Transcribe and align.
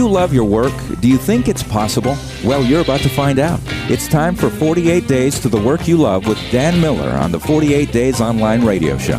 you 0.00 0.08
love 0.08 0.32
your 0.32 0.44
work? 0.44 0.72
Do 1.00 1.08
you 1.08 1.18
think 1.18 1.46
it's 1.46 1.62
possible? 1.62 2.16
Well, 2.42 2.64
you're 2.64 2.80
about 2.80 3.00
to 3.00 3.10
find 3.10 3.38
out. 3.38 3.60
It's 3.90 4.08
time 4.08 4.34
for 4.34 4.48
48 4.48 5.06
Days 5.06 5.38
to 5.40 5.50
the 5.50 5.60
Work 5.60 5.86
You 5.86 5.98
Love 5.98 6.26
with 6.26 6.38
Dan 6.50 6.80
Miller 6.80 7.10
on 7.10 7.30
the 7.30 7.38
48 7.38 7.92
Days 7.92 8.18
Online 8.18 8.64
Radio 8.64 8.96
Show. 8.96 9.18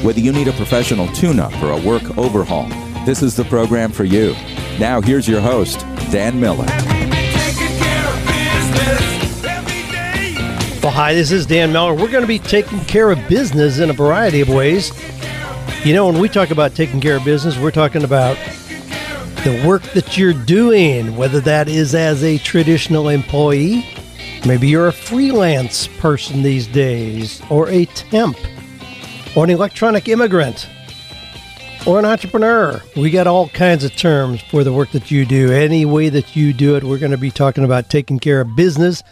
Whether 0.00 0.20
you 0.20 0.32
need 0.32 0.48
a 0.48 0.52
professional 0.52 1.06
tune 1.08 1.38
up 1.38 1.52
or 1.62 1.72
a 1.72 1.80
work 1.82 2.16
overhaul, 2.16 2.66
this 3.04 3.22
is 3.22 3.36
the 3.36 3.44
program 3.44 3.92
for 3.92 4.04
you. 4.04 4.32
Now, 4.80 5.02
here's 5.02 5.28
your 5.28 5.42
host, 5.42 5.80
Dan 6.10 6.40
Miller. 6.40 6.64
Well, 10.82 10.92
hi, 10.92 11.12
this 11.12 11.30
is 11.30 11.44
Dan 11.44 11.74
Miller. 11.74 11.92
We're 11.92 12.10
going 12.10 12.22
to 12.22 12.26
be 12.26 12.38
taking 12.38 12.80
care 12.86 13.10
of 13.10 13.18
business 13.28 13.80
in 13.80 13.90
a 13.90 13.92
variety 13.92 14.40
of 14.40 14.48
ways. 14.48 14.92
You 15.84 15.92
know, 15.92 16.06
when 16.06 16.18
we 16.18 16.30
talk 16.30 16.50
about 16.50 16.74
taking 16.74 17.02
care 17.02 17.16
of 17.16 17.24
business, 17.26 17.58
we're 17.58 17.70
talking 17.70 18.02
about 18.02 18.38
the 19.44 19.64
work 19.66 19.82
that 19.94 20.16
you're 20.16 20.32
doing, 20.32 21.16
whether 21.16 21.40
that 21.40 21.68
is 21.68 21.94
as 21.94 22.22
a 22.22 22.38
traditional 22.38 23.08
employee, 23.08 23.86
maybe 24.46 24.68
you're 24.68 24.88
a 24.88 24.92
freelance 24.92 25.86
person 25.98 26.42
these 26.42 26.66
days, 26.66 27.42
or 27.50 27.68
a 27.68 27.84
temp, 27.86 28.36
or 29.36 29.44
an 29.44 29.50
electronic 29.50 30.08
immigrant, 30.08 30.68
or 31.86 31.98
an 31.98 32.04
entrepreneur. 32.04 32.80
We 32.96 33.10
got 33.10 33.26
all 33.26 33.48
kinds 33.48 33.84
of 33.84 33.96
terms 33.96 34.40
for 34.42 34.64
the 34.64 34.72
work 34.72 34.90
that 34.92 35.10
you 35.10 35.24
do. 35.24 35.52
Any 35.52 35.84
way 35.84 36.08
that 36.08 36.36
you 36.36 36.52
do 36.52 36.76
it, 36.76 36.84
we're 36.84 36.98
going 36.98 37.12
to 37.12 37.18
be 37.18 37.30
talking 37.30 37.64
about 37.64 37.90
taking 37.90 38.18
care 38.18 38.40
of 38.40 38.54
business 38.54 39.02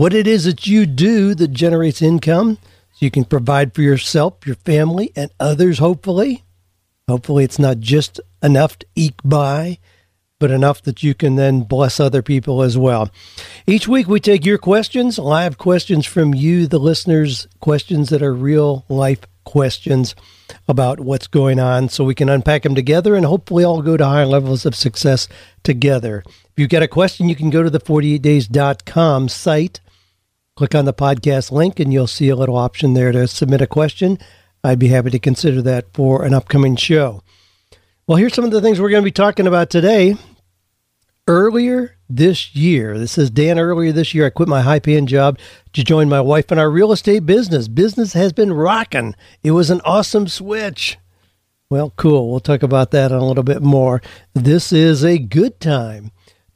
what 0.00 0.14
it 0.14 0.26
is 0.26 0.44
that 0.44 0.66
you 0.66 0.86
do 0.86 1.34
that 1.34 1.48
generates 1.48 2.00
income 2.00 2.56
so 2.92 3.04
you 3.04 3.10
can 3.10 3.24
provide 3.24 3.74
for 3.74 3.82
yourself, 3.82 4.46
your 4.46 4.56
family, 4.56 5.12
and 5.14 5.30
others, 5.38 5.78
hopefully. 5.78 6.42
Hopefully, 7.10 7.44
it's 7.44 7.58
not 7.58 7.80
just 7.80 8.20
enough 8.42 8.78
to 8.78 8.86
eke 8.94 9.20
by, 9.22 9.78
but 10.38 10.50
enough 10.50 10.82
that 10.82 11.02
you 11.02 11.14
can 11.14 11.36
then 11.36 11.60
bless 11.60 12.00
other 12.00 12.22
people 12.22 12.62
as 12.62 12.78
well. 12.78 13.10
Each 13.66 13.86
week, 13.86 14.08
we 14.08 14.20
take 14.20 14.46
your 14.46 14.56
questions, 14.56 15.18
live 15.18 15.58
questions 15.58 16.06
from 16.06 16.32
you, 16.32 16.66
the 16.66 16.78
listeners, 16.78 17.46
questions 17.60 18.08
that 18.08 18.22
are 18.22 18.34
real 18.34 18.84
life 18.88 19.20
questions 19.44 20.14
about 20.68 21.00
what's 21.00 21.26
going 21.26 21.58
on 21.58 21.88
so 21.88 22.04
we 22.04 22.14
can 22.14 22.28
unpack 22.28 22.62
them 22.62 22.74
together 22.74 23.14
and 23.14 23.26
hopefully 23.26 23.64
all 23.64 23.82
go 23.82 23.96
to 23.96 24.04
higher 24.06 24.26
levels 24.26 24.64
of 24.64 24.74
success 24.74 25.28
together. 25.62 26.22
If 26.26 26.52
you've 26.56 26.70
got 26.70 26.82
a 26.82 26.88
question, 26.88 27.28
you 27.28 27.36
can 27.36 27.50
go 27.50 27.62
to 27.62 27.70
the 27.70 27.80
48days.com 27.80 29.28
site 29.28 29.80
Click 30.60 30.74
on 30.74 30.84
the 30.84 30.92
podcast 30.92 31.50
link 31.50 31.80
and 31.80 31.90
you'll 31.90 32.06
see 32.06 32.28
a 32.28 32.36
little 32.36 32.58
option 32.58 32.92
there 32.92 33.12
to 33.12 33.26
submit 33.26 33.62
a 33.62 33.66
question. 33.66 34.18
I'd 34.62 34.78
be 34.78 34.88
happy 34.88 35.10
to 35.10 35.18
consider 35.18 35.62
that 35.62 35.92
for 35.94 36.24
an 36.24 36.34
upcoming 36.34 36.76
show. 36.76 37.22
Well, 38.06 38.18
here's 38.18 38.34
some 38.34 38.44
of 38.44 38.50
the 38.50 38.60
things 38.60 38.80
we're 38.80 38.90
going 38.90 39.02
to 39.02 39.06
be 39.06 39.12
talking 39.12 39.46
about 39.46 39.70
today. 39.70 40.16
Earlier 41.26 41.96
this 42.08 42.56
year, 42.56 42.98
this 42.98 43.16
is 43.16 43.30
Dan, 43.30 43.58
earlier 43.58 43.92
this 43.92 44.14
year, 44.14 44.26
I 44.26 44.30
quit 44.30 44.48
my 44.48 44.62
high 44.62 44.80
paying 44.80 45.06
job 45.06 45.38
to 45.74 45.84
join 45.84 46.08
my 46.08 46.20
wife 46.20 46.50
in 46.50 46.58
our 46.58 46.70
real 46.70 46.90
estate 46.90 47.24
business. 47.24 47.68
Business 47.68 48.14
has 48.14 48.32
been 48.32 48.52
rocking. 48.52 49.14
It 49.44 49.52
was 49.52 49.70
an 49.70 49.80
awesome 49.84 50.26
switch. 50.26 50.98
Well, 51.70 51.92
cool. 51.96 52.30
We'll 52.30 52.40
talk 52.40 52.64
about 52.64 52.90
that 52.90 53.12
in 53.12 53.16
a 53.16 53.24
little 53.24 53.44
bit 53.44 53.62
more. 53.62 54.02
This 54.34 54.72
is 54.72 55.04
a 55.04 55.18
good 55.18 55.60
time 55.60 56.10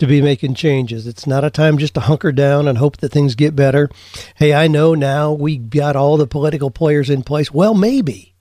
to 0.05 0.09
be 0.09 0.21
making 0.21 0.55
changes. 0.55 1.07
It's 1.07 1.27
not 1.27 1.45
a 1.45 1.51
time 1.51 1.79
just 1.79 1.95
to 1.95 2.01
hunker 2.01 2.31
down 2.31 2.69
and 2.69 2.79
hope 2.79 2.99
that 2.99 3.11
things 3.11 3.35
get 3.35 3.57
better. 3.57 3.89
Hey, 4.37 4.53
I 4.53 4.69
know 4.69 4.95
now 4.95 5.33
we 5.33 5.57
got 5.57 5.97
all 5.97 6.17
the 6.17 6.27
political 6.27 6.71
players 6.71 7.09
in 7.09 7.23
place. 7.23 7.53
Well, 7.53 7.75
maybe. 7.75 8.35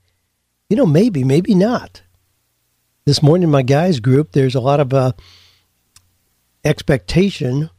You 0.68 0.76
know, 0.76 0.86
maybe, 0.86 1.24
maybe 1.24 1.54
not. 1.54 2.02
This 3.06 3.22
morning, 3.22 3.50
my 3.50 3.62
guys 3.62 4.00
group, 4.00 4.32
there's 4.32 4.54
a 4.54 4.60
lot 4.60 4.80
of 4.80 4.92
uh, 4.92 5.12
expectation 6.64 7.70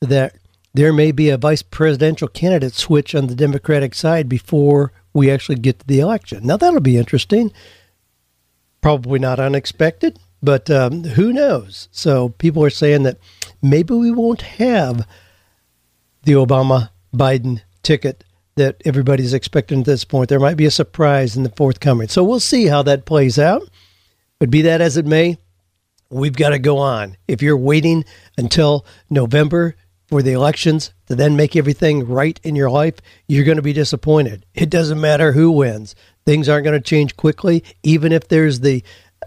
that 0.00 0.36
there 0.72 0.92
may 0.92 1.10
be 1.10 1.30
a 1.30 1.38
vice 1.38 1.62
presidential 1.62 2.28
candidate 2.28 2.74
switch 2.74 3.14
on 3.14 3.26
the 3.26 3.34
Democratic 3.34 3.94
side 3.94 4.28
before 4.28 4.92
we 5.12 5.30
actually 5.30 5.56
get 5.56 5.80
to 5.80 5.86
the 5.86 6.00
election. 6.00 6.46
Now, 6.46 6.56
that'll 6.56 6.80
be 6.80 6.96
interesting. 6.96 7.52
Probably 8.80 9.18
not 9.18 9.40
unexpected 9.40 10.18
but 10.42 10.70
um, 10.70 11.04
who 11.04 11.32
knows? 11.32 11.88
So 11.92 12.30
people 12.30 12.64
are 12.64 12.70
saying 12.70 13.02
that 13.04 13.18
maybe 13.62 13.94
we 13.94 14.10
won't 14.10 14.42
have 14.42 15.06
the 16.22 16.32
Obama 16.32 16.90
Biden 17.14 17.62
ticket 17.82 18.24
that 18.56 18.80
everybody's 18.84 19.32
expecting 19.32 19.80
at 19.80 19.86
this 19.86 20.04
point. 20.04 20.28
There 20.28 20.40
might 20.40 20.56
be 20.56 20.66
a 20.66 20.70
surprise 20.70 21.36
in 21.36 21.44
the 21.44 21.50
forthcoming. 21.50 22.08
So 22.08 22.24
we'll 22.24 22.40
see 22.40 22.66
how 22.66 22.82
that 22.82 23.06
plays 23.06 23.38
out. 23.38 23.62
But 24.38 24.50
be 24.50 24.62
that 24.62 24.80
as 24.80 24.96
it 24.96 25.06
may, 25.06 25.38
we've 26.10 26.36
got 26.36 26.50
to 26.50 26.58
go 26.58 26.78
on. 26.78 27.16
If 27.28 27.42
you're 27.42 27.56
waiting 27.56 28.04
until 28.36 28.84
November 29.08 29.76
for 30.08 30.22
the 30.22 30.32
elections 30.32 30.92
to 31.06 31.14
then 31.14 31.36
make 31.36 31.54
everything 31.54 32.06
right 32.06 32.40
in 32.42 32.56
your 32.56 32.70
life, 32.70 32.96
you're 33.28 33.44
going 33.44 33.56
to 33.56 33.62
be 33.62 33.72
disappointed. 33.72 34.44
It 34.54 34.68
doesn't 34.68 35.00
matter 35.00 35.32
who 35.32 35.52
wins. 35.52 35.94
Things 36.26 36.48
aren't 36.48 36.64
going 36.64 36.80
to 36.80 36.84
change 36.84 37.16
quickly, 37.16 37.62
even 37.82 38.12
if 38.12 38.28
there's 38.28 38.60
the 38.60 38.82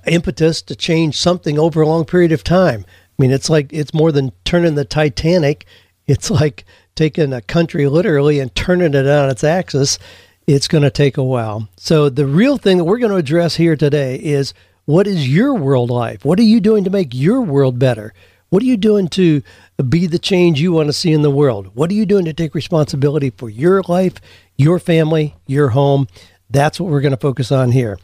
impetus 0.06 0.62
to 0.64 0.76
change 0.76 1.20
something 1.20 1.58
over 1.58 1.82
a 1.82 1.88
long 1.88 2.06
period 2.06 2.32
of 2.32 2.44
time. 2.44 2.86
I 2.88 3.22
mean, 3.22 3.32
it's 3.32 3.50
like 3.50 3.72
it's 3.72 3.94
more 3.94 4.12
than 4.12 4.32
turning 4.44 4.76
the 4.76 4.86
Titanic. 4.86 5.66
It's 6.08 6.30
like 6.30 6.66
taking 6.96 7.34
a 7.34 7.42
country 7.42 7.88
literally 7.88 8.40
and 8.40 8.54
turning 8.56 8.94
it 8.94 9.08
on 9.08 9.30
its 9.30 9.44
axis. 9.44 10.00
It's 10.46 10.68
going 10.68 10.84
to 10.84 10.92
take 10.92 11.18
a 11.18 11.24
while. 11.24 11.70
So, 11.78 12.10
the 12.10 12.26
real 12.26 12.58
thing 12.58 12.78
that 12.78 12.84
we're 12.84 12.98
going 12.98 13.12
to 13.12 13.18
address 13.18 13.56
here 13.56 13.76
today 13.76 14.16
is 14.18 14.54
what 14.86 15.08
is 15.08 15.30
your 15.30 15.54
world 15.54 15.90
life? 15.90 16.26
What 16.26 16.40
are 16.40 16.44
you 16.44 16.60
doing 16.60 16.84
to 16.84 16.90
make 16.90 17.14
your 17.14 17.42
world 17.42 17.80
better? 17.80 18.14
What 18.50 18.62
are 18.62 18.68
you 18.68 18.78
doing 18.78 19.08
to 19.10 19.42
be 19.90 20.06
the 20.06 20.20
change 20.20 20.60
you 20.62 20.74
want 20.74 20.88
to 20.88 20.94
see 20.94 21.14
in 21.14 21.22
the 21.22 21.32
world? 21.32 21.72
What 21.74 21.90
are 21.90 21.96
you 21.96 22.06
doing 22.06 22.26
to 22.26 22.34
take 22.34 22.54
responsibility 22.54 23.30
for 23.30 23.50
your 23.50 23.82
life, 23.88 24.16
your 24.58 24.78
family, 24.80 25.36
your 25.48 25.70
home? 25.70 26.08
That's 26.50 26.80
what 26.80 26.92
we're 26.92 27.02
going 27.02 27.12
to 27.12 27.18
focus 27.18 27.52
on 27.52 27.72
here. 27.72 27.98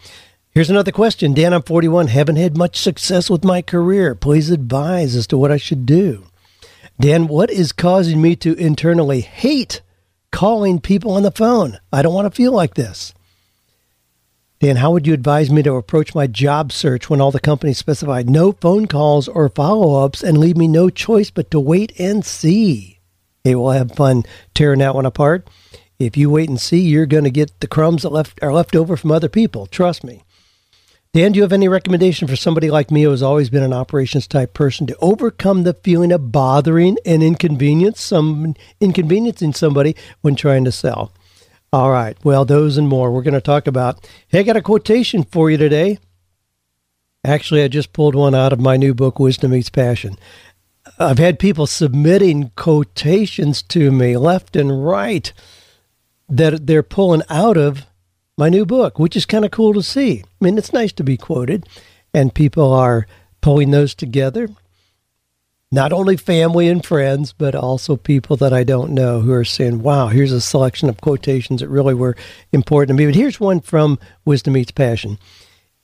Here's 0.51 0.69
another 0.69 0.91
question. 0.91 1.33
Dan, 1.33 1.53
I'm 1.53 1.61
41. 1.61 2.07
Haven't 2.07 2.37
had 2.37 2.57
much 2.57 2.77
success 2.77 3.29
with 3.29 3.43
my 3.43 3.61
career. 3.61 4.15
Please 4.15 4.49
advise 4.49 5.15
as 5.15 5.27
to 5.27 5.37
what 5.37 5.51
I 5.51 5.57
should 5.57 5.85
do. 5.85 6.25
Dan, 6.99 7.27
what 7.27 7.51
is 7.51 7.71
causing 7.71 8.21
me 8.21 8.35
to 8.37 8.55
internally 8.55 9.21
hate 9.21 9.81
calling 10.31 10.81
people 10.81 11.11
on 11.11 11.23
the 11.23 11.31
phone? 11.31 11.77
I 11.93 12.01
don't 12.01 12.15
want 12.15 12.25
to 12.25 12.35
feel 12.35 12.51
like 12.51 12.73
this. 12.73 13.13
Dan, 14.59 14.77
how 14.77 14.91
would 14.91 15.07
you 15.07 15.13
advise 15.13 15.51
me 15.51 15.61
to 15.63 15.75
approach 15.75 16.13
my 16.13 16.27
job 16.27 16.71
search 16.71 17.09
when 17.09 17.21
all 17.21 17.31
the 17.31 17.39
companies 17.39 17.77
specified 17.77 18.29
no 18.29 18.51
phone 18.51 18.87
calls 18.87 19.27
or 19.27 19.47
follow 19.49 20.03
ups 20.03 20.21
and 20.21 20.37
leave 20.37 20.57
me 20.57 20.67
no 20.67 20.89
choice 20.89 21.29
but 21.29 21.49
to 21.51 21.59
wait 21.59 21.97
and 21.97 22.25
see? 22.25 22.99
Hey, 23.43 23.55
we'll 23.55 23.71
have 23.71 23.93
fun 23.93 24.23
tearing 24.53 24.79
that 24.79 24.95
one 24.95 25.05
apart. 25.05 25.47
If 25.99 26.17
you 26.17 26.29
wait 26.29 26.49
and 26.49 26.59
see, 26.59 26.81
you're 26.81 27.05
going 27.05 27.23
to 27.23 27.29
get 27.29 27.57
the 27.61 27.67
crumbs 27.67 28.01
that 28.01 28.09
left, 28.09 28.39
are 28.41 28.51
left 28.51 28.75
over 28.75 28.97
from 28.97 29.11
other 29.11 29.29
people. 29.29 29.65
Trust 29.67 30.03
me. 30.03 30.23
Dan, 31.11 31.31
do 31.31 31.37
you 31.37 31.41
have 31.41 31.53
any 31.53 31.67
recommendation 31.67 32.27
for 32.27 32.35
somebody 32.35 32.69
like 32.69 32.91
me 32.91 33.01
who 33.01 33.09
has 33.09 33.23
always 33.23 33.49
been 33.49 33.63
an 33.63 33.73
operations 33.73 34.27
type 34.27 34.53
person 34.53 34.85
to 34.85 34.95
overcome 35.01 35.63
the 35.63 35.73
feeling 35.73 36.11
of 36.11 36.31
bothering 36.31 36.99
and 37.03 37.23
inconvenience 37.23 37.99
some 37.99 38.53
inconveniencing 38.79 39.53
somebody 39.53 39.95
when 40.21 40.35
trying 40.35 40.63
to 40.65 40.71
sell? 40.71 41.11
All 41.73 41.89
right. 41.89 42.15
Well, 42.23 42.45
those 42.45 42.77
and 42.77 42.87
more 42.87 43.11
we're 43.11 43.23
going 43.23 43.33
to 43.33 43.41
talk 43.41 43.65
about. 43.65 44.07
Hey, 44.27 44.41
I 44.41 44.43
got 44.43 44.55
a 44.55 44.61
quotation 44.61 45.23
for 45.23 45.49
you 45.49 45.57
today. 45.57 45.97
Actually, 47.25 47.63
I 47.63 47.69
just 47.69 47.91
pulled 47.91 48.13
one 48.13 48.35
out 48.35 48.53
of 48.53 48.59
my 48.59 48.77
new 48.77 48.93
book, 48.93 49.17
Wisdom 49.17 49.49
Meets 49.49 49.71
Passion. 49.71 50.15
I've 50.99 51.17
had 51.17 51.39
people 51.39 51.65
submitting 51.65 52.51
quotations 52.55 53.63
to 53.63 53.91
me 53.91 54.15
left 54.15 54.55
and 54.55 54.85
right 54.85 55.33
that 56.29 56.67
they're 56.67 56.83
pulling 56.83 57.23
out 57.29 57.57
of 57.57 57.87
my 58.39 58.47
new 58.47 58.65
book, 58.65 58.97
which 58.97 59.17
is 59.17 59.25
kind 59.25 59.43
of 59.43 59.51
cool 59.51 59.73
to 59.73 59.83
see. 59.83 60.23
I 60.23 60.43
mean, 60.45 60.57
it's 60.57 60.71
nice 60.71 60.93
to 60.93 61.03
be 61.03 61.17
quoted, 61.17 61.67
and 62.13 62.33
people 62.33 62.71
are 62.71 63.05
pulling 63.41 63.71
those 63.71 63.93
together. 63.93 64.47
Not 65.73 65.91
only 65.91 66.15
family 66.15 66.69
and 66.69 66.83
friends, 66.83 67.33
but 67.33 67.53
also 67.53 67.97
people 67.97 68.37
that 68.37 68.53
I 68.53 68.63
don't 68.63 68.93
know 68.93 69.19
who 69.19 69.33
are 69.33 69.43
saying, 69.43 69.83
wow, 69.83 70.07
here's 70.07 70.31
a 70.31 70.39
selection 70.39 70.87
of 70.87 71.01
quotations 71.01 71.59
that 71.59 71.67
really 71.67 71.93
were 71.93 72.15
important 72.53 72.97
to 72.97 73.01
me. 73.01 73.07
But 73.07 73.15
here's 73.15 73.41
one 73.41 73.59
from 73.59 73.99
Wisdom 74.23 74.53
Meets 74.53 74.71
Passion 74.71 75.19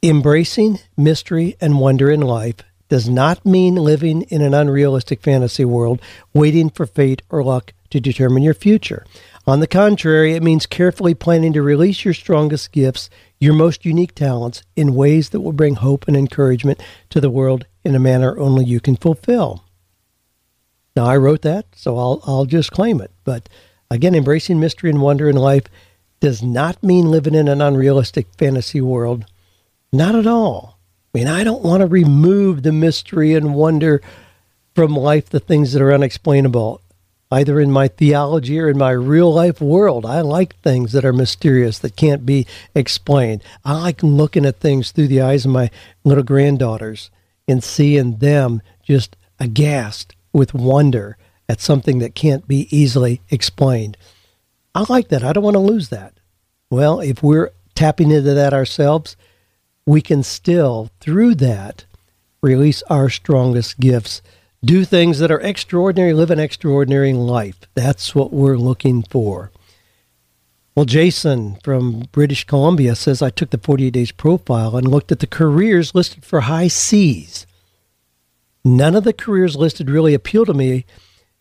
Embracing 0.01 0.79
mystery 0.95 1.57
and 1.59 1.77
wonder 1.77 2.09
in 2.09 2.21
life 2.21 2.56
does 2.88 3.09
not 3.09 3.45
mean 3.45 3.75
living 3.75 4.21
in 4.24 4.41
an 4.41 4.53
unrealistic 4.53 5.21
fantasy 5.21 5.65
world, 5.65 6.01
waiting 6.33 6.69
for 6.69 6.85
fate 6.85 7.21
or 7.29 7.44
luck 7.44 7.74
to 7.89 8.00
determine 8.00 8.44
your 8.44 8.53
future. 8.53 9.06
On 9.47 9.59
the 9.59 9.68
contrary, 9.68 10.33
it 10.33 10.42
means 10.42 10.65
carefully 10.65 11.13
planning 11.13 11.53
to 11.53 11.62
release 11.62 12.03
your 12.03 12.15
strongest 12.15 12.71
gifts, 12.71 13.12
your 13.39 13.53
most 13.53 13.86
unique 13.86 14.15
talents, 14.15 14.63
in 14.75 14.95
ways 14.95 15.30
that 15.30 15.42
will 15.42 15.51
bring 15.53 15.75
hope 15.75 16.07
and 16.07 16.18
encouragement 16.18 16.81
to 17.12 17.21
the 17.21 17.30
world 17.30 17.65
in 17.83 17.94
a 17.94 18.00
manner 18.00 18.39
only 18.39 18.65
you 18.65 18.80
can 18.80 18.95
fulfill. 18.95 19.63
Now, 20.95 21.06
I 21.06 21.18
wrote 21.18 21.44
that, 21.44 21.68
so 21.75 21.97
I'll, 21.97 22.21
I'll 22.25 22.45
just 22.45 22.71
claim 22.71 23.00
it. 23.00 23.12
But 23.24 23.47
again, 23.92 24.15
embracing 24.15 24.59
mystery 24.59 24.89
and 24.89 25.01
wonder 25.01 25.30
in 25.30 25.36
life 25.36 25.65
does 26.21 26.41
not 26.41 26.81
mean 26.81 27.12
living 27.12 27.36
in 27.36 27.48
an 27.48 27.62
unrealistic 27.62 28.27
fantasy 28.38 28.81
world. 28.81 29.25
Not 29.94 30.15
at 30.15 30.25
all. 30.25 30.80
I 31.13 31.19
mean, 31.19 31.27
I 31.27 31.44
don't 31.44 31.63
want 31.63 31.81
to 31.81 31.88
remove 31.88 32.63
the 32.63 32.71
mystery 32.71 33.36
and 33.36 33.53
wonder 33.53 34.01
from 34.74 34.95
life, 34.95 35.30
the 35.30 35.39
things 35.39 35.74
that 35.74 35.81
are 35.81 35.94
unexplainable, 35.94 36.81
either 37.31 37.60
in 37.60 37.72
my 37.72 37.88
theology 37.88 38.60
or 38.60 38.69
in 38.69 38.77
my 38.77 38.92
real 38.92 39.33
life 39.33 39.60
world. 39.60 40.06
I 40.06 40.22
like 40.22 40.56
things 40.57 40.92
that 40.92 41.06
are 41.06 41.13
mysterious, 41.13 41.80
that 41.80 41.95
can't 41.95 42.25
be 42.25 42.45
explained. 42.74 43.44
I 43.63 43.74
like 43.74 44.04
looking 44.04 44.45
at 44.45 44.60
things 44.60 44.92
through 44.92 45.07
the 45.07 45.22
eyes 45.22 45.45
of 45.45 45.51
my 45.51 45.69
little 46.04 46.24
granddaughters 46.24 47.10
and 47.48 47.63
seeing 47.63 48.18
them 48.18 48.62
just 48.83 49.16
aghast 49.39 50.16
with 50.33 50.54
wonder 50.54 51.18
at 51.48 51.62
something 51.62 52.00
that 52.00 52.16
can't 52.16 52.48
be 52.48 52.68
easily 52.75 53.22
explained. 53.30 53.98
I 54.74 54.86
like 54.89 55.10
that. 55.10 55.24
I 55.24 55.33
don't 55.33 55.44
want 55.44 55.56
to 55.56 55.60
lose 55.60 55.89
that. 55.89 56.13
Well, 56.69 57.00
if 57.00 57.24
we're 57.24 57.51
tapping 57.75 58.12
into 58.12 58.33
that 58.33 58.54
ourselves, 58.54 59.16
we 59.86 60.01
can 60.01 60.24
still, 60.24 60.89
through 61.00 61.36
that, 61.36 61.86
release 62.42 62.83
our 62.83 63.10
strongest 63.10 63.80
gifts. 63.80 64.22
Do 64.65 64.83
things 64.83 65.19
that 65.19 65.29
are 65.29 65.39
extraordinary, 65.41 66.12
live 66.13 66.31
an 66.31 66.39
extraordinary 66.39 67.13
life. 67.13 67.59
That's 67.75 68.15
what 68.15 68.33
we're 68.33 68.57
looking 68.57 69.03
for. 69.03 69.51
Well, 70.73 70.85
Jason 70.85 71.57
from 71.63 72.06
British 72.12 72.45
Columbia 72.45 72.95
says 72.95 73.21
I 73.21 73.29
took 73.29 73.51
the 73.51 73.59
48 73.59 73.91
days 73.91 74.12
profile 74.12 74.75
and 74.75 74.88
looked 74.88 75.12
at 75.12 75.19
the 75.19 75.27
careers 75.27 75.94
listed 75.94 76.25
for 76.25 76.41
high 76.41 76.67
C's. 76.67 77.45
None 78.63 78.95
of 78.95 79.03
the 79.03 79.13
careers 79.13 79.56
listed 79.56 79.88
really 79.88 80.15
appeal 80.15 80.45
to 80.45 80.53
me 80.56 80.85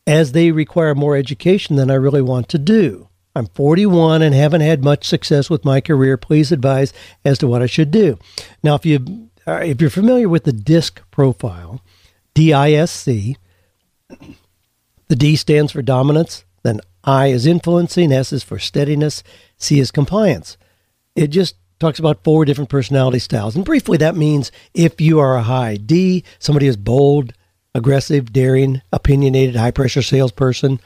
as 0.07 0.33
they 0.33 0.51
require 0.51 0.95
more 0.95 1.17
education 1.17 1.77
than 1.77 1.91
I 1.91 1.95
really 1.95 2.21
want 2.21 2.51
to 2.51 2.59
do. 2.59 3.09
I'm 3.35 3.47
41 3.47 4.21
and 4.21 4.35
haven't 4.35 4.61
had 4.61 4.85
much 4.85 5.07
success 5.07 5.49
with 5.49 5.65
my 5.65 5.81
career. 5.81 6.19
Please 6.19 6.53
advise 6.53 6.93
as 7.25 7.39
to 7.39 7.49
what 7.49 7.63
I 7.63 7.67
should 7.67 7.91
do. 7.91 8.19
Now, 8.63 8.75
if 8.75 8.85
you 8.85 9.31
uh, 9.47 9.63
if 9.65 9.81
you're 9.81 9.91
familiar 9.91 10.29
with 10.29 10.45
the 10.45 10.53
DISC 10.53 11.03
profile, 11.11 11.83
D-I-S-C, 12.35 13.37
the 15.09 15.17
D 15.17 15.37
stands 15.37 15.73
for 15.73 15.83
dominance, 15.83 16.45
then 16.63 16.81
I 17.05 17.29
is 17.29 17.47
influencing, 17.47 18.13
S 18.13 18.33
is 18.33 18.43
for 18.43 18.59
steadiness, 18.59 19.23
C 19.57 19.79
is 19.79 19.91
compliance. 19.91 20.57
It 21.15 21.29
just 21.29 21.57
talks 21.79 21.99
about 21.99 22.25
four 22.25 22.45
different 22.45 22.71
personality 22.71 23.19
styles. 23.19 23.57
And 23.57 23.65
briefly, 23.65 23.99
that 23.99 24.17
means 24.17 24.51
if 24.73 25.01
you 25.01 25.21
are 25.21 25.37
a 25.37 25.43
high 25.43 25.77
D, 25.77 26.25
somebody 26.39 26.67
is 26.67 26.77
bold, 26.77 27.33
aggressive, 27.75 28.33
daring, 28.33 28.83
opinionated, 28.93 29.57
high 29.57 29.71
pressure 29.71 30.03
salesperson. 30.03 30.81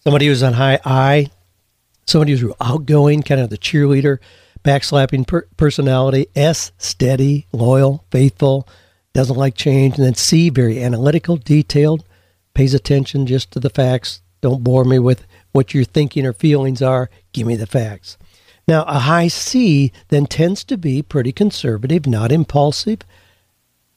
Somebody 0.00 0.26
who's 0.26 0.42
on 0.42 0.54
high 0.54 0.78
I, 0.84 1.30
somebody 2.06 2.36
who's 2.36 2.54
outgoing, 2.60 3.22
kind 3.22 3.40
of 3.40 3.50
the 3.50 3.58
cheerleader, 3.58 4.18
backslapping 4.64 5.26
per- 5.26 5.48
personality. 5.56 6.28
S, 6.34 6.72
steady, 6.78 7.46
loyal, 7.52 8.04
faithful, 8.10 8.68
doesn't 9.14 9.36
like 9.36 9.54
change. 9.54 9.96
And 9.96 10.04
then 10.04 10.14
C, 10.14 10.50
very 10.50 10.82
analytical, 10.82 11.36
detailed, 11.36 12.04
pays 12.54 12.74
attention 12.74 13.26
just 13.26 13.50
to 13.52 13.60
the 13.60 13.70
facts. 13.70 14.22
Don't 14.40 14.62
bore 14.62 14.84
me 14.84 14.98
with 14.98 15.26
what 15.52 15.74
your 15.74 15.84
thinking 15.84 16.26
or 16.26 16.32
feelings 16.32 16.82
are. 16.82 17.10
Give 17.32 17.46
me 17.46 17.56
the 17.56 17.66
facts. 17.66 18.16
Now, 18.66 18.82
a 18.84 19.00
high 19.00 19.28
C 19.28 19.92
then 20.08 20.26
tends 20.26 20.62
to 20.64 20.76
be 20.76 21.02
pretty 21.02 21.32
conservative, 21.32 22.06
not 22.06 22.30
impulsive. 22.30 23.00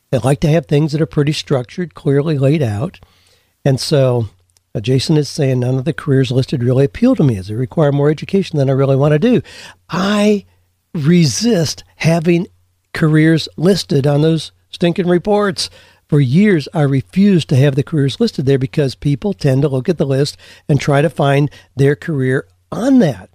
They 0.10 0.20
like 0.20 0.40
to 0.42 0.48
have 0.48 0.66
things 0.66 0.92
that 0.92 1.02
are 1.02 1.06
pretty 1.06 1.34
structured, 1.34 1.94
clearly 1.94 2.38
laid 2.38 2.64
out. 2.64 3.00
And 3.66 3.80
so 3.80 4.30
uh, 4.74 4.80
Jason 4.80 5.18
is 5.18 5.30
saying 5.30 5.60
none 5.60 5.78
of 5.78 5.86
the 5.86 5.94
careers 5.94 6.32
listed 6.32 6.64
really 6.64 6.86
appeal 6.86 7.16
to 7.16 7.24
me 7.24 7.38
as 7.38 7.48
they 7.48 7.56
require 7.56 7.92
more 7.92 8.10
education 8.10 8.58
than 8.58 8.70
I 8.70 8.74
really 8.74 8.96
want 8.96 9.12
to 9.12 9.20
do. 9.20 9.42
I 9.90 10.46
resist 10.94 11.84
having 11.98 12.48
careers 12.94 13.48
listed 13.58 14.08
on 14.08 14.22
those 14.22 14.52
stinking 14.72 15.08
reports. 15.08 15.70
For 16.08 16.20
years, 16.20 16.68
I 16.74 16.82
refused 16.82 17.48
to 17.50 17.56
have 17.56 17.76
the 17.76 17.84
careers 17.84 18.20
listed 18.20 18.46
there 18.46 18.60
because 18.60 18.96
people 18.96 19.34
tend 19.34 19.62
to 19.62 19.70
look 19.70 19.88
at 19.88 19.98
the 19.98 20.06
list 20.06 20.36
and 20.68 20.80
try 20.80 21.02
to 21.02 21.10
find 21.10 21.50
their 21.76 21.96
career 21.96 22.48
on 22.72 23.00
that. 23.00 23.30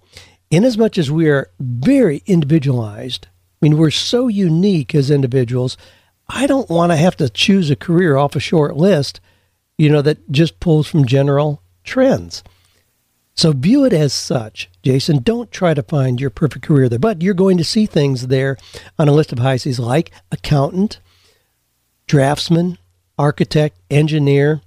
Inasmuch 0.51 0.97
as 0.97 1.09
we 1.09 1.27
are 1.29 1.49
very 1.59 2.21
individualized, 2.25 3.27
I 3.27 3.65
mean, 3.65 3.77
we're 3.77 3.91
so 3.91 4.27
unique 4.27 4.93
as 4.93 5.09
individuals, 5.09 5.75
I 6.29 6.45
don't 6.45 6.69
want 6.69 6.91
to 6.91 6.97
have 6.97 7.17
to 7.17 7.29
choose 7.29 7.71
a 7.71 7.75
career 7.75 8.15
off 8.17 8.35
a 8.35 8.39
short 8.39 8.75
list, 8.75 9.19
you 9.77 9.89
know, 9.89 10.01
that 10.03 10.31
just 10.31 10.59
pulls 10.59 10.87
from 10.87 11.05
general 11.05 11.63
trends. 11.83 12.43
So 13.35 13.51
view 13.51 13.85
it 13.85 13.93
as 13.93 14.13
such, 14.13 14.69
Jason. 14.81 15.21
Don't 15.21 15.51
try 15.51 15.73
to 15.73 15.83
find 15.83 16.19
your 16.19 16.31
perfect 16.31 16.65
career 16.65 16.89
there, 16.89 16.97
but 16.97 17.21
you're 17.21 17.33
going 17.33 17.57
to 17.57 17.63
see 17.63 17.85
things 17.85 18.27
there 18.27 18.57
on 18.97 19.07
a 19.07 19.11
list 19.11 19.31
of 19.31 19.39
high 19.39 19.57
C's 19.57 19.79
like 19.79 20.11
accountant, 20.31 20.99
draftsman, 22.07 22.77
architect, 23.17 23.77
engineer, 23.89 24.61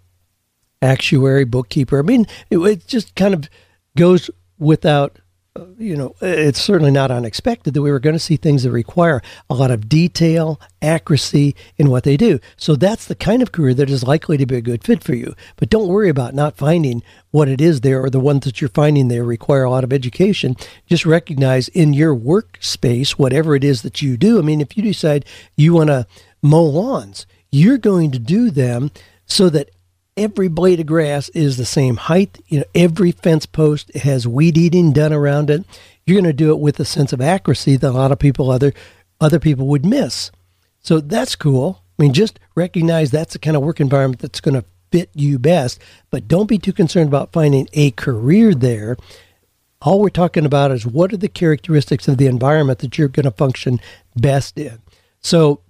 actuary, 0.83 1.45
bookkeeper. 1.45 1.99
I 1.99 2.03
mean, 2.03 2.27
it, 2.51 2.59
it 2.59 2.87
just 2.87 3.15
kind 3.15 3.35
of 3.35 3.49
goes 3.97 4.31
without 4.59 5.19
uh, 5.57 5.65
you 5.79 5.97
know, 5.97 6.15
it's 6.21 6.61
certainly 6.61 6.93
not 6.93 7.11
unexpected 7.11 7.75
that 7.75 7.83
we 7.83 7.91
were 7.91 7.99
going 7.99 8.15
to 8.15 8.21
see 8.21 8.37
things 8.37 8.63
that 8.63 8.71
require 8.71 9.21
a 9.49 9.55
lot 9.55 9.73
of 9.73 9.89
detail, 9.89 10.61
accuracy 10.81 11.57
in 11.77 11.91
what 11.91 12.05
they 12.05 12.17
do. 12.17 12.39
So 12.57 12.77
that's 12.77 13.05
the 13.05 13.17
kind 13.17 13.43
of 13.43 13.51
career 13.51 13.75
that 13.75 13.91
is 13.91 14.05
likely 14.05 14.37
to 14.37 14.47
be 14.47 14.55
a 14.55 14.61
good 14.61 14.85
fit 14.85 15.03
for 15.03 15.15
you. 15.15 15.35
But 15.57 15.69
don't 15.69 15.89
worry 15.89 16.09
about 16.09 16.35
not 16.35 16.57
finding 16.57 17.03
what 17.33 17.49
it 17.49 17.61
is 17.61 17.81
there 17.81 18.01
or 18.01 18.11
the 18.11 18.21
ones 18.21 18.45
that 18.45 18.61
you're 18.61 18.71
finding 18.71 19.09
there 19.09 19.25
require 19.25 19.65
a 19.65 19.71
lot 19.71 19.83
of 19.83 19.93
education. 19.93 20.55
Just 20.87 21.05
recognize 21.05 21.67
in 21.67 21.95
your 21.95 22.15
workspace, 22.15 23.13
whatever 23.13 23.57
it 23.57 23.65
is 23.65 23.83
that 23.83 24.01
you 24.01 24.17
do. 24.17 24.39
I 24.39 24.43
mean, 24.43 24.61
if 24.61 24.77
you 24.77 24.85
decide 24.85 25.25
you 25.57 25.75
want 25.75 25.89
to 25.89 26.07
mow 26.43 26.65
lawns, 26.65 27.27
you're 27.51 27.79
going 27.79 28.11
to 28.13 28.19
do 28.19 28.51
them 28.51 28.91
so 29.27 29.49
that 29.51 29.71
every 30.17 30.49
blade 30.49 30.81
of 30.81 30.87
grass 30.87 31.29
is 31.31 31.57
the 31.57 31.65
same 31.65 31.97
height. 31.97 32.39
You 32.49 32.61
know, 32.61 32.65
every 32.75 33.13
fence 33.13 33.47
post 33.47 33.95
has 33.97 34.27
weed 34.27 34.59
eating 34.59 34.93
done 34.93 35.13
around 35.13 35.51
it. 35.51 35.65
You're 36.05 36.21
going 36.21 36.25
to 36.25 36.33
do 36.33 36.51
it 36.51 36.59
with 36.59 36.79
a 36.81 36.85
sense 36.85 37.13
of 37.13 37.21
accuracy 37.21 37.77
that 37.77 37.89
a 37.89 37.93
lot 37.93 38.13
of 38.13 38.19
people 38.19 38.51
other 38.51 38.73
other 39.21 39.39
people 39.39 39.67
would 39.67 39.85
miss. 39.85 40.31
So 40.81 41.01
that's 41.01 41.37
cool. 41.37 41.83
I 41.99 42.03
mean, 42.03 42.13
just 42.15 42.41
recognize 42.55 43.11
that's 43.11 43.35
the 43.35 43.39
kind 43.39 43.57
of 43.57 43.63
work 43.63 43.81
environment 43.81 44.21
that's 44.21 44.41
going 44.41 44.55
to 44.55 44.65
fit 44.91 45.11
you 45.15 45.39
best, 45.39 45.81
but 46.11 46.27
don't 46.27 46.49
be 46.49 46.59
too 46.59 46.73
concerned 46.73 47.09
about 47.09 47.33
finding 47.33 47.69
a 47.75 47.91
career 47.93 48.55
there. 48.55 48.97
All 49.83 50.01
we're 50.01 50.09
talking 50.09 50.45
about 50.45 50.73
is 50.73 50.87
what 50.87 51.13
are 51.13 51.19
the 51.19 51.29
characteristics 51.29 52.09
of 52.09 52.17
the 52.19 52.27
environment 52.27 52.81
that 52.81 52.99
you're 52.99 53.09
going 53.09 53.25
to 53.25 53.31
function 53.31 53.81
best 54.17 54.59
in. 54.59 54.81
So 55.21 55.61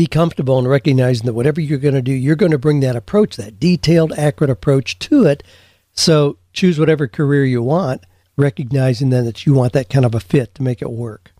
be 0.00 0.06
comfortable 0.06 0.58
in 0.58 0.66
recognizing 0.66 1.26
that 1.26 1.34
whatever 1.34 1.60
you're 1.60 1.78
going 1.78 1.92
to 1.92 2.00
do, 2.00 2.10
you're 2.10 2.34
going 2.34 2.52
to 2.52 2.58
bring 2.58 2.80
that 2.80 2.96
approach, 2.96 3.36
that 3.36 3.60
detailed, 3.60 4.14
accurate 4.14 4.48
approach 4.48 4.98
to 4.98 5.26
it. 5.26 5.42
So 5.92 6.38
choose 6.54 6.78
whatever 6.78 7.06
career 7.06 7.44
you 7.44 7.62
want, 7.62 8.04
recognizing 8.34 9.10
then 9.10 9.26
that 9.26 9.44
you 9.44 9.52
want 9.52 9.74
that 9.74 9.90
kind 9.90 10.06
of 10.06 10.14
a 10.14 10.20
fit 10.20 10.54
to 10.54 10.62
make 10.62 10.80
it 10.80 10.90
work. 10.90 11.32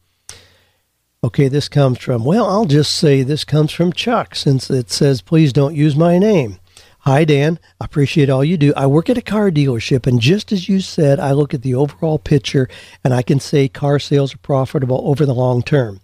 Okay, 1.25 1.49
this 1.49 1.71
comes 1.71 2.01
from, 2.01 2.23
well, 2.23 2.45
I'll 2.45 2.67
just 2.67 2.95
say 2.95 3.23
this 3.23 3.45
comes 3.45 3.73
from 3.73 3.95
Chuck 3.95 4.35
since 4.35 4.69
it 4.69 4.91
says, 4.91 5.23
please 5.23 5.55
don't 5.55 5.75
use 5.75 5.97
my 5.97 6.19
name. 6.19 6.59
Hi, 7.05 7.25
Dan. 7.25 7.59
I 7.81 7.87
appreciate 7.87 8.29
all 8.29 8.45
you 8.45 8.59
do. 8.59 8.75
I 8.77 8.87
work 8.87 9.09
at 9.09 9.17
a 9.17 9.23
car 9.23 9.51
dealership, 9.51 10.07
and 10.07 10.21
just 10.21 10.53
as 10.53 10.69
you 10.69 10.81
said, 10.81 11.19
I 11.19 11.33
look 11.33 11.55
at 11.55 11.63
the 11.63 11.75
overall 11.75 12.19
picture 12.19 12.69
and 13.03 13.15
I 13.15 13.23
can 13.23 13.41
say 13.41 13.69
car 13.69 13.99
sales 13.99 14.35
are 14.35 14.39
profitable 14.39 15.01
over 15.05 15.25
the 15.25 15.35
long 15.35 15.63
term. 15.63 16.03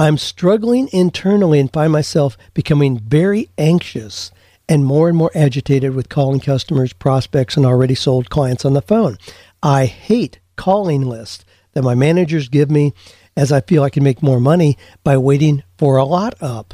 I'm 0.00 0.16
struggling 0.16 0.88
internally 0.94 1.60
and 1.60 1.70
find 1.70 1.92
myself 1.92 2.38
becoming 2.54 2.98
very 3.00 3.50
anxious 3.58 4.30
and 4.66 4.86
more 4.86 5.10
and 5.10 5.18
more 5.18 5.30
agitated 5.34 5.94
with 5.94 6.08
calling 6.08 6.40
customers, 6.40 6.94
prospects, 6.94 7.54
and 7.54 7.66
already 7.66 7.94
sold 7.94 8.30
clients 8.30 8.64
on 8.64 8.72
the 8.72 8.80
phone. 8.80 9.18
I 9.62 9.84
hate 9.84 10.40
calling 10.56 11.02
lists 11.02 11.44
that 11.74 11.82
my 11.82 11.94
managers 11.94 12.48
give 12.48 12.70
me 12.70 12.94
as 13.36 13.52
I 13.52 13.60
feel 13.60 13.82
I 13.82 13.90
can 13.90 14.02
make 14.02 14.22
more 14.22 14.40
money 14.40 14.78
by 15.04 15.18
waiting 15.18 15.64
for 15.76 15.98
a 15.98 16.04
lot 16.06 16.34
up, 16.40 16.72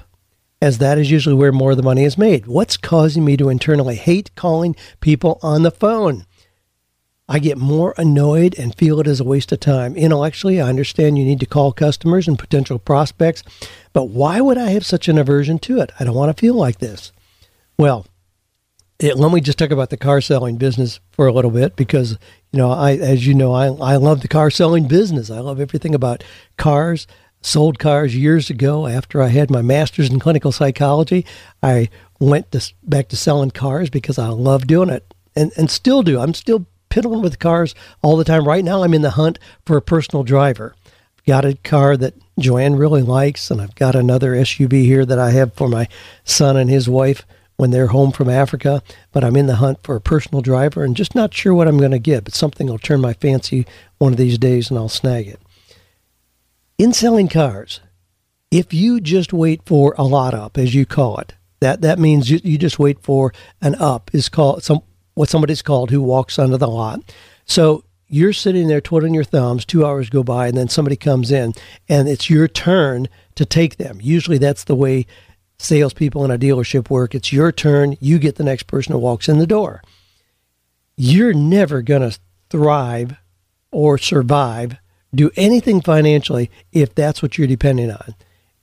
as 0.63 0.79
that 0.79 0.97
is 0.97 1.11
usually 1.11 1.35
where 1.35 1.51
more 1.51 1.73
of 1.73 1.79
the 1.79 1.83
money 1.83 2.05
is 2.05 2.17
made. 2.17 2.47
What's 2.47 2.77
causing 2.77 3.25
me 3.25 3.37
to 3.39 3.49
internally 3.49 3.97
hate 3.97 4.31
calling 4.37 4.77
people 5.01 5.41
on 5.43 5.65
the 5.65 5.73
phone? 5.73 6.27
I 7.29 7.41
get 7.41 7.59
more 7.59 7.93
annoyed 7.99 8.55
and 8.57 8.75
feel 8.75 9.01
it 9.01 9.09
as 9.09 9.19
a 9.19 9.25
waste 9.25 9.51
of 9.51 9.59
time. 9.59 9.97
Intellectually, 9.97 10.61
I 10.61 10.69
understand 10.69 11.19
you 11.19 11.25
need 11.25 11.41
to 11.41 11.47
call 11.47 11.73
customers 11.73 12.29
and 12.29 12.39
potential 12.39 12.79
prospects, 12.79 13.43
but 13.93 14.05
why 14.05 14.41
would 14.41 14.59
I 14.59 14.71
have 14.71 14.87
such 14.87 15.09
an 15.09 15.19
aversion 15.19 15.59
to 15.61 15.81
it? 15.81 15.91
I 15.99 16.05
don't 16.05 16.15
want 16.15 16.35
to 16.35 16.41
feel 16.41 16.55
like 16.55 16.79
this. 16.79 17.11
Well, 17.77 18.07
it, 18.99 19.17
let 19.17 19.33
me 19.33 19.41
just 19.41 19.59
talk 19.59 19.71
about 19.71 19.91
the 19.91 19.97
car 19.97 20.21
selling 20.21 20.57
business 20.57 21.01
for 21.11 21.27
a 21.27 21.33
little 21.33 21.51
bit 21.51 21.77
because, 21.77 22.13
you 22.53 22.59
know, 22.59 22.71
I, 22.71 22.93
as 22.93 23.27
you 23.27 23.35
know, 23.35 23.53
I, 23.53 23.67
I 23.67 23.97
love 23.97 24.23
the 24.23 24.29
car 24.29 24.49
selling 24.49 24.87
business. 24.87 25.31
I 25.31 25.41
love 25.41 25.61
everything 25.61 25.95
about 25.95 26.23
cars. 26.57 27.07
Sold 27.43 27.79
cars 27.79 28.17
years 28.17 28.51
ago 28.51 28.87
after 28.87 29.23
I 29.23 29.29
had 29.29 29.51
my 29.51 29.63
master's 29.63 30.11
in 30.11 30.19
clinical 30.19 30.51
psychology. 30.51 31.27
I 31.63 31.91
went 32.19 32.51
to, 32.53 32.73
back 32.83 33.09
to 33.09 33.17
selling 33.17 33.51
cars 33.51 33.91
because 33.91 34.19
I 34.19 34.29
love 34.29 34.67
doing 34.67 34.89
it 34.89 35.13
and, 35.37 35.53
and 35.57 35.71
still 35.71 36.03
do. 36.03 36.19
I'm 36.19 36.35
still 36.35 36.67
piddling 36.97 37.21
with 37.21 37.39
cars 37.39 37.75
all 38.01 38.17
the 38.17 38.25
time. 38.25 38.49
Right 38.49 38.65
now, 38.65 38.83
I'm 38.83 38.95
in 38.95 39.03
the 39.03 39.11
hunt 39.11 39.39
for 39.67 39.77
a 39.77 39.83
personal 39.83 40.25
driver. 40.25 40.75
I've 41.19 41.25
got 41.27 41.45
a 41.45 41.53
car 41.57 41.95
that 41.95 42.15
Joanne 42.39 42.77
really 42.77 43.03
likes, 43.03 43.51
and 43.51 43.61
I've 43.61 43.75
got 43.75 43.95
another 43.95 44.33
SUV 44.33 44.85
here 44.85 45.05
that 45.05 45.19
I 45.19 45.33
have 45.33 45.53
for 45.53 45.69
my 45.69 45.89
son 46.25 46.57
and 46.57 46.71
his 46.71 46.89
wife 46.89 47.27
when 47.57 47.71
they're 47.71 47.89
home 47.89 48.13
from 48.13 48.31
Africa. 48.31 48.83
But 49.13 49.25
I'm 49.25 49.37
in 49.37 49.47
the 49.47 49.57
hunt 49.57 49.83
for 49.83 49.95
a 49.95 50.01
personal 50.01 50.41
driver 50.41 50.85
and 50.85 50.97
just 50.97 51.15
not 51.15 51.35
sure 51.35 51.53
what 51.53 51.69
I'm 51.69 51.77
going 51.77 51.91
to 51.91 51.99
get, 51.99 52.25
but 52.25 52.35
something 52.35 52.67
will 52.67 52.79
turn 52.79 53.03
my 53.03 53.13
fancy 53.13 53.67
one 53.99 54.13
of 54.13 54.19
these 54.19 54.39
days 54.39 54.71
and 54.71 54.79
I'll 54.79 54.89
snag 54.89 55.29
it. 55.29 55.41
In 56.79 56.95
selling 56.95 57.29
cars, 57.29 57.81
if 58.51 58.73
you 58.73 59.03
just 59.03 59.35
wait 59.35 59.61
for 59.67 59.95
a 59.99 60.05
lot 60.05 60.33
up, 60.33 60.57
as 60.57 60.75
you 60.75 60.87
call 60.87 61.19
it, 61.19 61.35
that, 61.61 61.83
that 61.83 61.99
means 61.99 62.31
you, 62.31 62.41
you 62.43 62.57
just 62.57 62.79
wait 62.79 63.03
for 63.03 63.35
an 63.61 63.75
up 63.75 64.11
is 64.15 64.31
called 64.31 64.63
some 64.63 64.81
what 65.17 65.31
somebody's 65.31 65.63
called 65.63 65.91
who 65.91 66.03
walks 66.03 66.39
onto 66.39 66.59
the 66.59 66.69
lot. 66.69 67.01
So 67.47 67.83
you're 68.07 68.35
sitting 68.35 68.69
there 68.69 68.81
twiddling 68.81 69.15
your 69.15 69.25
thumbs, 69.25 69.65
two 69.65 69.85
hours 69.85 70.11
go 70.11 70.23
by, 70.23 70.47
and 70.47 70.57
then 70.57 70.69
somebody 70.69 70.95
comes 70.95 71.33
in, 71.33 71.55
and 71.89 72.07
it's 72.07 72.31
your 72.31 72.47
turn 72.47 73.09
to 73.35 73.45
take 73.45 73.77
them. 73.77 73.99
Usually 74.01 74.39
that's 74.39 74.65
the 74.65 74.77
way 74.77 75.07
salespeople 75.59 76.25
in 76.25 76.31
a 76.31 76.39
dealership 76.39 76.91
work. 76.91 77.15
It's 77.15 77.33
your 77.33 77.51
turn, 77.51 77.97
you 77.99 78.19
get 78.19 78.37
the 78.37 78.45
next 78.45 78.65
person 78.65 78.93
who 78.93 78.99
walks 78.99 79.29
in 79.29 79.39
the 79.39 79.47
door. 79.47 79.83
You're 80.97 81.35
never 81.35 81.83
going 81.83 82.09
to 82.09 82.19
thrive 82.51 83.17
or 83.73 83.97
survive, 83.97 84.77
do 85.15 85.31
anything 85.35 85.81
financially 85.81 86.51
if 86.73 86.95
that's 86.95 87.23
what 87.23 87.39
you're 87.39 87.47
depending 87.47 87.91
on. 87.91 88.15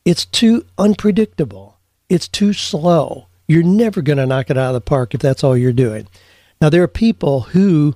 It's 0.05 0.25
too 0.25 0.65
unpredictable, 0.77 1.79
it's 2.09 2.27
too 2.27 2.53
slow. 2.53 3.27
You're 3.47 3.63
never 3.63 4.01
going 4.01 4.19
to 4.19 4.25
knock 4.25 4.49
it 4.49 4.57
out 4.57 4.69
of 4.69 4.73
the 4.75 4.81
park 4.81 5.13
if 5.13 5.19
that's 5.19 5.43
all 5.43 5.57
you're 5.57 5.73
doing. 5.73 6.07
Now, 6.63 6.69
there 6.69 6.83
are 6.83 6.87
people 6.87 7.41
who 7.41 7.93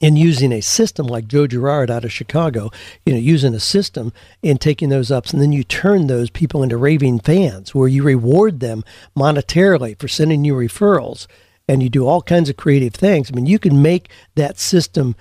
in 0.00 0.16
using 0.16 0.50
a 0.50 0.60
system 0.60 1.06
like 1.06 1.28
Joe 1.28 1.46
Girard 1.46 1.92
out 1.92 2.04
of 2.04 2.10
Chicago, 2.10 2.72
you 3.06 3.12
know, 3.12 3.20
using 3.20 3.54
a 3.54 3.60
system 3.60 4.12
and 4.42 4.60
taking 4.60 4.88
those 4.88 5.12
ups, 5.12 5.32
and 5.32 5.40
then 5.40 5.52
you 5.52 5.62
turn 5.62 6.08
those 6.08 6.28
people 6.28 6.64
into 6.64 6.76
raving 6.76 7.20
fans 7.20 7.76
where 7.76 7.86
you 7.86 8.02
reward 8.02 8.58
them 8.58 8.82
monetarily 9.16 9.96
for 9.96 10.08
sending 10.08 10.44
you 10.44 10.54
referrals 10.54 11.28
and 11.68 11.80
you 11.80 11.88
do 11.88 12.04
all 12.04 12.20
kinds 12.20 12.50
of 12.50 12.56
creative 12.56 12.94
things. 12.94 13.30
I 13.30 13.36
mean, 13.36 13.46
you 13.46 13.60
can 13.60 13.80
make 13.80 14.10
that 14.34 14.58
system 14.58 15.14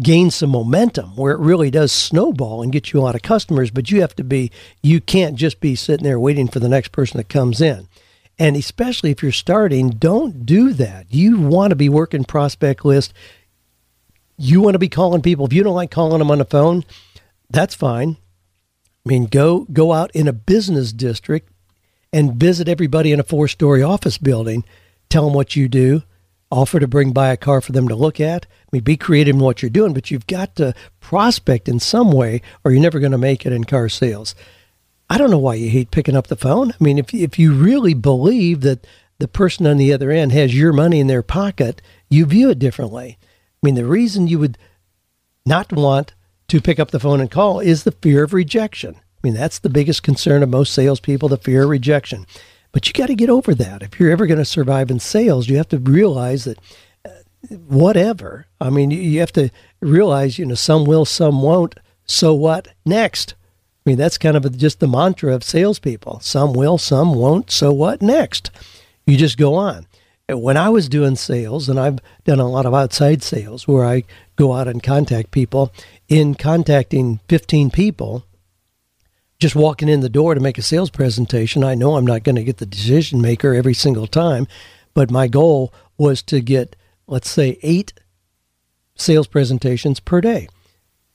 gain 0.00 0.30
some 0.30 0.50
momentum 0.50 1.16
where 1.16 1.32
it 1.32 1.40
really 1.40 1.72
does 1.72 1.90
snowball 1.90 2.62
and 2.62 2.70
get 2.70 2.92
you 2.92 3.00
a 3.00 3.02
lot 3.02 3.16
of 3.16 3.22
customers, 3.22 3.72
but 3.72 3.90
you 3.90 4.00
have 4.00 4.14
to 4.14 4.22
be, 4.22 4.52
you 4.80 5.00
can't 5.00 5.34
just 5.34 5.58
be 5.58 5.74
sitting 5.74 6.04
there 6.04 6.20
waiting 6.20 6.46
for 6.46 6.60
the 6.60 6.68
next 6.68 6.92
person 6.92 7.16
that 7.16 7.28
comes 7.28 7.60
in. 7.60 7.88
And 8.38 8.56
especially 8.56 9.10
if 9.10 9.22
you're 9.22 9.32
starting, 9.32 9.90
don't 9.90 10.44
do 10.44 10.72
that. 10.72 11.06
You 11.10 11.40
want 11.40 11.70
to 11.70 11.76
be 11.76 11.88
working 11.88 12.24
prospect 12.24 12.84
list 12.84 13.12
you 14.36 14.60
want 14.60 14.74
to 14.74 14.78
be 14.78 14.88
calling 14.88 15.22
people. 15.22 15.46
If 15.46 15.52
you 15.52 15.62
don't 15.62 15.74
like 15.74 15.90
calling 15.90 16.18
them 16.18 16.30
on 16.30 16.38
the 16.38 16.44
phone, 16.44 16.84
that's 17.50 17.74
fine. 17.74 18.16
I 19.06 19.08
mean, 19.08 19.26
go 19.26 19.66
go 19.72 19.92
out 19.92 20.10
in 20.12 20.28
a 20.28 20.32
business 20.32 20.92
district 20.92 21.50
and 22.12 22.34
visit 22.34 22.68
everybody 22.68 23.12
in 23.12 23.20
a 23.20 23.24
four 23.24 23.48
story 23.48 23.82
office 23.82 24.18
building. 24.18 24.64
Tell 25.08 25.24
them 25.26 25.34
what 25.34 25.56
you 25.56 25.68
do. 25.68 26.02
Offer 26.50 26.80
to 26.80 26.88
bring 26.88 27.12
by 27.12 27.28
a 27.28 27.36
car 27.36 27.60
for 27.60 27.72
them 27.72 27.88
to 27.88 27.96
look 27.96 28.20
at. 28.20 28.46
I 28.46 28.68
mean, 28.72 28.82
be 28.82 28.96
creative 28.96 29.34
in 29.34 29.42
what 29.42 29.60
you're 29.60 29.70
doing, 29.70 29.92
but 29.92 30.10
you've 30.10 30.26
got 30.26 30.56
to 30.56 30.74
prospect 31.00 31.68
in 31.68 31.80
some 31.80 32.12
way, 32.12 32.42
or 32.64 32.70
you're 32.70 32.82
never 32.82 33.00
going 33.00 33.12
to 33.12 33.18
make 33.18 33.44
it 33.44 33.52
in 33.52 33.64
car 33.64 33.88
sales. 33.88 34.34
I 35.10 35.18
don't 35.18 35.30
know 35.30 35.38
why 35.38 35.54
you 35.54 35.68
hate 35.70 35.90
picking 35.90 36.16
up 36.16 36.28
the 36.28 36.36
phone. 36.36 36.72
I 36.72 36.76
mean, 36.80 36.98
if 36.98 37.12
if 37.12 37.38
you 37.38 37.54
really 37.54 37.94
believe 37.94 38.62
that 38.62 38.86
the 39.18 39.28
person 39.28 39.66
on 39.66 39.76
the 39.76 39.92
other 39.92 40.10
end 40.10 40.32
has 40.32 40.56
your 40.56 40.72
money 40.72 41.00
in 41.00 41.06
their 41.06 41.22
pocket, 41.22 41.80
you 42.08 42.26
view 42.26 42.50
it 42.50 42.58
differently. 42.58 43.18
I 43.22 43.26
mean, 43.62 43.74
the 43.74 43.84
reason 43.84 44.26
you 44.26 44.38
would 44.38 44.58
not 45.46 45.72
want 45.72 46.14
to 46.48 46.60
pick 46.60 46.78
up 46.78 46.90
the 46.90 47.00
phone 47.00 47.20
and 47.20 47.30
call 47.30 47.60
is 47.60 47.84
the 47.84 47.92
fear 47.92 48.24
of 48.24 48.32
rejection. 48.32 48.96
I 48.96 49.20
mean, 49.22 49.34
that's 49.34 49.58
the 49.58 49.70
biggest 49.70 50.02
concern 50.02 50.42
of 50.42 50.48
most 50.48 50.74
salespeople 50.74 51.28
the 51.28 51.36
fear 51.36 51.64
of 51.64 51.70
rejection. 51.70 52.26
But 52.72 52.86
you 52.86 52.92
got 52.92 53.06
to 53.06 53.14
get 53.14 53.30
over 53.30 53.54
that. 53.54 53.82
If 53.82 53.98
you're 53.98 54.10
ever 54.10 54.26
going 54.26 54.38
to 54.38 54.44
survive 54.44 54.90
in 54.90 54.98
sales, 54.98 55.48
you 55.48 55.56
have 55.56 55.68
to 55.68 55.78
realize 55.78 56.44
that 56.44 56.58
uh, 57.04 57.54
whatever, 57.68 58.46
I 58.60 58.70
mean, 58.70 58.90
you 58.90 59.20
have 59.20 59.32
to 59.32 59.50
realize, 59.80 60.38
you 60.38 60.44
know, 60.44 60.56
some 60.56 60.84
will, 60.84 61.04
some 61.04 61.40
won't. 61.40 61.76
So 62.04 62.34
what 62.34 62.68
next? 62.84 63.34
I 63.84 63.90
mean, 63.90 63.98
that's 63.98 64.18
kind 64.18 64.36
of 64.36 64.56
just 64.56 64.80
the 64.80 64.88
mantra 64.88 65.34
of 65.34 65.44
salespeople. 65.44 66.20
Some 66.20 66.54
will, 66.54 66.78
some 66.78 67.14
won't. 67.14 67.50
So 67.50 67.72
what 67.72 68.00
next? 68.00 68.50
You 69.06 69.16
just 69.16 69.36
go 69.36 69.54
on 69.54 69.86
when 70.28 70.56
I 70.56 70.70
was 70.70 70.88
doing 70.88 71.16
sales, 71.16 71.68
and 71.68 71.78
I've 71.78 71.98
done 72.24 72.40
a 72.40 72.48
lot 72.48 72.66
of 72.66 72.74
outside 72.74 73.22
sales 73.22 73.68
where 73.68 73.84
I 73.84 74.04
go 74.36 74.54
out 74.54 74.68
and 74.68 74.82
contact 74.82 75.30
people, 75.30 75.72
in 76.08 76.34
contacting 76.34 77.20
15 77.28 77.70
people, 77.70 78.24
just 79.38 79.54
walking 79.54 79.88
in 79.88 80.00
the 80.00 80.08
door 80.08 80.34
to 80.34 80.40
make 80.40 80.56
a 80.56 80.62
sales 80.62 80.90
presentation, 80.90 81.62
I 81.62 81.74
know 81.74 81.96
I'm 81.96 82.06
not 82.06 82.22
going 82.22 82.36
to 82.36 82.44
get 82.44 82.56
the 82.56 82.66
decision 82.66 83.20
maker 83.20 83.52
every 83.52 83.74
single 83.74 84.06
time, 84.06 84.46
but 84.94 85.10
my 85.10 85.28
goal 85.28 85.74
was 85.98 86.22
to 86.22 86.40
get, 86.40 86.74
let's 87.06 87.28
say, 87.28 87.58
eight 87.62 87.92
sales 88.96 89.26
presentations 89.26 90.00
per 90.00 90.20
day. 90.20 90.48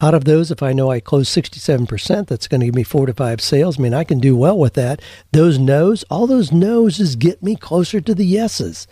Out 0.02 0.14
of 0.14 0.24
those, 0.24 0.50
if 0.50 0.64
I 0.64 0.72
know 0.72 0.90
I 0.90 1.02
close 1.02 1.30
67%, 1.30 2.28
that's 2.28 2.48
going 2.48 2.62
to 2.62 2.68
give 2.68 2.76
me 2.76 2.84
four 2.84 3.06
to 3.06 3.14
five 3.14 3.42
sales. 3.42 3.78
I 3.78 3.82
mean, 3.82 3.94
I 3.94 4.06
can 4.06 4.20
do 4.20 4.36
well 4.38 4.58
with 4.58 4.76
that. 4.76 5.02
Those 5.34 5.60
no's, 5.60 6.04
all 6.04 6.26
those 6.26 6.54
no's 6.54 7.02
is 7.02 7.18
get 7.18 7.44
me 7.44 7.58
closer 7.58 8.00
to 8.00 8.16
the 8.16 8.26
yeses. 8.26 8.88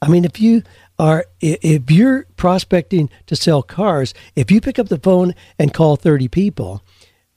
I 0.00 0.08
mean, 0.08 0.24
if 0.24 0.40
you 0.40 0.62
are 0.98 1.26
if 1.40 1.90
you're 1.90 2.26
prospecting 2.36 3.10
to 3.26 3.36
sell 3.36 3.62
cars, 3.62 4.14
if 4.36 4.50
you 4.50 4.60
pick 4.60 4.78
up 4.78 4.88
the 4.88 4.98
phone 4.98 5.34
and 5.58 5.72
call 5.72 5.96
30 5.96 6.28
people, 6.28 6.82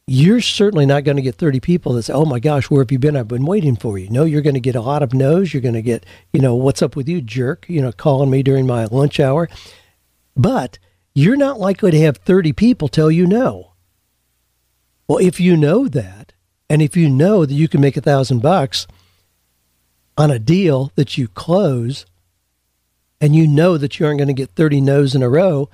you're 0.08 0.41
certainly 0.41 0.86
not 0.86 1.03
going 1.03 1.17
to 1.17 1.24
get 1.24 1.36
30 1.36 1.60
people 1.60 1.94
that 1.94 2.03
say, 2.03 2.13
"Oh 2.13 2.25
my 2.25 2.39
gosh, 2.39 2.70
where 2.70 2.82
have 2.84 2.91
you 2.91 3.00
been? 3.00 3.15
I've 3.15 3.27
been 3.27 3.46
waiting 3.46 3.75
for 3.75 3.98
you." 3.98 4.10
No, 4.10 4.24
you're 4.24 4.41
going 4.41 4.55
to 4.55 4.60
get 4.60 4.75
a 4.75 4.82
lot 4.82 5.01
of 5.01 5.13
no's. 5.13 5.53
You're 5.53 5.62
going 5.62 5.74
to 5.74 5.82
get, 5.82 6.05
you 6.32 6.41
know, 6.41 6.53
"What's 6.53 6.82
up 6.82 6.96
with 6.96 7.08
you, 7.10 7.22
jerk?" 7.22 7.65
You 7.67 7.82
know, 7.82 7.91
calling 7.91 8.29
me 8.29 8.44
during 8.44 8.67
my 8.67 8.86
lunch 8.86 9.20
hour. 9.20 9.50
But 10.36 10.77
you're 11.15 11.38
not 11.38 11.60
likely 11.60 11.91
to 11.91 12.00
have 12.01 12.17
30 12.17 12.53
people 12.53 12.89
tell 12.89 13.10
you 13.10 13.25
no. 13.25 13.72
Well, 15.07 15.17
if 15.19 15.39
you 15.39 15.55
know 15.55 15.88
that, 15.88 16.34
and 16.69 16.81
if 16.81 16.98
you 16.98 17.10
know 17.10 17.45
that 17.45 17.53
you 17.53 17.67
can 17.67 17.79
make 17.79 17.95
a 17.95 18.01
thousand 18.01 18.41
bucks 18.41 18.86
on 20.17 20.29
a 20.29 20.39
deal 20.39 20.91
that 20.95 21.17
you 21.17 21.27
close 21.29 22.05
and 23.22 23.36
you 23.36 23.48
know 23.48 23.77
that 23.77 23.98
you 23.98 24.05
aren't 24.05 24.19
going 24.19 24.27
to 24.27 24.34
get 24.34 24.55
30 24.55 24.81
no's 24.81 25.15
in 25.15 25.24
a 25.24 25.29
row, 25.29 25.69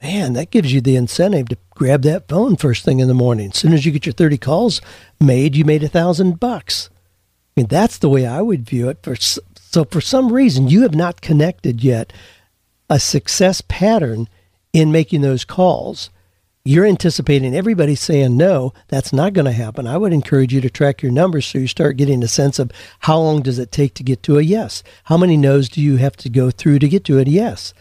man, 0.00 0.34
that 0.34 0.50
gives 0.50 0.72
you 0.72 0.80
the 0.80 0.96
incentive 0.96 1.48
to 1.48 1.58
grab 1.70 2.02
that 2.02 2.28
phone 2.28 2.56
first 2.56 2.84
thing 2.84 3.00
in 3.00 3.08
the 3.08 3.14
morning. 3.14 3.50
As 3.50 3.58
soon 3.58 3.72
as 3.72 3.84
you 3.84 3.90
get 3.90 4.06
your 4.06 4.12
30 4.12 4.38
calls 4.38 4.80
made, 5.18 5.56
you 5.56 5.64
made 5.64 5.82
a 5.82 5.88
thousand 5.88 6.38
bucks. 6.38 6.90
I 7.56 7.60
mean, 7.60 7.66
that's 7.66 7.98
the 7.98 8.08
way 8.08 8.24
I 8.24 8.40
would 8.40 8.68
view 8.68 8.88
it. 8.88 9.02
For 9.02 9.16
so, 9.16 9.84
for 9.84 10.00
some 10.00 10.32
reason, 10.32 10.68
you 10.68 10.82
have 10.82 10.94
not 10.94 11.20
connected 11.20 11.82
yet 11.82 12.12
a 12.88 13.00
success 13.00 13.62
pattern 13.66 14.28
in 14.72 14.92
making 14.92 15.20
those 15.20 15.44
calls 15.44 16.10
you're 16.64 16.86
anticipating 16.86 17.54
everybody 17.54 17.94
saying 17.94 18.36
no 18.36 18.72
that's 18.88 19.12
not 19.12 19.32
going 19.32 19.46
to 19.46 19.52
happen. 19.52 19.86
I 19.86 19.96
would 19.96 20.12
encourage 20.12 20.52
you 20.52 20.60
to 20.60 20.70
track 20.70 21.02
your 21.02 21.12
numbers 21.12 21.46
so 21.46 21.58
you 21.58 21.66
start 21.66 21.96
getting 21.96 22.22
a 22.22 22.28
sense 22.28 22.58
of 22.58 22.70
how 23.00 23.18
long 23.18 23.42
does 23.42 23.58
it 23.58 23.72
take 23.72 23.94
to 23.94 24.02
get 24.02 24.22
to 24.24 24.38
a 24.38 24.42
yes? 24.42 24.82
How 25.04 25.16
many 25.16 25.36
no's 25.36 25.68
do 25.68 25.80
you 25.80 25.96
have 25.96 26.16
to 26.18 26.28
go 26.28 26.50
through 26.50 26.80
to 26.80 26.88
get 26.88 27.04
to 27.04 27.18
a 27.18 27.22
yes? 27.22 27.72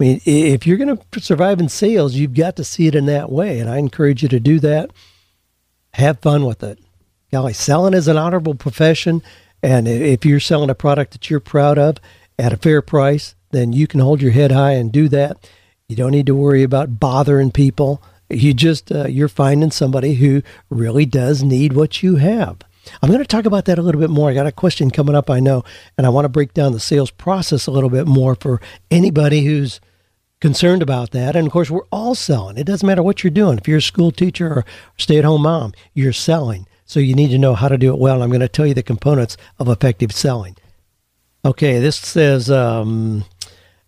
I 0.00 0.04
mean 0.04 0.20
if 0.24 0.66
you're 0.66 0.78
going 0.78 0.98
to 0.98 1.20
survive 1.20 1.60
in 1.60 1.68
sales 1.68 2.14
you've 2.14 2.34
got 2.34 2.56
to 2.56 2.64
see 2.64 2.86
it 2.86 2.94
in 2.94 3.06
that 3.06 3.30
way 3.30 3.60
and 3.60 3.68
i 3.68 3.78
encourage 3.78 4.22
you 4.22 4.28
to 4.30 4.40
do 4.40 4.58
that. 4.60 4.90
Have 5.92 6.20
fun 6.20 6.44
with 6.44 6.62
it. 6.62 6.78
Golly 7.30 7.52
selling 7.52 7.94
is 7.94 8.08
an 8.08 8.16
honorable 8.16 8.54
profession 8.54 9.22
and 9.62 9.86
if 9.86 10.24
you're 10.24 10.40
selling 10.40 10.70
a 10.70 10.74
product 10.74 11.12
that 11.12 11.28
you're 11.28 11.40
proud 11.40 11.78
of 11.78 11.98
at 12.38 12.54
a 12.54 12.56
fair 12.56 12.80
price 12.80 13.34
then 13.50 13.72
you 13.72 13.86
can 13.86 14.00
hold 14.00 14.22
your 14.22 14.32
head 14.32 14.50
high 14.50 14.72
and 14.72 14.90
do 14.90 15.08
that 15.08 15.36
you 15.88 15.96
don't 15.96 16.12
need 16.12 16.26
to 16.26 16.34
worry 16.34 16.62
about 16.62 16.98
bothering 16.98 17.50
people 17.50 18.02
you 18.30 18.54
just 18.54 18.90
uh, 18.92 19.06
you're 19.06 19.28
finding 19.28 19.70
somebody 19.70 20.14
who 20.14 20.42
really 20.70 21.06
does 21.06 21.42
need 21.42 21.72
what 21.72 22.02
you 22.02 22.16
have. 22.16 22.58
I'm 23.02 23.08
going 23.08 23.22
to 23.22 23.26
talk 23.26 23.46
about 23.46 23.64
that 23.64 23.78
a 23.78 23.82
little 23.82 24.00
bit 24.00 24.10
more. 24.10 24.28
I 24.28 24.34
got 24.34 24.46
a 24.46 24.52
question 24.52 24.90
coming 24.90 25.14
up, 25.14 25.30
I 25.30 25.40
know, 25.40 25.64
and 25.96 26.06
I 26.06 26.10
want 26.10 26.26
to 26.26 26.30
break 26.30 26.52
down 26.52 26.72
the 26.72 26.80
sales 26.80 27.10
process 27.10 27.66
a 27.66 27.70
little 27.70 27.88
bit 27.88 28.06
more 28.06 28.34
for 28.34 28.60
anybody 28.90 29.44
who's 29.44 29.80
concerned 30.40 30.82
about 30.82 31.12
that. 31.12 31.34
And 31.34 31.46
of 31.46 31.52
course, 31.52 31.70
we're 31.70 31.86
all 31.90 32.14
selling. 32.14 32.58
It 32.58 32.64
doesn't 32.64 32.86
matter 32.86 33.02
what 33.02 33.24
you're 33.24 33.30
doing. 33.30 33.56
If 33.56 33.66
you're 33.66 33.78
a 33.78 33.82
school 33.82 34.10
teacher 34.10 34.48
or 34.48 34.64
stay 34.98 35.16
at 35.16 35.24
home 35.24 35.42
mom, 35.42 35.72
you're 35.94 36.12
selling. 36.12 36.66
So 36.84 37.00
you 37.00 37.14
need 37.14 37.28
to 37.28 37.38
know 37.38 37.54
how 37.54 37.68
to 37.68 37.78
do 37.78 37.94
it 37.94 37.98
well. 37.98 38.22
I'm 38.22 38.28
going 38.28 38.40
to 38.40 38.48
tell 38.48 38.66
you 38.66 38.74
the 38.74 38.82
components 38.82 39.38
of 39.58 39.68
effective 39.68 40.12
selling. 40.12 40.56
Okay, 41.42 41.78
this 41.78 41.96
says 41.96 42.50
um, 42.50 43.24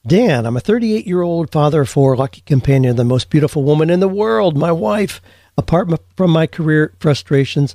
Dan, 0.07 0.47
I'm 0.47 0.57
a 0.57 0.61
38 0.61 1.07
year 1.07 1.23
old 1.23 1.51
father 1.51 1.81
of 1.81 1.89
four, 1.89 2.17
lucky 2.17 2.43
companion 2.43 2.93
of 2.93 2.97
the 2.97 3.05
most 3.05 3.29
beautiful 3.29 3.65
woman 3.65 3.91
in 3.91 4.01
the 4.01 4.09
world, 4.09 4.57
my 4.57 4.71
wife. 4.71 5.21
Apart 5.59 5.89
from 6.17 6.31
my 6.31 6.47
career 6.47 6.95
frustrations, 7.01 7.75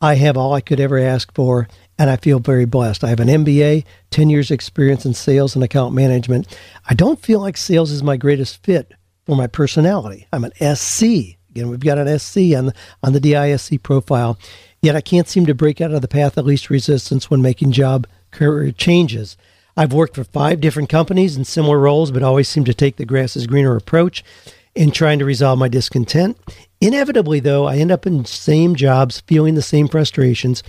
I 0.00 0.14
have 0.14 0.36
all 0.36 0.52
I 0.52 0.60
could 0.60 0.78
ever 0.78 0.98
ask 0.98 1.34
for, 1.34 1.66
and 1.98 2.10
I 2.10 2.16
feel 2.16 2.38
very 2.38 2.66
blessed. 2.66 3.02
I 3.02 3.08
have 3.08 3.20
an 3.20 3.28
MBA, 3.28 3.84
10 4.10 4.30
years 4.30 4.50
experience 4.50 5.06
in 5.06 5.14
sales 5.14 5.54
and 5.54 5.64
account 5.64 5.94
management. 5.94 6.56
I 6.88 6.94
don't 6.94 7.20
feel 7.20 7.40
like 7.40 7.56
sales 7.56 7.90
is 7.90 8.02
my 8.02 8.16
greatest 8.16 8.62
fit 8.62 8.92
for 9.24 9.34
my 9.36 9.46
personality. 9.46 10.28
I'm 10.32 10.44
an 10.44 10.76
SC 10.76 11.36
Again, 11.52 11.68
we've 11.68 11.80
got 11.80 11.98
an 11.98 12.18
SC 12.18 12.54
on 12.56 12.72
on 13.02 13.12
the 13.12 13.20
DISC 13.20 13.82
profile. 13.82 14.38
Yet 14.80 14.96
I 14.96 15.02
can't 15.02 15.28
seem 15.28 15.44
to 15.46 15.54
break 15.54 15.82
out 15.82 15.92
of 15.92 16.00
the 16.00 16.08
path 16.08 16.38
of 16.38 16.46
least 16.46 16.70
resistance 16.70 17.30
when 17.30 17.42
making 17.42 17.72
job 17.72 18.06
career 18.30 18.72
changes. 18.72 19.36
I've 19.76 19.92
worked 19.92 20.14
for 20.14 20.24
five 20.24 20.60
different 20.60 20.88
companies 20.88 21.36
in 21.36 21.44
similar 21.44 21.78
roles, 21.78 22.10
but 22.10 22.22
always 22.22 22.48
seem 22.48 22.64
to 22.64 22.74
take 22.74 22.96
the 22.96 23.06
grass 23.06 23.36
is 23.36 23.46
greener 23.46 23.76
approach 23.76 24.22
in 24.74 24.90
trying 24.90 25.18
to 25.18 25.24
resolve 25.24 25.58
my 25.58 25.68
discontent. 25.68 26.38
Inevitably, 26.80 27.40
though, 27.40 27.66
I 27.66 27.76
end 27.76 27.90
up 27.90 28.06
in 28.06 28.24
same 28.24 28.74
jobs, 28.74 29.20
feeling 29.20 29.54
the 29.54 29.62
same 29.62 29.88
frustrations. 29.88 30.62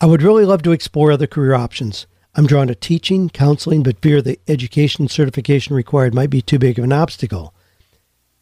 I 0.00 0.06
would 0.06 0.22
really 0.22 0.44
love 0.44 0.62
to 0.62 0.72
explore 0.72 1.12
other 1.12 1.26
career 1.26 1.54
options. 1.54 2.06
I'm 2.34 2.46
drawn 2.46 2.68
to 2.68 2.74
teaching, 2.74 3.28
counseling, 3.28 3.82
but 3.82 4.00
fear 4.00 4.22
the 4.22 4.38
education 4.46 5.08
certification 5.08 5.74
required 5.74 6.14
might 6.14 6.30
be 6.30 6.40
too 6.40 6.58
big 6.58 6.78
of 6.78 6.84
an 6.84 6.92
obstacle. 6.92 7.52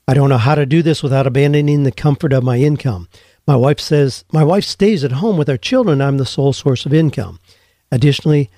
I 0.07 0.15
don't 0.15 0.29
know 0.29 0.39
how 0.39 0.55
to 0.55 0.67
do 0.67 0.83
this 0.83 1.03
without 1.03 1.27
abandoning 1.27 1.85
the 1.85 1.93
comfort 1.93 2.33
of 2.33 2.45
my 2.45 2.59
income. 2.59 3.09
My 3.47 3.57
wife 3.57 3.81
says 3.81 4.25
my 4.33 4.45
wife 4.45 4.65
stays 4.65 5.05
at 5.05 5.13
home 5.13 5.37
with 5.37 5.49
our 5.49 5.57
children. 5.57 6.03
I'm 6.03 6.19
the 6.19 6.27
sole 6.27 6.53
source 6.53 6.85
of 6.87 6.95
income. 6.95 7.41
Additionally, 7.91 8.51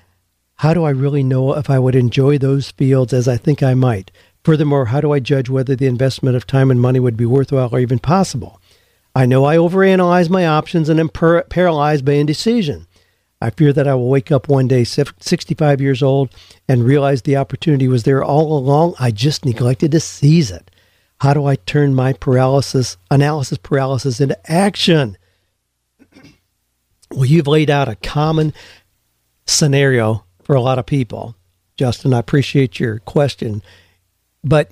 how 0.61 0.75
do 0.75 0.83
I 0.83 0.91
really 0.91 1.23
know 1.23 1.57
if 1.57 1.71
I 1.71 1.79
would 1.79 1.95
enjoy 1.95 2.37
those 2.37 2.69
fields 2.69 3.13
as 3.13 3.27
I 3.27 3.35
think 3.35 3.63
I 3.63 3.73
might? 3.73 4.11
Furthermore, 4.43 4.85
how 4.85 5.01
do 5.01 5.11
I 5.11 5.19
judge 5.19 5.49
whether 5.49 5.75
the 5.75 5.87
investment 5.87 6.35
of 6.35 6.45
time 6.45 6.69
and 6.69 6.79
money 6.79 6.99
would 6.99 7.17
be 7.17 7.25
worthwhile 7.25 7.69
or 7.71 7.79
even 7.79 7.97
possible? 7.97 8.61
I 9.15 9.25
know 9.25 9.43
I 9.43 9.55
overanalyze 9.55 10.29
my 10.29 10.45
options 10.45 10.87
and 10.87 10.99
am 10.99 11.09
per- 11.09 11.41
paralyzed 11.45 12.05
by 12.05 12.11
indecision. 12.11 12.85
I 13.41 13.49
fear 13.49 13.73
that 13.73 13.87
I 13.87 13.95
will 13.95 14.07
wake 14.07 14.31
up 14.31 14.49
one 14.49 14.67
day, 14.67 14.83
65 14.83 15.81
years 15.81 16.03
old, 16.03 16.29
and 16.67 16.83
realize 16.83 17.23
the 17.23 17.37
opportunity 17.37 17.87
was 17.87 18.03
there 18.03 18.23
all 18.23 18.55
along. 18.55 18.93
I 18.99 19.09
just 19.09 19.43
neglected 19.43 19.91
to 19.93 19.99
seize 19.99 20.51
it. 20.51 20.69
How 21.21 21.33
do 21.33 21.47
I 21.47 21.55
turn 21.55 21.95
my 21.95 22.13
paralysis, 22.13 22.97
analysis 23.09 23.57
paralysis 23.57 24.21
into 24.21 24.37
action? 24.51 25.17
Well, 27.09 27.25
you've 27.25 27.47
laid 27.47 27.71
out 27.71 27.89
a 27.89 27.95
common 27.95 28.53
scenario 29.47 30.23
for 30.51 30.57
a 30.57 30.61
lot 30.61 30.77
of 30.77 30.85
people. 30.85 31.33
Justin, 31.77 32.13
I 32.13 32.19
appreciate 32.19 32.77
your 32.77 32.99
question, 32.99 33.63
but 34.43 34.71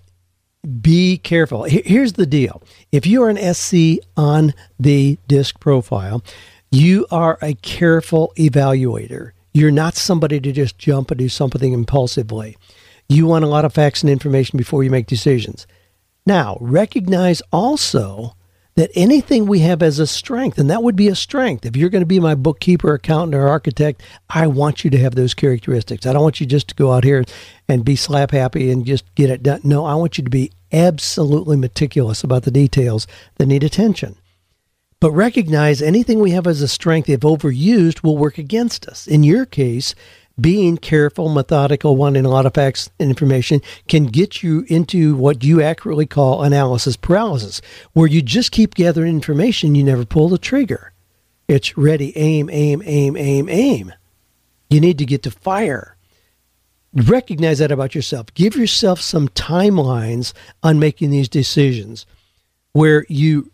be 0.81 1.17
careful. 1.17 1.63
Here's 1.63 2.11
the 2.11 2.25
deal 2.25 2.61
if 2.91 3.07
you 3.07 3.23
are 3.23 3.29
an 3.29 3.53
SC 3.53 4.03
on 4.17 4.53
the 4.77 5.17
disc 5.29 5.57
profile, 5.61 6.21
you 6.69 7.07
are 7.11 7.39
a 7.41 7.53
careful 7.53 8.33
evaluator. 8.35 9.31
You're 9.53 9.71
not 9.71 9.95
somebody 9.95 10.41
to 10.41 10.51
just 10.51 10.77
jump 10.77 11.11
and 11.11 11.17
do 11.17 11.29
something 11.29 11.71
impulsively. 11.71 12.57
You 13.07 13.25
want 13.25 13.45
a 13.45 13.47
lot 13.47 13.63
of 13.63 13.73
facts 13.73 14.03
and 14.03 14.09
information 14.09 14.57
before 14.57 14.83
you 14.83 14.89
make 14.89 15.07
decisions. 15.07 15.65
Now, 16.25 16.57
recognize 16.59 17.41
also 17.53 18.35
that 18.75 18.91
anything 18.95 19.45
we 19.45 19.59
have 19.59 19.83
as 19.83 19.99
a 19.99 20.07
strength, 20.07 20.57
and 20.57 20.69
that 20.69 20.83
would 20.83 20.95
be 20.95 21.09
a 21.09 21.15
strength. 21.15 21.65
If 21.65 21.75
you're 21.75 21.89
going 21.89 22.01
to 22.01 22.07
be 22.07 22.19
my 22.19 22.35
bookkeeper, 22.35 22.93
accountant, 22.93 23.35
or 23.35 23.47
architect, 23.47 24.01
I 24.29 24.47
want 24.47 24.83
you 24.83 24.89
to 24.91 24.97
have 24.99 25.15
those 25.15 25.33
characteristics. 25.33 26.05
I 26.05 26.13
don't 26.13 26.23
want 26.23 26.39
you 26.39 26.45
just 26.45 26.69
to 26.69 26.75
go 26.75 26.93
out 26.93 27.03
here 27.03 27.25
and 27.67 27.83
be 27.83 27.95
slap 27.95 28.31
happy 28.31 28.71
and 28.71 28.85
just 28.85 29.13
get 29.15 29.29
it 29.29 29.43
done. 29.43 29.61
No, 29.63 29.85
I 29.85 29.95
want 29.95 30.17
you 30.17 30.23
to 30.23 30.29
be 30.29 30.51
absolutely 30.71 31.57
meticulous 31.57 32.23
about 32.23 32.43
the 32.43 32.51
details 32.51 33.07
that 33.35 33.47
need 33.47 33.63
attention. 33.63 34.15
But 35.01 35.11
recognize 35.11 35.81
anything 35.81 36.19
we 36.19 36.31
have 36.31 36.45
as 36.45 36.61
a 36.61 36.67
strength, 36.67 37.09
if 37.09 37.21
overused, 37.21 38.03
will 38.03 38.17
work 38.17 38.37
against 38.37 38.85
us. 38.87 39.07
In 39.07 39.23
your 39.23 39.45
case, 39.45 39.95
being 40.41 40.77
careful, 40.77 41.29
methodical, 41.29 41.95
wanting 41.95 42.25
a 42.25 42.29
lot 42.29 42.45
of 42.45 42.53
facts 42.53 42.89
and 42.99 43.09
information 43.09 43.61
can 43.87 44.05
get 44.05 44.43
you 44.43 44.65
into 44.67 45.15
what 45.15 45.43
you 45.43 45.61
accurately 45.61 46.05
call 46.05 46.43
analysis 46.43 46.95
paralysis, 46.95 47.61
where 47.93 48.07
you 48.07 48.21
just 48.21 48.51
keep 48.51 48.75
gathering 48.75 49.13
information, 49.13 49.75
you 49.75 49.83
never 49.83 50.05
pull 50.05 50.29
the 50.29 50.37
trigger. 50.37 50.93
It's 51.47 51.77
ready, 51.77 52.15
aim, 52.17 52.49
aim, 52.51 52.83
aim, 52.85 53.17
aim, 53.17 53.49
aim. 53.49 53.93
You 54.69 54.79
need 54.79 54.99
to 54.99 55.05
get 55.05 55.23
to 55.23 55.31
fire. 55.31 55.95
Recognize 56.93 57.59
that 57.59 57.71
about 57.71 57.95
yourself. 57.95 58.33
Give 58.33 58.55
yourself 58.55 59.01
some 59.01 59.29
timelines 59.29 60.33
on 60.63 60.79
making 60.79 61.09
these 61.09 61.29
decisions 61.29 62.05
where 62.73 63.05
you 63.09 63.51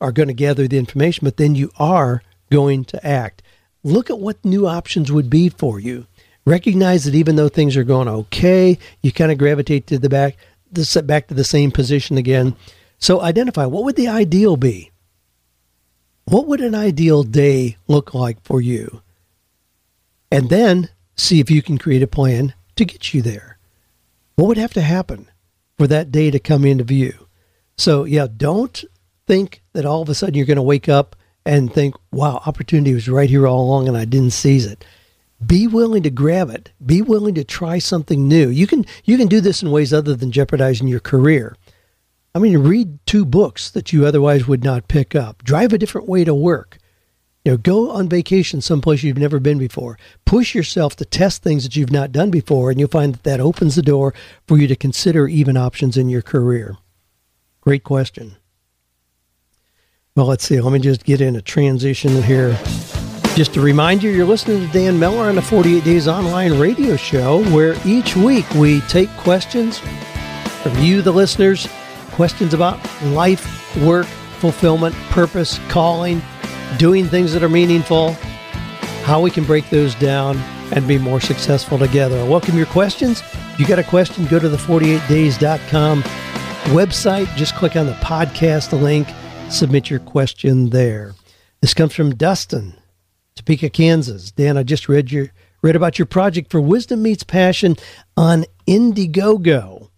are 0.00 0.12
going 0.12 0.28
to 0.28 0.34
gather 0.34 0.66
the 0.66 0.78
information, 0.78 1.24
but 1.24 1.36
then 1.36 1.54
you 1.54 1.70
are 1.78 2.22
going 2.50 2.84
to 2.86 3.06
act. 3.06 3.42
Look 3.82 4.08
at 4.10 4.18
what 4.18 4.44
new 4.44 4.66
options 4.66 5.12
would 5.12 5.28
be 5.28 5.48
for 5.48 5.78
you. 5.78 6.06
Recognize 6.44 7.04
that 7.04 7.14
even 7.14 7.36
though 7.36 7.48
things 7.48 7.76
are 7.76 7.84
going 7.84 8.08
okay, 8.08 8.78
you 9.02 9.12
kind 9.12 9.32
of 9.32 9.38
gravitate 9.38 9.86
to 9.86 9.98
the 9.98 10.08
back, 10.08 10.36
the 10.70 11.02
back 11.02 11.28
to 11.28 11.34
the 11.34 11.44
same 11.44 11.70
position 11.70 12.18
again. 12.18 12.54
So 12.98 13.20
identify 13.20 13.66
what 13.66 13.84
would 13.84 13.96
the 13.96 14.08
ideal 14.08 14.56
be. 14.56 14.90
What 16.26 16.46
would 16.46 16.60
an 16.60 16.74
ideal 16.74 17.22
day 17.22 17.76
look 17.86 18.14
like 18.14 18.42
for 18.42 18.60
you? 18.60 19.02
And 20.30 20.48
then 20.48 20.90
see 21.16 21.40
if 21.40 21.50
you 21.50 21.62
can 21.62 21.78
create 21.78 22.02
a 22.02 22.06
plan 22.06 22.54
to 22.76 22.84
get 22.84 23.14
you 23.14 23.22
there. 23.22 23.58
What 24.36 24.48
would 24.48 24.56
have 24.56 24.72
to 24.74 24.80
happen 24.80 25.30
for 25.78 25.86
that 25.86 26.10
day 26.10 26.30
to 26.30 26.38
come 26.38 26.64
into 26.64 26.84
view? 26.84 27.28
So, 27.76 28.04
yeah, 28.04 28.26
don't 28.34 28.84
think 29.26 29.62
that 29.72 29.84
all 29.84 30.02
of 30.02 30.08
a 30.08 30.14
sudden 30.14 30.34
you're 30.34 30.46
going 30.46 30.56
to 30.56 30.62
wake 30.62 30.88
up 30.88 31.16
and 31.46 31.72
think, 31.72 31.94
wow, 32.10 32.42
opportunity 32.46 32.94
was 32.94 33.08
right 33.08 33.28
here 33.28 33.46
all 33.46 33.62
along 33.64 33.88
and 33.88 33.96
I 33.96 34.04
didn't 34.04 34.32
seize 34.32 34.66
it. 34.66 34.84
Be 35.44 35.66
willing 35.66 36.02
to 36.04 36.10
grab 36.10 36.50
it. 36.50 36.72
Be 36.84 37.02
willing 37.02 37.34
to 37.34 37.44
try 37.44 37.78
something 37.78 38.28
new. 38.28 38.48
You 38.48 38.66
can 38.66 38.86
you 39.04 39.16
can 39.16 39.28
do 39.28 39.40
this 39.40 39.62
in 39.62 39.70
ways 39.70 39.92
other 39.92 40.14
than 40.14 40.32
jeopardizing 40.32 40.88
your 40.88 41.00
career. 41.00 41.56
I 42.34 42.38
mean, 42.40 42.58
read 42.58 42.98
two 43.06 43.24
books 43.24 43.70
that 43.70 43.92
you 43.92 44.06
otherwise 44.06 44.48
would 44.48 44.64
not 44.64 44.88
pick 44.88 45.14
up. 45.14 45.44
Drive 45.44 45.72
a 45.72 45.78
different 45.78 46.08
way 46.08 46.24
to 46.24 46.34
work. 46.34 46.78
You 47.44 47.52
know, 47.52 47.58
go 47.58 47.90
on 47.90 48.08
vacation 48.08 48.60
someplace 48.60 49.02
you've 49.02 49.18
never 49.18 49.38
been 49.38 49.58
before. 49.58 49.98
Push 50.24 50.54
yourself 50.54 50.96
to 50.96 51.04
test 51.04 51.42
things 51.42 51.62
that 51.62 51.76
you've 51.76 51.92
not 51.92 52.10
done 52.10 52.30
before, 52.30 52.70
and 52.70 52.80
you'll 52.80 52.88
find 52.88 53.14
that 53.14 53.22
that 53.24 53.40
opens 53.40 53.76
the 53.76 53.82
door 53.82 54.14
for 54.46 54.56
you 54.56 54.66
to 54.66 54.74
consider 54.74 55.28
even 55.28 55.56
options 55.56 55.96
in 55.96 56.08
your 56.08 56.22
career. 56.22 56.78
Great 57.60 57.84
question. 57.84 58.36
Well, 60.16 60.26
let's 60.26 60.44
see. 60.44 60.60
Let 60.60 60.72
me 60.72 60.78
just 60.78 61.04
get 61.04 61.20
in 61.20 61.36
a 61.36 61.42
transition 61.42 62.22
here. 62.22 62.56
Just 63.34 63.52
to 63.54 63.60
remind 63.60 64.02
you, 64.02 64.10
you're 64.10 64.26
listening 64.26 64.66
to 64.66 64.72
Dan 64.72 64.98
Miller 64.98 65.28
on 65.28 65.34
the 65.34 65.42
48 65.42 65.82
Days 65.82 66.06
Online 66.06 66.56
radio 66.58 66.94
show, 66.96 67.42
where 67.50 67.76
each 67.84 68.14
week 68.16 68.48
we 68.54 68.80
take 68.82 69.10
questions 69.16 69.78
from 70.62 70.78
you, 70.78 71.02
the 71.02 71.12
listeners, 71.12 71.68
questions 72.12 72.54
about 72.54 72.78
life, 73.06 73.76
work, 73.82 74.06
fulfillment, 74.06 74.94
purpose, 75.10 75.58
calling, 75.68 76.22
doing 76.78 77.06
things 77.06 77.32
that 77.32 77.42
are 77.42 77.48
meaningful, 77.48 78.12
how 79.02 79.20
we 79.20 79.30
can 79.30 79.44
break 79.44 79.68
those 79.68 79.96
down 79.96 80.36
and 80.72 80.86
be 80.86 80.96
more 80.96 81.20
successful 81.20 81.76
together. 81.76 82.18
I 82.20 82.28
welcome 82.28 82.56
your 82.56 82.66
questions. 82.66 83.20
If 83.52 83.58
you 83.58 83.66
got 83.66 83.80
a 83.80 83.84
question, 83.84 84.26
go 84.26 84.38
to 84.38 84.48
the 84.48 84.56
48days.com 84.56 86.02
website. 86.66 87.34
Just 87.36 87.56
click 87.56 87.74
on 87.74 87.86
the 87.86 87.92
podcast 87.94 88.80
link 88.80 89.08
submit 89.50 89.90
your 89.90 90.00
question 90.00 90.70
there. 90.70 91.14
This 91.60 91.74
comes 91.74 91.94
from 91.94 92.14
Dustin, 92.14 92.74
Topeka, 93.36 93.68
Kansas. 93.70 94.30
Dan, 94.30 94.56
I 94.56 94.62
just 94.62 94.88
read 94.88 95.10
your 95.10 95.28
read 95.62 95.76
about 95.76 95.98
your 95.98 96.06
project 96.06 96.50
for 96.50 96.60
Wisdom 96.60 97.02
Meets 97.02 97.24
Passion 97.24 97.76
on 98.16 98.44
Indiegogo. 98.66 99.88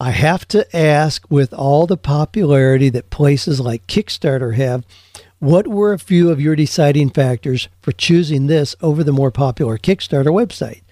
I 0.00 0.10
have 0.10 0.46
to 0.48 0.76
ask, 0.76 1.24
with 1.30 1.54
all 1.54 1.86
the 1.86 1.96
popularity 1.96 2.88
that 2.88 3.10
places 3.10 3.60
like 3.60 3.86
Kickstarter 3.86 4.54
have, 4.56 4.84
what 5.38 5.68
were 5.68 5.92
a 5.92 5.98
few 5.98 6.30
of 6.30 6.40
your 6.40 6.56
deciding 6.56 7.10
factors 7.10 7.68
for 7.80 7.92
choosing 7.92 8.48
this 8.48 8.74
over 8.80 9.04
the 9.04 9.12
more 9.12 9.30
popular 9.30 9.78
Kickstarter 9.78 10.32
website? 10.32 10.82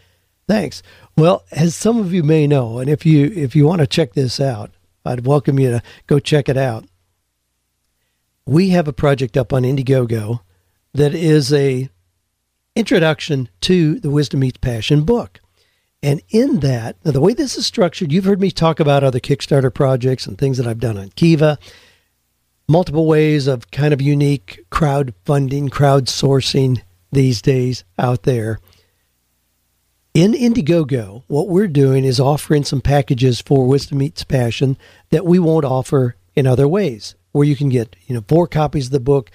Thanks. 0.47 0.83
Well, 1.17 1.45
as 1.51 1.75
some 1.75 1.99
of 1.99 2.13
you 2.13 2.23
may 2.23 2.47
know, 2.47 2.79
and 2.79 2.89
if 2.89 3.05
you 3.05 3.27
if 3.35 3.57
you 3.57 3.67
want 3.67 3.81
to 3.81 3.87
check 3.87 4.13
this 4.13 4.41
out, 4.41 4.71
I'd 5.05 5.27
welcome 5.27 5.59
you 5.59 5.71
to 5.71 5.83
go 6.07 6.19
check 6.19 6.49
it 6.49 6.57
out 6.57 6.85
we 8.47 8.71
have 8.71 8.89
a 8.89 8.93
project 8.93 9.37
up 9.37 9.53
on 9.53 9.63
Indiegogo 9.63 10.41
that 10.95 11.15
is 11.15 11.53
a 11.53 11.89
introduction 12.77 13.49
to 13.63 13.99
the 14.01 14.11
Wisdom 14.11 14.41
Meets 14.41 14.59
Passion 14.59 15.05
book. 15.05 15.41
And 16.03 16.21
in 16.31 16.61
that, 16.61 16.97
the 17.03 17.21
way 17.21 17.33
this 17.33 17.57
is 17.57 17.65
structured, 17.65 18.11
you've 18.11 18.25
heard 18.25 18.41
me 18.41 18.51
talk 18.51 18.81
about 18.81 19.05
other 19.05 19.21
Kickstarter 19.21 19.73
projects 19.73 20.27
and 20.27 20.37
things 20.37 20.59
that 20.59 20.67
I've 20.67 20.81
done 20.81 20.99
on 20.99 21.11
Kiva, 21.11 21.59
multiple 22.69 23.07
ways 23.07 23.47
of 23.47 23.71
kind 23.71 23.95
of 23.95 24.03
unique 24.03 24.65
crowdfunding, 24.71 25.69
crowdsourcing 25.69 26.83
these 27.13 27.41
days 27.41 27.85
out 27.99 28.25
there. 28.25 28.59
In 30.13 30.33
Indiegogo, 30.33 31.23
what 31.29 31.49
we're 31.49 31.69
doing 31.69 32.05
is 32.05 32.21
offering 32.21 32.65
some 32.65 32.81
packages 32.81 33.41
for 33.41 33.67
Wisdom 33.67 33.99
Meets 33.99 34.25
Passion 34.25 34.77
that 35.11 35.25
we 35.25 35.39
won't 35.39 35.65
offer 35.65 36.17
in 36.35 36.47
other 36.47 36.67
ways 36.67 37.15
where 37.33 37.47
you 37.47 37.57
can 37.57 37.69
get 37.69 37.97
you 38.07 38.15
know 38.15 38.25
four 38.29 38.47
copies 38.47 38.87
of 38.87 38.93
the 38.93 39.01
book 39.01 39.31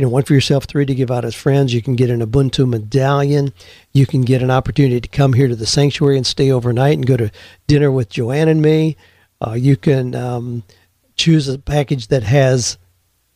you 0.00 0.06
know 0.06 0.10
one 0.10 0.22
for 0.22 0.32
yourself 0.32 0.64
three 0.64 0.86
to 0.86 0.94
give 0.94 1.10
out 1.10 1.26
as 1.26 1.34
friends 1.34 1.74
you 1.74 1.82
can 1.82 1.94
get 1.94 2.08
an 2.08 2.24
ubuntu 2.26 2.66
medallion 2.66 3.52
you 3.92 4.06
can 4.06 4.22
get 4.22 4.42
an 4.42 4.50
opportunity 4.50 4.98
to 4.98 5.08
come 5.08 5.34
here 5.34 5.46
to 5.46 5.54
the 5.54 5.66
sanctuary 5.66 6.16
and 6.16 6.26
stay 6.26 6.50
overnight 6.50 6.94
and 6.94 7.06
go 7.06 7.18
to 7.18 7.30
dinner 7.66 7.92
with 7.92 8.08
joanne 8.08 8.48
and 8.48 8.62
me 8.62 8.96
uh, 9.46 9.52
you 9.52 9.76
can 9.76 10.14
um, 10.14 10.62
choose 11.16 11.48
a 11.48 11.58
package 11.58 12.06
that 12.06 12.22
has 12.22 12.78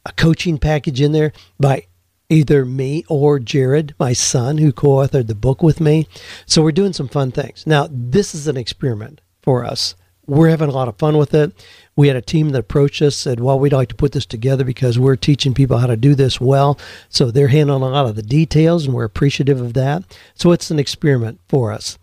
a 0.06 0.12
coaching 0.12 0.56
package 0.56 1.02
in 1.02 1.12
there 1.12 1.34
by 1.60 1.86
either 2.30 2.64
me 2.64 3.04
or 3.08 3.38
Jared, 3.38 3.94
my 3.98 4.14
son, 4.14 4.56
who 4.58 4.72
co 4.72 4.88
authored 4.88 5.26
the 5.26 5.34
book 5.34 5.62
with 5.62 5.80
me. 5.80 6.08
So 6.46 6.62
we're 6.62 6.72
doing 6.72 6.92
some 6.92 7.08
fun 7.08 7.30
things. 7.30 7.66
Now, 7.66 7.86
this 7.90 8.34
is 8.34 8.48
an 8.48 8.56
experiment 8.56 9.20
for 9.42 9.64
us. 9.64 9.94
We're 10.26 10.48
having 10.48 10.68
a 10.68 10.72
lot 10.72 10.88
of 10.88 10.96
fun 10.96 11.18
with 11.18 11.34
it. 11.34 11.52
We 11.96 12.08
had 12.08 12.16
a 12.16 12.22
team 12.22 12.50
that 12.50 12.58
approached 12.58 13.02
us, 13.02 13.16
said, 13.16 13.40
Well, 13.40 13.58
we'd 13.58 13.72
like 13.72 13.88
to 13.90 13.94
put 13.94 14.12
this 14.12 14.26
together 14.26 14.64
because 14.64 14.98
we're 14.98 15.16
teaching 15.16 15.54
people 15.54 15.78
how 15.78 15.86
to 15.86 15.96
do 15.96 16.14
this 16.14 16.40
well. 16.40 16.78
So 17.08 17.30
they're 17.30 17.48
handling 17.48 17.82
a 17.82 17.88
lot 17.88 18.06
of 18.06 18.16
the 18.16 18.22
details, 18.22 18.86
and 18.86 18.94
we're 18.94 19.04
appreciative 19.04 19.60
of 19.60 19.74
that. 19.74 20.02
So 20.34 20.52
it's 20.52 20.70
an 20.70 20.78
experiment 20.78 21.40
for 21.48 21.72
us. 21.72 21.98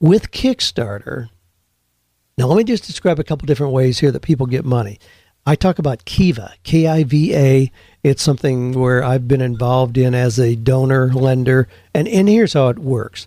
With 0.00 0.30
Kickstarter, 0.30 1.28
now 2.36 2.46
let 2.46 2.56
me 2.56 2.64
just 2.64 2.86
describe 2.86 3.18
a 3.18 3.24
couple 3.24 3.46
different 3.46 3.72
ways 3.72 3.98
here 3.98 4.10
that 4.12 4.22
people 4.22 4.46
get 4.46 4.64
money. 4.64 4.98
I 5.46 5.56
talk 5.56 5.78
about 5.78 6.06
Kiva, 6.06 6.54
K 6.62 6.86
I 6.86 7.04
V 7.04 7.34
A. 7.34 7.72
It's 8.02 8.22
something 8.22 8.72
where 8.72 9.04
I've 9.04 9.28
been 9.28 9.42
involved 9.42 9.98
in 9.98 10.14
as 10.14 10.38
a 10.38 10.56
donor, 10.56 11.12
lender, 11.12 11.68
and, 11.94 12.08
and 12.08 12.28
here's 12.28 12.54
how 12.54 12.68
it 12.68 12.78
works. 12.78 13.26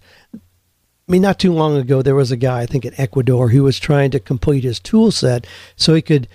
I 1.07 1.11
mean, 1.11 1.21
not 1.21 1.39
too 1.39 1.53
long 1.53 1.77
ago, 1.77 2.01
there 2.01 2.15
was 2.15 2.31
a 2.31 2.37
guy, 2.37 2.61
I 2.61 2.65
think 2.65 2.83
in 2.83 2.93
Ecuador, 2.99 3.49
who 3.49 3.63
was 3.63 3.79
trying 3.79 4.11
to 4.11 4.19
complete 4.19 4.65
his 4.65 4.79
tool 4.79 5.11
set 5.11 5.47
so 5.77 5.93
he 5.93 6.01
could 6.01 6.27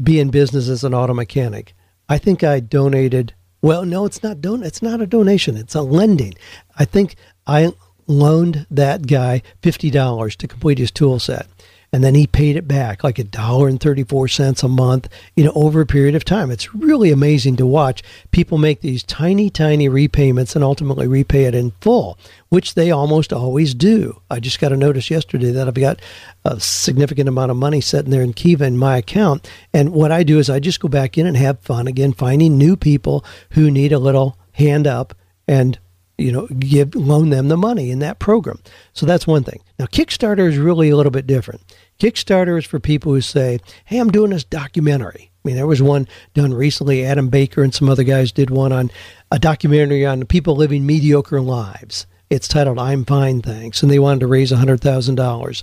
be 0.00 0.20
in 0.20 0.30
business 0.30 0.68
as 0.68 0.84
an 0.84 0.94
auto 0.94 1.14
mechanic. 1.14 1.74
I 2.08 2.18
think 2.18 2.44
I 2.44 2.60
donated. 2.60 3.34
Well, 3.60 3.84
no, 3.84 4.04
it's 4.04 4.22
not 4.22 4.40
don. 4.40 4.62
It's 4.62 4.82
not 4.82 5.00
a 5.00 5.06
donation. 5.06 5.56
It's 5.56 5.74
a 5.74 5.82
lending. 5.82 6.34
I 6.76 6.84
think 6.84 7.16
I 7.46 7.72
loaned 8.06 8.66
that 8.70 9.06
guy 9.06 9.42
fifty 9.62 9.90
dollars 9.90 10.36
to 10.36 10.48
complete 10.48 10.78
his 10.78 10.90
tool 10.90 11.18
set 11.18 11.46
and 11.92 12.04
then 12.04 12.14
he 12.14 12.26
paid 12.26 12.56
it 12.56 12.68
back 12.68 13.02
like 13.02 13.18
a 13.18 13.24
dollar 13.24 13.68
and 13.68 13.80
34 13.80 14.28
cents 14.28 14.62
a 14.62 14.68
month 14.68 15.08
you 15.34 15.44
know 15.44 15.52
over 15.54 15.80
a 15.80 15.86
period 15.86 16.14
of 16.14 16.24
time. 16.24 16.50
It's 16.50 16.74
really 16.74 17.10
amazing 17.10 17.56
to 17.56 17.66
watch 17.66 18.02
people 18.30 18.58
make 18.58 18.80
these 18.80 19.02
tiny 19.02 19.50
tiny 19.50 19.88
repayments 19.88 20.54
and 20.54 20.64
ultimately 20.64 21.06
repay 21.06 21.44
it 21.44 21.54
in 21.54 21.72
full 21.80 22.18
which 22.48 22.74
they 22.74 22.90
almost 22.90 23.32
always 23.32 23.74
do. 23.74 24.20
I 24.30 24.40
just 24.40 24.60
got 24.60 24.72
a 24.72 24.76
notice 24.76 25.10
yesterday 25.10 25.50
that 25.52 25.68
i've 25.68 25.74
got 25.74 26.00
a 26.44 26.58
significant 26.60 27.28
amount 27.28 27.50
of 27.50 27.56
money 27.56 27.80
sitting 27.80 28.10
there 28.10 28.22
in 28.22 28.32
kiva 28.32 28.64
in 28.64 28.76
my 28.76 28.96
account. 28.98 29.48
And 29.72 29.92
what 29.92 30.12
i 30.12 30.22
do 30.22 30.38
is 30.38 30.50
i 30.50 30.60
just 30.60 30.80
go 30.80 30.88
back 30.88 31.18
in 31.18 31.26
and 31.26 31.36
have 31.36 31.60
fun 31.60 31.86
again 31.86 32.12
finding 32.12 32.56
new 32.58 32.76
people 32.76 33.24
who 33.50 33.70
need 33.70 33.92
a 33.92 33.98
little 33.98 34.36
hand 34.52 34.86
up 34.86 35.14
and 35.48 35.78
you 36.18 36.30
know 36.30 36.46
give 36.46 36.94
loan 36.94 37.30
them 37.30 37.48
the 37.48 37.56
money 37.56 37.90
in 37.90 37.98
that 38.00 38.18
program. 38.18 38.60
So 38.92 39.06
that's 39.06 39.26
one 39.26 39.44
thing. 39.44 39.60
Now 39.78 39.86
kickstarter 39.86 40.48
is 40.48 40.58
really 40.58 40.90
a 40.90 40.96
little 40.96 41.12
bit 41.12 41.26
different 41.26 41.62
kickstarter 42.00 42.58
is 42.58 42.64
for 42.64 42.80
people 42.80 43.12
who 43.12 43.20
say 43.20 43.58
hey 43.84 43.98
i'm 43.98 44.10
doing 44.10 44.30
this 44.30 44.44
documentary. 44.44 45.30
I 45.44 45.48
mean 45.48 45.56
there 45.56 45.66
was 45.66 45.82
one 45.82 46.08
done 46.34 46.52
recently. 46.52 47.04
Adam 47.04 47.28
baker 47.28 47.62
and 47.62 47.74
some 47.74 47.88
other 47.88 48.04
guys 48.04 48.32
did 48.32 48.50
one 48.50 48.72
on 48.72 48.90
a 49.30 49.38
documentary 49.38 50.04
on 50.04 50.24
people 50.24 50.56
living 50.56 50.86
mediocre 50.86 51.40
lives. 51.40 52.06
It's 52.30 52.48
titled 52.48 52.78
i'm 52.78 53.04
fine 53.04 53.42
thanks 53.42 53.82
and 53.82 53.92
they 53.92 53.98
wanted 53.98 54.20
to 54.20 54.26
raise 54.26 54.50
$100000 54.50 55.62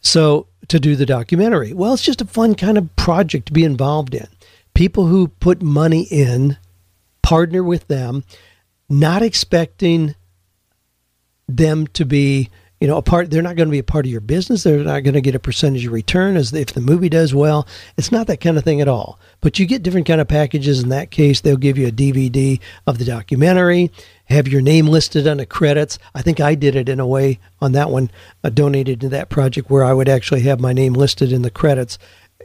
so 0.00 0.46
to 0.68 0.80
do 0.80 0.96
the 0.96 1.06
documentary. 1.06 1.72
Well 1.74 1.92
it's 1.92 2.02
just 2.02 2.22
a 2.22 2.26
fun 2.26 2.54
kind 2.54 2.78
of 2.78 2.96
project 2.96 3.46
to 3.46 3.52
be 3.52 3.64
involved 3.64 4.14
in. 4.14 4.26
People 4.72 5.06
who 5.06 5.28
put 5.28 5.62
money 5.62 6.08
in 6.10 6.56
partner 7.22 7.62
with 7.62 7.86
them 7.88 8.24
not 8.88 9.22
expecting 9.22 10.14
them 11.46 11.86
to 11.88 12.04
be 12.04 12.50
you 12.80 12.86
know 12.86 12.96
a 12.96 13.02
part 13.02 13.30
they're 13.30 13.42
not 13.42 13.56
going 13.56 13.68
to 13.68 13.72
be 13.72 13.78
a 13.78 13.84
part 13.84 14.06
of 14.06 14.12
your 14.12 14.20
business. 14.20 14.62
They're 14.62 14.78
not 14.78 15.04
going 15.04 15.14
to 15.14 15.20
get 15.20 15.34
a 15.34 15.40
percentage 15.40 15.86
of 15.86 15.92
return 15.92 16.36
as 16.36 16.52
if 16.52 16.72
the 16.72 16.80
movie 16.80 17.08
does 17.08 17.34
well. 17.34 17.66
It's 17.96 18.12
not 18.12 18.26
that 18.26 18.40
kind 18.40 18.58
of 18.58 18.64
thing 18.64 18.80
at 18.80 18.88
all. 18.88 19.18
But 19.40 19.58
you 19.58 19.66
get 19.66 19.82
different 19.82 20.06
kind 20.06 20.20
of 20.20 20.28
packages. 20.28 20.82
In 20.82 20.88
that 20.90 21.10
case 21.10 21.40
they'll 21.40 21.56
give 21.56 21.78
you 21.78 21.86
a 21.86 21.92
dvd 21.92 22.60
of 22.86 22.98
the 22.98 23.04
documentary 23.04 23.90
have 24.26 24.48
your 24.48 24.62
name 24.62 24.86
listed 24.86 25.28
on 25.28 25.36
the 25.36 25.46
credits. 25.46 25.98
I 26.14 26.22
think 26.22 26.40
i 26.40 26.54
did 26.54 26.76
it 26.76 26.88
in 26.88 27.00
a 27.00 27.06
way 27.06 27.38
on 27.60 27.72
that 27.72 27.90
one 27.90 28.10
uh, 28.42 28.48
donated 28.48 29.00
to 29.02 29.08
that 29.10 29.28
project 29.28 29.70
where 29.70 29.84
i 29.84 29.92
would 29.92 30.08
actually 30.08 30.40
have 30.42 30.60
my 30.60 30.72
name 30.72 30.94
listed 30.94 31.32
in 31.32 31.42
the 31.42 31.50
credits 31.50 31.98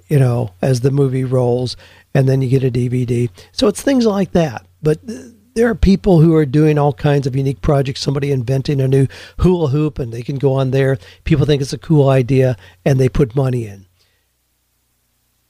you 0.07 0.19
know 0.19 0.53
as 0.61 0.81
the 0.81 0.91
movie 0.91 1.23
rolls 1.23 1.77
and 2.13 2.27
then 2.27 2.41
you 2.41 2.49
get 2.49 2.63
a 2.63 2.71
dvd 2.71 3.29
so 3.51 3.67
it's 3.67 3.81
things 3.81 4.05
like 4.05 4.31
that. 4.33 4.65
But 4.81 4.99
uh, 5.09 5.13
there 5.59 5.69
are 5.69 5.75
people 5.75 6.21
who 6.21 6.33
are 6.35 6.45
doing 6.45 6.77
all 6.77 6.93
kinds 6.93 7.27
of 7.27 7.35
unique 7.35 7.59
projects. 7.59 7.99
Somebody 7.99 8.31
inventing 8.31 8.79
a 8.79 8.87
new 8.87 9.07
hula 9.39 9.67
hoop 9.67 9.99
and 9.99 10.13
they 10.13 10.23
can 10.23 10.37
go 10.37 10.53
on 10.53 10.71
there. 10.71 10.97
People 11.25 11.45
think 11.45 11.61
it's 11.61 11.73
a 11.73 11.77
cool 11.77 12.07
idea 12.07 12.55
and 12.85 12.97
they 12.97 13.09
put 13.09 13.35
money 13.35 13.67
in. 13.67 13.85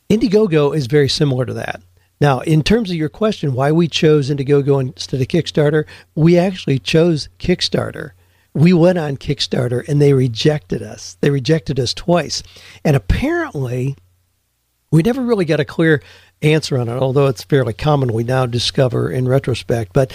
Indiegogo 0.09 0.75
is 0.75 0.87
very 0.87 1.07
similar 1.07 1.45
to 1.45 1.53
that. 1.53 1.83
Now, 2.19 2.39
in 2.39 2.63
terms 2.63 2.89
of 2.89 2.95
your 2.95 3.07
question, 3.07 3.53
why 3.53 3.71
we 3.71 3.87
chose 3.87 4.31
Indiegogo 4.31 4.81
instead 4.81 5.21
of 5.21 5.27
Kickstarter, 5.27 5.85
we 6.15 6.39
actually 6.39 6.79
chose 6.79 7.29
Kickstarter. 7.37 8.13
We 8.55 8.73
went 8.73 8.97
on 8.97 9.15
Kickstarter 9.15 9.87
and 9.87 10.01
they 10.01 10.13
rejected 10.13 10.81
us. 10.81 11.17
They 11.21 11.29
rejected 11.29 11.79
us 11.79 11.93
twice. 11.93 12.41
And 12.83 12.95
apparently, 12.95 13.95
we 14.89 15.03
never 15.03 15.21
really 15.21 15.45
got 15.45 15.59
a 15.59 15.65
clear 15.65 16.01
answer 16.41 16.77
on 16.77 16.89
it, 16.89 16.97
although 16.97 17.27
it's 17.27 17.43
fairly 17.43 17.73
common 17.73 18.13
we 18.13 18.23
now 18.23 18.45
discover 18.45 19.09
in 19.11 19.27
retrospect. 19.27 19.93
But 19.93 20.13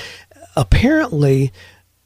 apparently, 0.56 1.52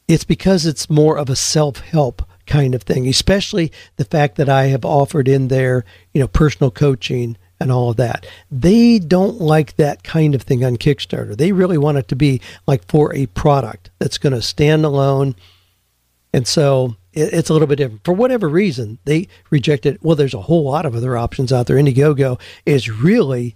it's 0.07 0.23
because 0.23 0.65
it's 0.65 0.89
more 0.89 1.17
of 1.17 1.29
a 1.29 1.35
self 1.35 1.79
help 1.79 2.23
kind 2.45 2.73
of 2.73 2.83
thing, 2.83 3.07
especially 3.07 3.71
the 3.97 4.05
fact 4.05 4.35
that 4.37 4.49
I 4.49 4.65
have 4.65 4.83
offered 4.83 5.27
in 5.27 5.47
there, 5.47 5.85
you 6.13 6.19
know, 6.19 6.27
personal 6.27 6.71
coaching 6.71 7.37
and 7.59 7.71
all 7.71 7.91
of 7.91 7.97
that. 7.97 8.25
They 8.49 8.99
don't 8.99 9.39
like 9.39 9.75
that 9.75 10.03
kind 10.03 10.33
of 10.33 10.41
thing 10.41 10.65
on 10.65 10.77
Kickstarter. 10.77 11.37
They 11.37 11.51
really 11.51 11.77
want 11.77 11.97
it 11.97 12.07
to 12.07 12.15
be 12.15 12.41
like 12.65 12.87
for 12.87 13.13
a 13.13 13.27
product 13.27 13.91
that's 13.99 14.17
going 14.17 14.33
to 14.33 14.41
stand 14.41 14.85
alone. 14.85 15.35
And 16.33 16.47
so 16.47 16.95
it's 17.13 17.49
a 17.49 17.53
little 17.53 17.67
bit 17.67 17.77
different. 17.77 18.05
For 18.05 18.13
whatever 18.13 18.47
reason, 18.47 18.99
they 19.05 19.27
rejected. 19.49 19.99
Well, 20.01 20.15
there's 20.15 20.33
a 20.33 20.41
whole 20.41 20.63
lot 20.63 20.85
of 20.85 20.95
other 20.95 21.17
options 21.17 21.51
out 21.51 21.67
there. 21.67 21.77
Indiegogo 21.77 22.39
is 22.65 22.89
really 22.89 23.55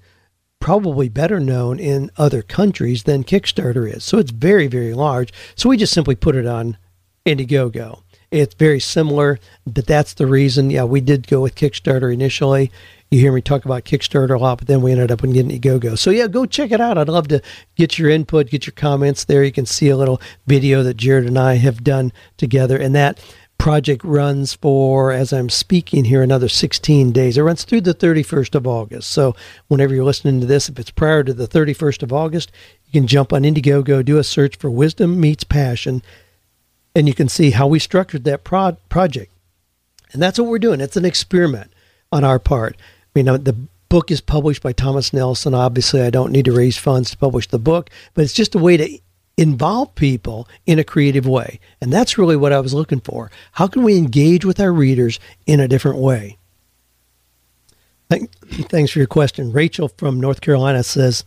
probably 0.63 1.09
better 1.09 1.41
known 1.41 1.77
in 1.77 2.09
other 2.15 2.41
countries 2.41 3.03
than 3.03 3.21
Kickstarter 3.21 3.93
is. 3.93 4.01
So 4.05 4.17
it's 4.17 4.31
very, 4.31 4.67
very 4.67 4.93
large. 4.93 5.33
So 5.55 5.67
we 5.67 5.75
just 5.75 5.91
simply 5.91 6.15
put 6.15 6.37
it 6.37 6.45
on 6.45 6.77
Indiegogo. 7.25 8.01
It's 8.31 8.55
very 8.55 8.79
similar, 8.79 9.39
but 9.67 9.85
that's 9.85 10.13
the 10.13 10.25
reason. 10.25 10.69
Yeah, 10.69 10.85
we 10.85 11.01
did 11.01 11.27
go 11.27 11.41
with 11.41 11.55
Kickstarter 11.55 12.13
initially. 12.13 12.71
You 13.11 13.19
hear 13.19 13.33
me 13.33 13.41
talk 13.41 13.65
about 13.65 13.83
Kickstarter 13.83 14.37
a 14.37 14.39
lot, 14.39 14.59
but 14.59 14.67
then 14.67 14.81
we 14.81 14.93
ended 14.93 15.11
up 15.11 15.21
in 15.25 15.33
Indiegogo. 15.33 15.99
So 15.99 16.11
yeah, 16.11 16.27
go 16.27 16.45
check 16.45 16.71
it 16.71 16.79
out. 16.79 16.97
I'd 16.97 17.09
love 17.09 17.27
to 17.27 17.41
get 17.75 17.99
your 17.99 18.09
input, 18.09 18.49
get 18.49 18.65
your 18.65 18.71
comments 18.71 19.25
there. 19.25 19.43
You 19.43 19.51
can 19.51 19.65
see 19.65 19.89
a 19.89 19.97
little 19.97 20.21
video 20.47 20.81
that 20.83 20.95
Jared 20.95 21.27
and 21.27 21.37
I 21.37 21.55
have 21.55 21.83
done 21.83 22.13
together, 22.37 22.77
and 22.77 22.95
that 22.95 23.21
project 23.63 24.03
runs 24.03 24.55
for, 24.55 25.13
as 25.13 25.31
I'm 25.31 25.49
speaking 25.49 26.03
here, 26.03 26.21
another 26.21 26.49
16 26.49 27.13
days. 27.13 27.37
It 27.37 27.43
runs 27.43 27.63
through 27.63 27.79
the 27.79 27.93
31st 27.93 28.55
of 28.55 28.67
August. 28.67 29.09
So 29.09 29.37
whenever 29.69 29.95
you're 29.95 30.03
listening 30.03 30.41
to 30.41 30.45
this, 30.45 30.67
if 30.67 30.77
it's 30.79 30.91
prior 30.91 31.23
to 31.23 31.33
the 31.33 31.47
31st 31.47 32.03
of 32.03 32.11
August, 32.11 32.51
you 32.85 32.91
can 32.91 33.07
jump 33.07 33.31
on 33.31 33.43
Indiegogo, 33.43 34.03
do 34.03 34.17
a 34.17 34.23
search 34.25 34.57
for 34.57 34.69
Wisdom 34.69 35.17
Meets 35.17 35.45
Passion, 35.45 36.03
and 36.93 37.07
you 37.07 37.13
can 37.13 37.29
see 37.29 37.51
how 37.51 37.65
we 37.65 37.79
structured 37.79 38.25
that 38.25 38.43
pro- 38.43 38.75
project. 38.89 39.31
And 40.11 40.21
that's 40.21 40.37
what 40.37 40.49
we're 40.49 40.59
doing. 40.59 40.81
It's 40.81 40.97
an 40.97 41.05
experiment 41.05 41.71
on 42.11 42.25
our 42.25 42.39
part. 42.39 42.75
I 42.75 43.23
mean, 43.23 43.27
the 43.43 43.55
book 43.87 44.11
is 44.11 44.19
published 44.19 44.61
by 44.61 44.73
Thomas 44.73 45.13
Nelson. 45.13 45.53
Obviously, 45.53 46.01
I 46.01 46.09
don't 46.09 46.33
need 46.33 46.45
to 46.45 46.51
raise 46.51 46.77
funds 46.77 47.11
to 47.11 47.17
publish 47.17 47.47
the 47.47 47.59
book, 47.59 47.89
but 48.13 48.25
it's 48.25 48.33
just 48.33 48.55
a 48.55 48.59
way 48.59 48.75
to 48.75 48.99
involve 49.37 49.95
people 49.95 50.47
in 50.65 50.79
a 50.79 50.83
creative 50.83 51.25
way. 51.25 51.59
And 51.81 51.91
that's 51.91 52.17
really 52.17 52.35
what 52.35 52.53
I 52.53 52.59
was 52.59 52.73
looking 52.73 52.99
for. 52.99 53.31
How 53.53 53.67
can 53.67 53.83
we 53.83 53.97
engage 53.97 54.45
with 54.45 54.59
our 54.59 54.71
readers 54.71 55.19
in 55.45 55.59
a 55.59 55.67
different 55.67 55.97
way? 55.97 56.37
Thanks 58.09 58.91
for 58.91 58.99
your 58.99 59.07
question. 59.07 59.51
Rachel 59.51 59.87
from 59.87 60.19
North 60.19 60.41
Carolina 60.41 60.83
says, 60.83 61.23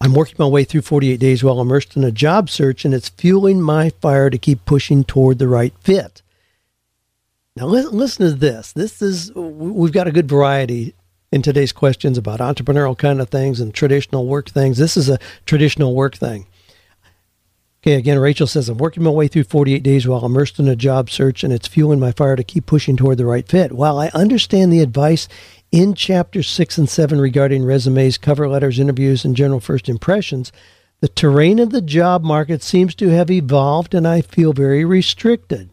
I'm 0.00 0.14
working 0.14 0.36
my 0.38 0.46
way 0.46 0.64
through 0.64 0.82
48 0.82 1.18
days 1.18 1.44
while 1.44 1.60
immersed 1.60 1.96
in 1.96 2.04
a 2.04 2.12
job 2.12 2.50
search, 2.50 2.84
and 2.84 2.94
it's 2.94 3.08
fueling 3.08 3.60
my 3.60 3.90
fire 3.90 4.30
to 4.30 4.38
keep 4.38 4.64
pushing 4.64 5.04
toward 5.04 5.38
the 5.38 5.48
right 5.48 5.74
fit. 5.80 6.22
Now, 7.56 7.66
listen 7.66 8.26
to 8.26 8.32
this. 8.32 8.72
This 8.72 9.02
is, 9.02 9.32
we've 9.34 9.92
got 9.92 10.06
a 10.06 10.12
good 10.12 10.28
variety 10.28 10.94
in 11.32 11.42
today's 11.42 11.72
questions 11.72 12.16
about 12.16 12.40
entrepreneurial 12.40 12.96
kind 12.96 13.20
of 13.20 13.28
things 13.28 13.60
and 13.60 13.74
traditional 13.74 14.26
work 14.26 14.48
things. 14.48 14.78
This 14.78 14.96
is 14.96 15.08
a 15.08 15.18
traditional 15.44 15.94
work 15.94 16.16
thing. 16.16 16.46
Okay, 17.88 17.96
again, 17.96 18.18
Rachel 18.18 18.46
says, 18.46 18.68
I'm 18.68 18.76
working 18.76 19.02
my 19.02 19.08
way 19.08 19.28
through 19.28 19.44
48 19.44 19.82
days 19.82 20.06
while 20.06 20.26
immersed 20.26 20.58
in 20.58 20.68
a 20.68 20.76
job 20.76 21.08
search, 21.08 21.42
and 21.42 21.54
it's 21.54 21.66
fueling 21.66 21.98
my 21.98 22.12
fire 22.12 22.36
to 22.36 22.44
keep 22.44 22.66
pushing 22.66 22.98
toward 22.98 23.16
the 23.16 23.24
right 23.24 23.48
fit. 23.48 23.72
While 23.72 23.98
I 23.98 24.08
understand 24.08 24.70
the 24.70 24.82
advice 24.82 25.26
in 25.72 25.94
chapter 25.94 26.42
6 26.42 26.76
and 26.76 26.86
7 26.86 27.18
regarding 27.18 27.64
resumes, 27.64 28.18
cover 28.18 28.46
letters, 28.46 28.78
interviews, 28.78 29.24
and 29.24 29.34
general 29.34 29.58
first 29.58 29.88
impressions, 29.88 30.52
the 31.00 31.08
terrain 31.08 31.58
of 31.58 31.70
the 31.70 31.80
job 31.80 32.22
market 32.22 32.62
seems 32.62 32.94
to 32.96 33.08
have 33.08 33.30
evolved, 33.30 33.94
and 33.94 34.06
I 34.06 34.20
feel 34.20 34.52
very 34.52 34.84
restricted. 34.84 35.70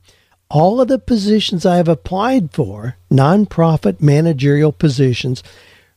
All 0.49 0.79
of 0.79 0.87
the 0.87 0.99
positions 0.99 1.65
I 1.65 1.75
have 1.75 1.89
applied 1.89 2.53
for, 2.53 2.95
nonprofit 3.11 3.99
managerial 3.99 4.71
positions, 4.71 5.43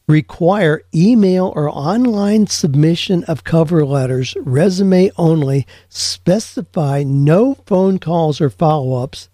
require 0.08 0.82
email 0.94 1.52
or 1.54 1.68
online 1.68 2.46
submission 2.46 3.22
of 3.24 3.44
cover 3.44 3.84
letters, 3.84 4.34
resume 4.40 5.10
only, 5.16 5.66
specify 5.88 7.04
no 7.06 7.54
phone 7.66 7.98
calls 7.98 8.40
or 8.40 8.48
follow 8.50 9.02
ups, 9.02 9.28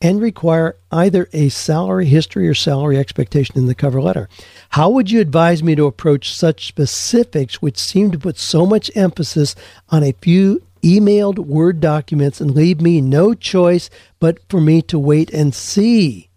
and 0.00 0.20
require 0.20 0.76
either 0.90 1.28
a 1.32 1.48
salary 1.48 2.06
history 2.06 2.48
or 2.48 2.54
salary 2.54 2.98
expectation 2.98 3.58
in 3.58 3.66
the 3.66 3.74
cover 3.74 4.00
letter. 4.00 4.28
How 4.70 4.88
would 4.90 5.10
you 5.10 5.20
advise 5.20 5.62
me 5.62 5.74
to 5.74 5.86
approach 5.86 6.34
such 6.34 6.68
specifics 6.68 7.60
which 7.60 7.78
seem 7.78 8.10
to 8.12 8.18
put 8.18 8.38
so 8.38 8.64
much 8.64 8.90
emphasis 8.96 9.54
on 9.90 10.02
a 10.02 10.14
few 10.20 10.62
emailed 10.82 11.38
Word 11.38 11.80
documents 11.80 12.40
and 12.40 12.50
leave 12.50 12.80
me 12.80 13.00
no 13.00 13.34
choice 13.34 13.90
but 14.18 14.38
for 14.48 14.60
me 14.60 14.82
to 14.82 14.98
wait 14.98 15.30
and 15.32 15.54
see? 15.54 16.28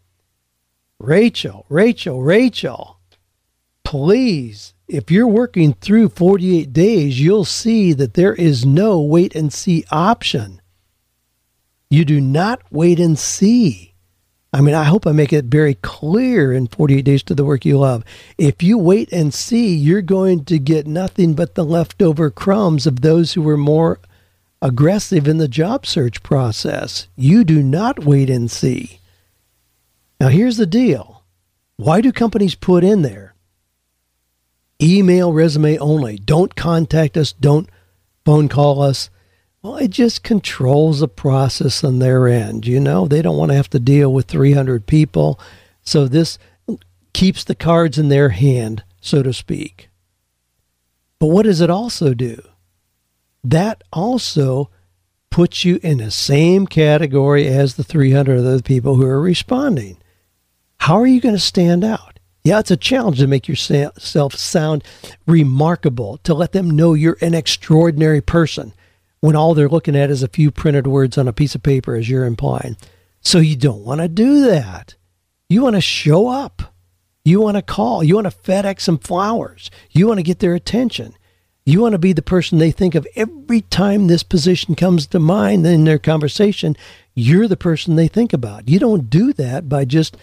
Rachel, 1.00 1.66
Rachel, 1.70 2.22
Rachel 2.22 2.95
please, 3.86 4.74
if 4.88 5.10
you're 5.10 5.28
working 5.28 5.74
through 5.74 6.10
48 6.10 6.74
days, 6.74 7.22
you'll 7.22 7.46
see 7.46 7.94
that 7.94 8.16
there 8.16 8.34
is 8.34 8.66
no 8.66 9.00
wait 9.00 9.34
and 9.34 9.54
see 9.54 9.86
option. 9.90 10.62
You 11.90 12.04
do 12.04 12.20
not 12.20 12.62
wait 12.72 13.00
and 13.00 13.18
see. 13.18 13.94
I 14.52 14.62
mean, 14.62 14.74
I 14.74 14.86
hope 14.86 15.06
I 15.06 15.12
make 15.12 15.34
it 15.34 15.46
very 15.46 15.76
clear 15.76 16.52
in 16.54 16.68
48 16.68 17.02
Days 17.04 17.24
to 17.24 17.36
the 17.36 17.44
Work 17.44 17.66
You 17.66 17.78
Love. 17.78 18.04
If 18.38 18.64
you 18.64 18.78
wait 18.78 19.12
and 19.12 19.34
see, 19.34 19.76
you're 19.76 20.02
going 20.02 20.46
to 20.46 20.58
get 20.60 20.88
nothing 20.88 21.34
but 21.34 21.56
the 21.56 21.66
leftover 21.66 22.30
crumbs 22.30 22.88
of 22.88 23.02
those 23.02 23.34
who 23.34 23.42
were 23.42 23.58
more 23.58 24.00
aggressive 24.62 25.28
in 25.28 25.38
the 25.38 25.48
job 25.48 25.86
search 25.86 26.24
process. 26.24 27.08
You 27.16 27.44
do 27.44 27.62
not 27.62 28.06
wait 28.06 28.30
and 28.30 28.50
see. 28.50 29.00
Now, 30.20 30.30
here's 30.30 30.58
the 30.58 30.66
deal 30.66 31.24
why 31.78 32.00
do 32.00 32.14
companies 32.14 32.56
put 32.56 32.84
in 32.84 33.02
there 33.02 33.35
email 34.82 35.32
resume 35.34 35.78
only. 35.78 36.18
Don't 36.18 36.56
contact 36.56 37.18
us. 37.18 37.32
Don't 37.34 37.70
phone 38.26 38.50
call 38.50 38.82
us. 38.82 39.10
Well, 39.62 39.78
it 39.78 39.90
just 39.90 40.24
controls 40.24 41.00
the 41.00 41.08
process 41.08 41.84
on 41.84 42.00
their 42.00 42.28
end. 42.28 42.68
You 42.68 42.80
know, 42.80 43.08
they 43.08 43.22
don't 43.22 43.38
want 43.38 43.52
to 43.52 43.56
have 43.56 43.70
to 43.72 43.80
deal 43.80 44.14
with 44.14 44.28
300 44.28 44.86
people. 44.86 45.40
So 45.82 46.08
this 46.08 46.38
keeps 47.14 47.44
the 47.44 47.56
cards 47.56 47.98
in 47.98 48.10
their 48.10 48.30
hand, 48.30 48.84
so 49.02 49.24
to 49.24 49.34
speak. 49.34 49.90
But 51.20 51.28
what 51.28 51.44
does 51.44 51.62
it 51.62 51.70
also 51.70 52.14
do? 52.14 52.42
That 53.44 53.84
also 53.94 54.70
puts 55.30 55.66
you 55.66 55.80
in 55.82 55.98
the 55.98 56.12
same 56.12 56.68
category 56.68 57.48
as 57.48 57.76
the 57.76 57.84
300 57.84 58.40
other 58.40 58.62
people 58.62 58.96
who 58.96 59.06
are 59.06 59.22
responding. 59.22 59.98
How 60.80 61.00
are 61.00 61.08
you 61.08 61.22
going 61.22 61.36
to 61.36 61.40
stand 61.40 61.84
out? 61.84 62.15
Yeah, 62.46 62.60
it's 62.60 62.70
a 62.70 62.78
challenge 62.78 63.18
to 63.18 63.28
make 63.28 63.48
yourself 63.48 64.36
sound 64.36 64.84
remarkable, 65.26 66.18
to 66.20 66.36
let 66.36 66.52
them 66.52 66.70
know 66.70 66.94
you're 66.94 67.18
an 67.20 67.34
extraordinary 67.34 68.22
person 68.22 68.72
when 69.20 69.36
all 69.36 69.56
they're 69.56 69.68
looking 69.68 69.96
at 69.96 70.12
is 70.12 70.22
a 70.22 70.28
few 70.28 70.52
printed 70.52 70.86
words 70.86 71.18
on 71.18 71.28
a 71.28 71.34
piece 71.34 71.56
of 71.56 71.64
paper, 71.64 71.96
as 71.96 72.08
you're 72.08 72.24
implying. 72.24 72.78
So 73.20 73.40
you 73.40 73.56
don't 73.56 73.84
want 73.84 74.02
to 74.02 74.08
do 74.08 74.46
that. 74.46 74.94
You 75.50 75.64
want 75.64 75.76
to 75.76 75.82
show 75.82 76.28
up. 76.28 76.76
You 77.24 77.42
want 77.42 77.58
to 77.58 77.64
call. 77.64 78.04
You 78.04 78.14
want 78.14 78.30
to 78.30 78.38
FedEx 78.38 78.82
some 78.82 79.00
flowers. 79.00 79.72
You 79.90 80.06
want 80.06 80.20
to 80.20 80.24
get 80.24 80.38
their 80.38 80.54
attention. 80.54 81.16
You 81.66 81.82
want 81.82 81.94
to 81.94 81.98
be 81.98 82.14
the 82.14 82.22
person 82.22 82.60
they 82.60 82.70
think 82.70 82.94
of 82.94 83.08
every 83.16 83.62
time 83.62 84.06
this 84.06 84.22
position 84.22 84.76
comes 84.76 85.08
to 85.08 85.20
mind 85.20 85.66
in 85.66 85.86
their 85.86 85.98
conversation. 85.98 86.78
You're 87.16 87.48
the 87.48 87.58
person 87.58 87.96
they 87.96 88.08
think 88.08 88.34
about. 88.34 88.70
You 88.70 88.78
don't 88.78 89.10
do 89.10 89.34
that 89.34 89.68
by 89.68 89.86
just 89.86 90.16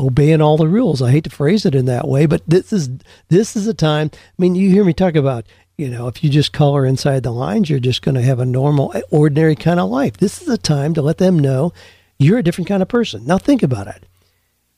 obeying 0.00 0.40
all 0.40 0.56
the 0.56 0.68
rules. 0.68 1.02
I 1.02 1.10
hate 1.10 1.24
to 1.24 1.30
phrase 1.30 1.66
it 1.66 1.74
in 1.74 1.86
that 1.86 2.08
way, 2.08 2.26
but 2.26 2.42
this 2.46 2.72
is 2.72 2.90
this 3.28 3.54
is 3.54 3.66
a 3.66 3.74
time. 3.74 4.10
I 4.14 4.18
mean, 4.38 4.54
you 4.54 4.70
hear 4.70 4.84
me 4.84 4.92
talk 4.92 5.14
about 5.14 5.46
you 5.76 5.88
know 5.88 6.08
if 6.08 6.24
you 6.24 6.30
just 6.30 6.52
color 6.52 6.86
inside 6.86 7.22
the 7.22 7.30
lines, 7.30 7.68
you're 7.68 7.78
just 7.78 8.02
going 8.02 8.14
to 8.14 8.22
have 8.22 8.40
a 8.40 8.46
normal, 8.46 8.92
eh, 8.94 9.02
ordinary 9.10 9.54
kind 9.54 9.78
of 9.78 9.90
life. 9.90 10.16
This 10.16 10.42
is 10.42 10.48
a 10.48 10.58
time 10.58 10.94
to 10.94 11.02
let 11.02 11.18
them 11.18 11.38
know 11.38 11.72
you're 12.18 12.38
a 12.38 12.42
different 12.42 12.68
kind 12.68 12.82
of 12.82 12.88
person. 12.88 13.26
Now 13.26 13.38
think 13.38 13.62
about 13.62 13.86
it. 13.86 14.04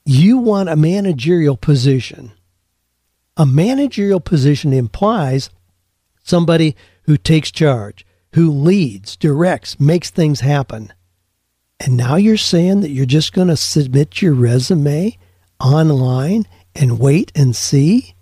You 0.04 0.38
want 0.38 0.68
a 0.68 0.76
managerial 0.76 1.56
position. 1.56 2.32
A 3.36 3.46
managerial 3.46 4.20
position 4.20 4.72
implies 4.72 5.50
somebody 6.22 6.76
who 7.04 7.16
takes 7.16 7.50
charge, 7.50 8.06
who 8.34 8.50
leads, 8.50 9.16
directs, 9.16 9.80
makes 9.80 10.10
things 10.10 10.40
happen. 10.40 10.92
And 11.84 11.96
now 11.96 12.14
you're 12.14 12.36
saying 12.36 12.80
that 12.82 12.90
you're 12.90 13.06
just 13.06 13.32
going 13.32 13.48
to 13.48 13.56
submit 13.56 14.22
your 14.22 14.34
resume 14.34 15.18
online 15.58 16.46
and 16.76 17.00
wait 17.00 17.32
and 17.34 17.56
see? 17.56 18.14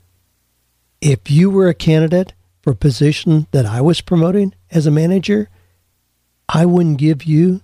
If 1.02 1.30
you 1.30 1.50
were 1.50 1.68
a 1.68 1.74
candidate 1.74 2.32
for 2.62 2.70
a 2.70 2.76
position 2.76 3.46
that 3.52 3.66
I 3.66 3.82
was 3.82 4.00
promoting 4.00 4.54
as 4.70 4.86
a 4.86 4.90
manager, 4.90 5.50
I 6.48 6.64
wouldn't 6.64 6.98
give 6.98 7.24
you 7.24 7.60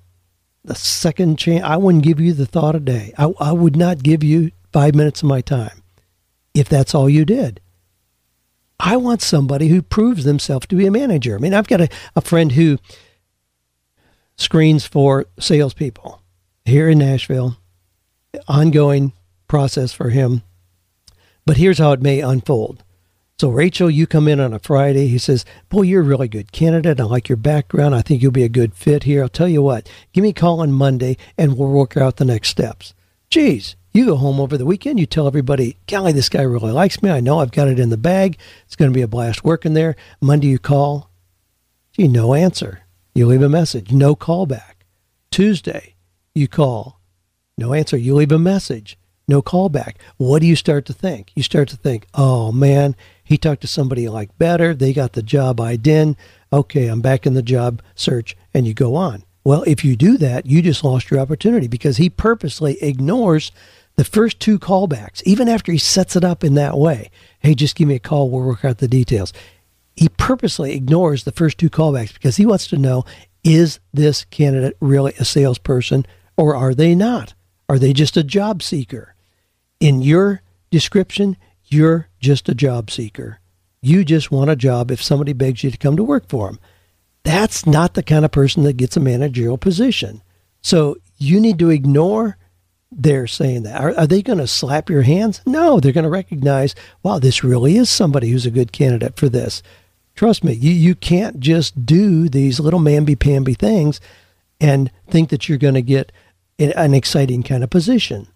the 0.65 0.75
second 0.75 1.39
chance. 1.39 1.65
I 1.65 1.79
wouldn't 1.79 2.05
give 2.05 2.21
you 2.21 2.35
the 2.35 2.47
thought 2.47 2.77
a 2.77 2.81
day. 2.81 3.15
I, 3.17 3.33
I 3.41 3.53
would 3.53 3.77
not 3.77 4.03
give 4.03 4.23
you 4.23 4.53
five 4.73 4.95
minutes 4.95 5.23
of 5.23 5.29
my 5.29 5.41
time 5.41 5.83
if 6.55 6.69
that's 6.69 6.95
all 6.95 7.09
you 7.09 7.25
did. 7.25 7.61
I 8.79 8.99
want 8.99 9.23
somebody 9.23 9.69
who 9.69 9.81
proves 9.81 10.25
themselves 10.25 10.67
to 10.67 10.77
be 10.77 10.87
a 10.87 10.91
manager. 10.91 11.37
I 11.37 11.39
mean, 11.39 11.55
I've 11.55 11.69
got 11.69 11.81
a, 11.81 11.89
a 12.15 12.21
friend 12.21 12.53
who 12.53 12.77
screens 14.37 14.87
for 14.87 15.27
salespeople 15.39 16.23
here 16.65 16.89
in 16.89 16.99
Nashville. 16.99 17.57
Ongoing 18.49 19.13
process 19.49 19.93
for 19.93 20.11
him. 20.11 20.43
But 21.45 21.57
here's 21.57 21.79
how 21.79 21.93
it 21.93 22.03
may 22.03 22.21
unfold. 22.21 22.83
So, 23.39 23.51
Rachel, 23.51 23.91
you 23.91 24.07
come 24.07 24.29
in 24.29 24.41
on 24.41 24.55
a 24.55 24.59
Friday. 24.59 25.09
He 25.09 25.19
says, 25.19 25.45
Boy, 25.69 25.83
you're 25.83 26.01
a 26.01 26.05
really 26.05 26.27
good 26.27 26.53
candidate. 26.53 26.99
I 26.99 27.05
like 27.05 27.29
your 27.29 27.37
background. 27.37 27.95
I 27.95 28.01
think 28.01 28.23
you'll 28.23 28.33
be 28.33 28.45
a 28.45 28.49
good 28.49 28.75
fit 28.75 29.03
here. 29.03 29.23
I'll 29.23 29.29
tell 29.29 29.49
you 29.49 29.61
what, 29.61 29.91
give 30.13 30.23
me 30.23 30.31
a 30.31 30.35
call 30.35 30.61
on 30.61 30.73
Monday 30.73 31.19
and 31.37 31.57
we'll 31.57 31.69
work 31.69 31.97
out 31.97 32.17
the 32.17 32.25
next 32.25 32.49
steps. 32.49 32.95
Geez, 33.29 33.77
you 33.93 34.07
go 34.07 34.17
home 34.17 34.41
over 34.41 34.57
the 34.57 34.65
weekend. 34.65 34.99
You 34.99 35.07
tell 35.07 35.27
everybody, 35.27 35.77
Golly, 35.87 36.13
this 36.13 36.31
guy 36.31 36.43
really 36.43 36.73
likes 36.73 37.03
me. 37.03 37.11
I 37.11 37.21
know 37.21 37.41
I've 37.41 37.53
got 37.53 37.69
it 37.69 37.79
in 37.79 37.91
the 37.91 37.97
bag. 37.99 38.39
It's 38.65 38.77
going 38.77 38.91
to 38.91 38.95
be 38.95 39.03
a 39.03 39.09
blast 39.09 39.45
working 39.45 39.75
there. 39.75 39.97
Monday, 40.21 40.49
you 40.49 40.59
call. 40.59 41.11
Gee, 41.93 42.09
no 42.09 42.33
answer. 42.33 42.86
You 43.17 43.25
leave 43.25 43.41
a 43.41 43.49
message, 43.49 43.93
no 43.93 44.15
callback. 44.15 44.75
Tuesday, 45.31 45.95
you 46.35 46.47
call, 46.47 47.01
no 47.57 47.73
answer. 47.73 47.97
You 47.97 48.15
leave 48.15 48.31
a 48.31 48.39
message, 48.39 48.99
no 49.27 49.41
callback. 49.41 49.95
What 50.19 50.41
do 50.41 50.47
you 50.47 50.55
start 50.55 50.85
to 50.85 50.93
think? 50.93 51.33
You 51.35 51.43
start 51.43 51.69
to 51.71 51.79
think, 51.79 52.07
oh 52.13 52.53
man, 52.53 52.95
he 53.25 53.39
talked 53.39 53.63
to 53.63 53.67
somebody 53.67 54.07
like 54.11 54.37
better. 54.37 54.75
They 54.75 54.93
got 54.93 55.15
the 55.15 55.23
job 55.23 55.63
I 55.63 55.77
did. 55.77 56.15
Okay, 56.53 56.89
I'm 56.89 57.01
back 57.01 57.25
in 57.25 57.33
the 57.33 57.41
job 57.41 57.81
search, 57.95 58.37
and 58.53 58.67
you 58.67 58.75
go 58.75 58.97
on. 58.97 59.25
Well, 59.45 59.63
if 59.67 59.83
you 59.83 59.97
do 59.97 60.19
that, 60.19 60.45
you 60.45 60.61
just 60.61 60.85
lost 60.85 61.11
your 61.11 61.19
opportunity 61.19 61.69
because 61.69 61.97
he 61.97 62.11
purposely 62.11 62.77
ignores 62.83 63.51
the 63.95 64.05
first 64.05 64.41
two 64.41 64.59
callbacks, 64.59 65.23
even 65.23 65.49
after 65.49 65.73
he 65.73 65.79
sets 65.79 66.17
it 66.17 66.25
up 66.25 66.45
in 66.45 66.53
that 66.57 66.77
way. 66.77 67.11
Hey, 67.39 67.55
just 67.55 67.77
give 67.77 67.89
me 67.89 67.95
a 67.95 67.99
call. 67.99 68.29
We'll 68.29 68.45
work 68.45 68.63
out 68.63 68.77
the 68.77 68.87
details 68.89 69.33
he 69.97 70.09
purposely 70.11 70.75
ignores 70.75 71.25
the 71.25 71.33
first 71.33 71.59
two 71.59 71.71
callbacks 71.71 72.13
because 72.13 72.37
he 72.37 72.47
wants 72.47 72.67
to 72.69 72.77
know 72.77 73.05
is 73.43 73.81
this 73.95 74.25
candidate 74.27 74.77
really 74.81 75.15
a 75.19 75.25
salesperson 75.25 76.05
or 76.37 76.55
are 76.55 76.75
they 76.75 76.95
not? 76.95 77.35
Are 77.69 77.79
they 77.79 77.93
just 77.93 78.17
a 78.17 78.23
job 78.23 78.63
seeker? 78.63 79.15
In 79.81 80.03
your 80.03 80.43
description, 80.71 81.37
you're 81.65 82.09
just 82.21 82.49
a 82.49 82.55
job 82.55 82.91
seeker. 82.91 83.41
You 83.81 84.05
just 84.05 84.31
want 84.31 84.51
a 84.51 84.57
job 84.57 84.91
if 84.91 85.03
somebody 85.03 85.33
begs 85.33 85.65
you 85.65 85.71
to 85.71 85.79
come 85.79 85.97
to 85.97 86.05
work 86.05 86.29
for 86.29 86.47
them. 86.47 86.61
That's 87.25 87.67
not 87.67 87.95
the 87.95 88.03
kind 88.03 88.25
of 88.25 88.31
person 88.31 88.63
that 88.65 88.77
gets 88.77 88.97
a 88.97 89.01
managerial 89.01 89.59
position. 89.59 90.23
So 90.61 90.97
you 91.19 91.41
need 91.41 91.59
to 91.61 91.71
ignore 91.71 92.37
their 92.91 93.27
saying 93.27 93.65
that. 93.65 93.81
Are, 93.81 93.97
are 93.97 94.07
they 94.07 94.23
going 94.23 94.39
to 94.39 94.47
slap 94.47 94.89
your 94.89 95.03
hands? 95.03 95.41
No, 95.47 95.81
they're 95.81 95.93
going 95.93 96.05
to 96.05 96.11
recognize, 96.11 96.75
wow, 97.03 97.19
this 97.19 97.45
really 97.45 97.77
is 97.77 97.91
somebody 97.91 98.31
who's 98.31 98.47
a 98.47 98.51
good 98.51 98.73
candidate 98.73 99.17
for 99.17 99.29
this. 99.29 99.63
Trust 100.17 100.43
me, 100.43 100.55
you, 100.55 100.73
you 100.73 100.95
can't 100.95 101.39
just 101.41 101.85
do 101.85 102.29
these 102.29 102.59
little 102.59 102.81
mamby-pamby 102.81 103.55
things 103.55 104.01
and 104.59 104.91
think 105.09 105.29
that 105.29 105.49
you're 105.49 105.59
going 105.59 105.75
to 105.75 105.83
get 105.83 106.11
an 106.59 106.95
exciting 106.95 107.43
kind 107.43 107.63
of 107.63 107.69
position. 107.69 108.27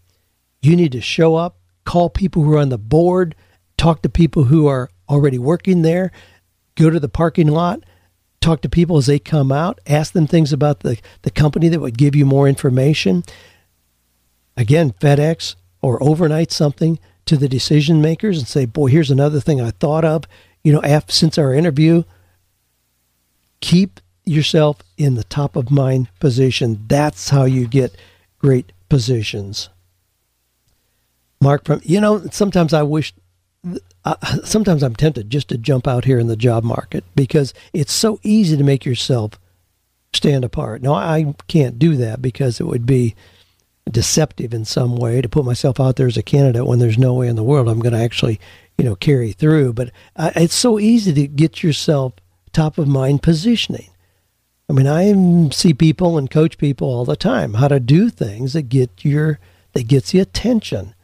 You 0.61 0.77
need 0.77 0.93
to 0.93 1.01
show 1.01 1.37
up, 1.37 1.57
call 1.87 2.11
people 2.11 2.43
who 2.43 2.53
are 2.53 2.59
on 2.59 2.69
the 2.69 2.77
board, 2.77 3.35
talk 3.79 4.03
to 4.03 4.11
people 4.11 4.45
who 4.45 4.67
are 4.67 4.91
already 5.09 5.39
working 5.39 5.81
there, 5.81 6.13
go 6.75 6.91
to 6.91 7.01
the 7.01 7.09
parking 7.09 7.49
lot, 7.49 7.83
talk 8.43 8.61
to 8.61 8.69
people 8.69 8.99
as 8.99 9.07
they 9.07 9.19
come 9.19 9.51
out, 9.51 9.81
ask 9.87 10.13
them 10.13 10.27
things 10.27 10.53
about 10.53 10.81
the, 10.81 10.99
the 11.23 11.31
company 11.31 11.69
that 11.71 11.81
would 11.81 11.97
give 11.97 12.15
you 12.15 12.27
more 12.27 12.47
information. 12.47 13.25
Again, 14.55 14.93
FedEx 14.93 15.55
or 15.81 16.03
overnight 16.03 16.53
something 16.53 16.99
to 17.25 17.39
the 17.39 17.49
decision 17.49 18.03
makers 18.03 18.39
and 18.39 18.47
say, 18.47 18.67
boy, 18.67 18.89
here's 18.89 19.11
another 19.11 19.41
thing 19.41 19.63
I 19.63 19.71
thought 19.71 20.05
of 20.05 20.25
you 20.63 20.73
know, 20.73 20.83
after, 20.83 21.13
since 21.13 21.39
our 21.39 21.55
interview, 21.55 22.03
keep 23.61 24.01
yourself 24.25 24.79
in 24.97 25.15
the 25.15 25.25
top 25.25 25.57
of 25.57 25.71
mind 25.71 26.09
position. 26.21 26.85
That's 26.87 27.31
how 27.31 27.45
you 27.45 27.67
get 27.67 27.97
great 28.39 28.73
positions. 28.89 29.69
Mark 31.41 31.65
from 31.65 31.81
you 31.85 32.01
know, 32.01 32.27
sometimes 32.31 32.75
I 32.75 32.83
wish 32.83 33.15
uh, 34.05 34.17
sometimes 34.45 34.83
I'm 34.83 34.97
tempted 34.97 35.31
just 35.31 35.49
to 35.49 35.59
jump 35.59 35.87
out 35.87 36.05
here 36.05 36.19
in 36.19 36.27
the 36.27 36.37
job 36.37 36.65
market 36.65 37.05
because 37.15 37.55
it's 37.73 37.93
so 37.93 38.19
easy 38.23 38.57
to 38.57 38.65
make 38.65 38.85
yourself 38.85 39.39
stand 40.13 40.45
apart. 40.45 40.83
Now, 40.83 40.95
I 40.95 41.35
can't 41.47 41.79
do 41.79 41.97
that 41.97 42.21
because 42.21 42.61
it 42.61 42.67
would 42.67 42.87
be 42.87 43.15
deceptive 43.91 44.55
in 44.55 44.65
some 44.65 44.97
way 44.97 45.21
to 45.21 45.29
put 45.29 45.45
myself 45.45 45.81
out 45.81 45.97
there 45.97 46.07
as 46.07 46.17
a 46.17 46.23
candidate 46.23 46.67
when 46.67 46.79
there's 46.79 46.99
no 46.99 47.15
way 47.15 47.29
in 47.29 47.37
the 47.37 47.43
world 47.43 47.69
I'm 47.69 47.81
going 47.81 47.95
to 47.95 48.01
actually, 48.01 48.41
you 48.81 48.87
know, 48.87 48.97
carry 48.97 49.33
through. 49.33 49.75
But 49.75 49.91
uh, 50.17 50.31
it's 50.35 50.55
so 50.55 50.79
easy 50.79 51.13
to 51.13 51.27
get 51.27 51.63
yourself 51.63 52.15
top 52.51 52.79
of 52.79 52.89
mind 52.89 53.23
positioning. 53.23 53.91
I 54.71 54.73
mean, 54.73 54.87
I 54.87 55.51
see 55.51 55.75
people 55.75 56.17
and 56.17 56.31
coach 56.31 56.57
people 56.57 56.89
all 56.89 57.05
the 57.05 57.15
time 57.15 57.55
how 57.55 57.69
to 57.69 57.79
do 57.79 58.09
things 58.09 58.55
that 58.55 58.71
get 58.71 59.05
your 59.05 59.39
that 59.75 59.87
gets 59.87 60.13
the 60.13 60.21
attention 60.21 60.95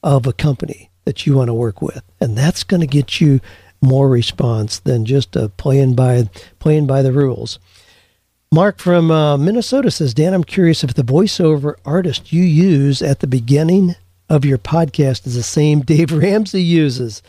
of 0.00 0.28
a 0.28 0.32
company 0.32 0.90
that 1.06 1.26
you 1.26 1.34
want 1.36 1.48
to 1.48 1.54
work 1.54 1.82
with, 1.82 2.04
and 2.20 2.38
that's 2.38 2.62
going 2.62 2.82
to 2.82 2.86
get 2.86 3.20
you 3.20 3.40
more 3.80 4.08
response 4.08 4.78
than 4.78 5.04
just 5.04 5.36
uh, 5.36 5.48
playing 5.56 5.94
by 5.96 6.30
playing 6.60 6.86
by 6.86 7.02
the 7.02 7.12
rules. 7.12 7.58
Mark 8.52 8.78
from 8.78 9.10
uh, 9.10 9.36
Minnesota 9.36 9.90
says, 9.90 10.14
Dan, 10.14 10.34
I'm 10.34 10.44
curious 10.44 10.84
if 10.84 10.94
the 10.94 11.02
voiceover 11.02 11.74
artist 11.84 12.32
you 12.32 12.44
use 12.44 13.02
at 13.02 13.18
the 13.18 13.26
beginning 13.26 13.96
of 14.28 14.44
your 14.44 14.58
podcast 14.58 15.26
is 15.26 15.34
the 15.34 15.42
same 15.42 15.80
Dave 15.80 16.12
Ramsey 16.12 16.62
uses. 16.62 17.22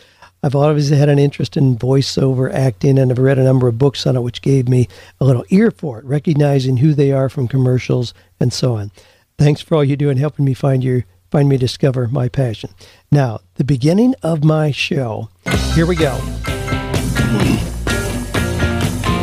I've 0.43 0.55
always 0.55 0.89
had 0.89 1.09
an 1.09 1.17
interest 1.17 1.57
in 1.57 1.77
voiceover 1.77 2.53
acting 2.53 2.99
and 2.99 3.11
I've 3.11 3.17
read 3.17 3.39
a 3.39 3.43
number 3.43 3.67
of 3.67 3.79
books 3.79 4.05
on 4.05 4.15
it, 4.15 4.21
which 4.21 4.41
gave 4.43 4.69
me 4.69 4.87
a 5.19 5.25
little 5.25 5.45
ear 5.49 5.71
for 5.71 5.99
it, 5.99 6.05
recognizing 6.05 6.77
who 6.77 6.93
they 6.93 7.11
are 7.11 7.29
from 7.29 7.47
commercials 7.47 8.13
and 8.39 8.53
so 8.53 8.75
on. 8.75 8.91
Thanks 9.37 9.61
for 9.61 9.75
all 9.75 9.83
you 9.83 9.95
do 9.95 10.09
in 10.09 10.17
helping 10.17 10.45
me 10.45 10.53
find 10.53 10.83
your 10.83 11.05
find 11.31 11.49
me 11.49 11.57
discover 11.57 12.07
my 12.07 12.29
passion. 12.29 12.69
Now, 13.11 13.39
the 13.55 13.63
beginning 13.63 14.13
of 14.21 14.43
my 14.43 14.71
show. 14.71 15.29
Here 15.73 15.85
we 15.87 15.95
go. 15.95 16.11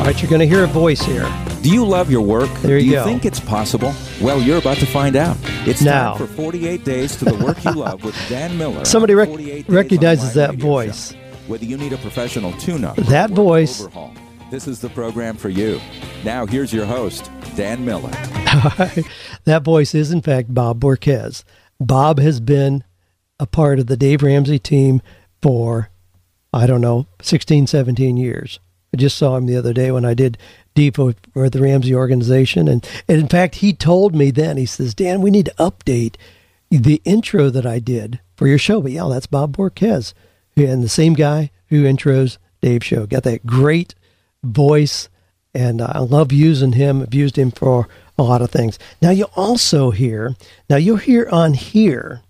All 0.03 0.09
right, 0.09 0.21
you're 0.21 0.29
going 0.29 0.41
to 0.41 0.47
hear 0.49 0.65
a 0.65 0.67
voice 0.67 1.01
here. 1.01 1.52
Do 1.63 1.71
you 1.71 1.85
love 1.87 2.11
your 2.11 2.23
work? 2.23 2.51
There 2.61 2.77
you 2.77 2.83
Do 2.85 2.87
you 2.91 2.93
go. 2.97 3.05
think 3.05 3.25
it's 3.25 3.39
possible? 3.39 3.95
Well, 4.21 4.41
you're 4.43 4.59
about 4.59 4.79
to 4.79 4.87
find 4.87 5.15
out. 5.15 5.37
It's 5.67 5.81
Now. 5.81 6.15
time 6.17 6.27
for 6.27 6.35
48 6.35 6.85
Days 6.85 7.15
to 7.17 7.25
the 7.25 7.35
Work 7.45 7.65
You 7.65 7.73
Love 7.73 8.03
with 8.03 8.17
Dan 8.29 8.59
Miller. 8.59 8.85
Somebody 8.85 9.15
rec- 9.15 9.29
recognizes 9.69 10.35
that 10.35 10.57
voice. 10.57 11.13
Show. 11.13 11.19
Whether 11.47 11.65
you 11.65 11.77
need 11.77 11.93
a 11.93 11.99
professional 11.99 12.53
tune-up, 12.55 12.97
That 12.97 13.31
voice. 13.31 13.81
overhaul, 13.81 14.13
this 14.51 14.67
is 14.67 14.81
the 14.81 14.89
program 14.89 15.37
for 15.37 15.51
you. 15.51 15.81
Now, 16.25 16.47
here's 16.47 16.73
your 16.73 16.85
host, 16.85 17.31
Dan 17.55 17.85
Miller. 17.85 18.11
that 19.45 19.63
voice 19.65 19.95
is, 19.95 20.11
in 20.11 20.21
fact, 20.21 20.53
Bob 20.53 20.81
Borquez. 20.81 21.45
Bob 21.79 22.19
has 22.19 22.41
been 22.41 22.83
a 23.39 23.47
part 23.47 23.79
of 23.79 23.87
the 23.87 23.97
Dave 23.97 24.23
Ramsey 24.25 24.59
team 24.59 25.01
for, 25.41 25.91
I 26.53 26.67
don't 26.67 26.81
know, 26.81 27.07
16, 27.23 27.67
17 27.69 28.17
years. 28.17 28.59
I 28.95 28.99
just 28.99 29.17
saw 29.17 29.37
him 29.37 29.47
the 29.47 29.57
other 29.57 29.73
day 29.73 29.91
when 29.91 30.05
I 30.05 30.15
did 30.15 30.37
Depot 30.75 31.15
for 31.33 31.49
the 31.49 31.61
Ramsey 31.61 31.95
organization. 31.95 32.69
And, 32.69 32.87
and 33.09 33.21
in 33.21 33.29
fact, 33.29 33.57
he 33.57 33.73
told 33.73 34.15
me 34.15 34.31
then, 34.31 34.57
he 34.57 34.67
says, 34.67 34.95
Dan, 34.95 35.21
we 35.21 35.31
need 35.31 35.47
to 35.47 35.55
update 35.55 36.17
the 36.71 37.03
intro 37.05 37.51
that 37.51 37.67
I 37.67 37.79
did 37.79 38.21
for 38.37 38.47
your 38.47 38.59
show. 38.59 38.81
But 38.81 38.93
yeah, 38.93 39.09
that's 39.09 39.27
Bob 39.27 39.57
Borquez. 39.57 40.15
And 40.57 40.83
the 40.83 40.89
same 40.89 41.15
guy 41.15 41.51
who 41.69 41.85
intros 41.85 42.39
Dave's 42.61 42.87
show. 42.87 43.07
Got 43.07 43.25
that 43.25 43.47
great 43.47 43.95
voice 44.43 45.09
and 45.55 45.83
I 45.83 45.99
love 45.99 46.33
using 46.33 46.73
him. 46.73 47.03
I've 47.03 47.15
used 47.15 47.37
him 47.37 47.51
for 47.51 47.89
a 48.19 48.23
lot 48.23 48.43
of 48.43 48.51
things. 48.51 48.79
Now 49.01 49.11
you 49.11 49.27
also 49.37 49.91
hear. 49.91 50.35
Now 50.69 50.77
you'll 50.77 50.97
hear 50.97 51.29
on 51.31 51.55
here. 51.55 52.23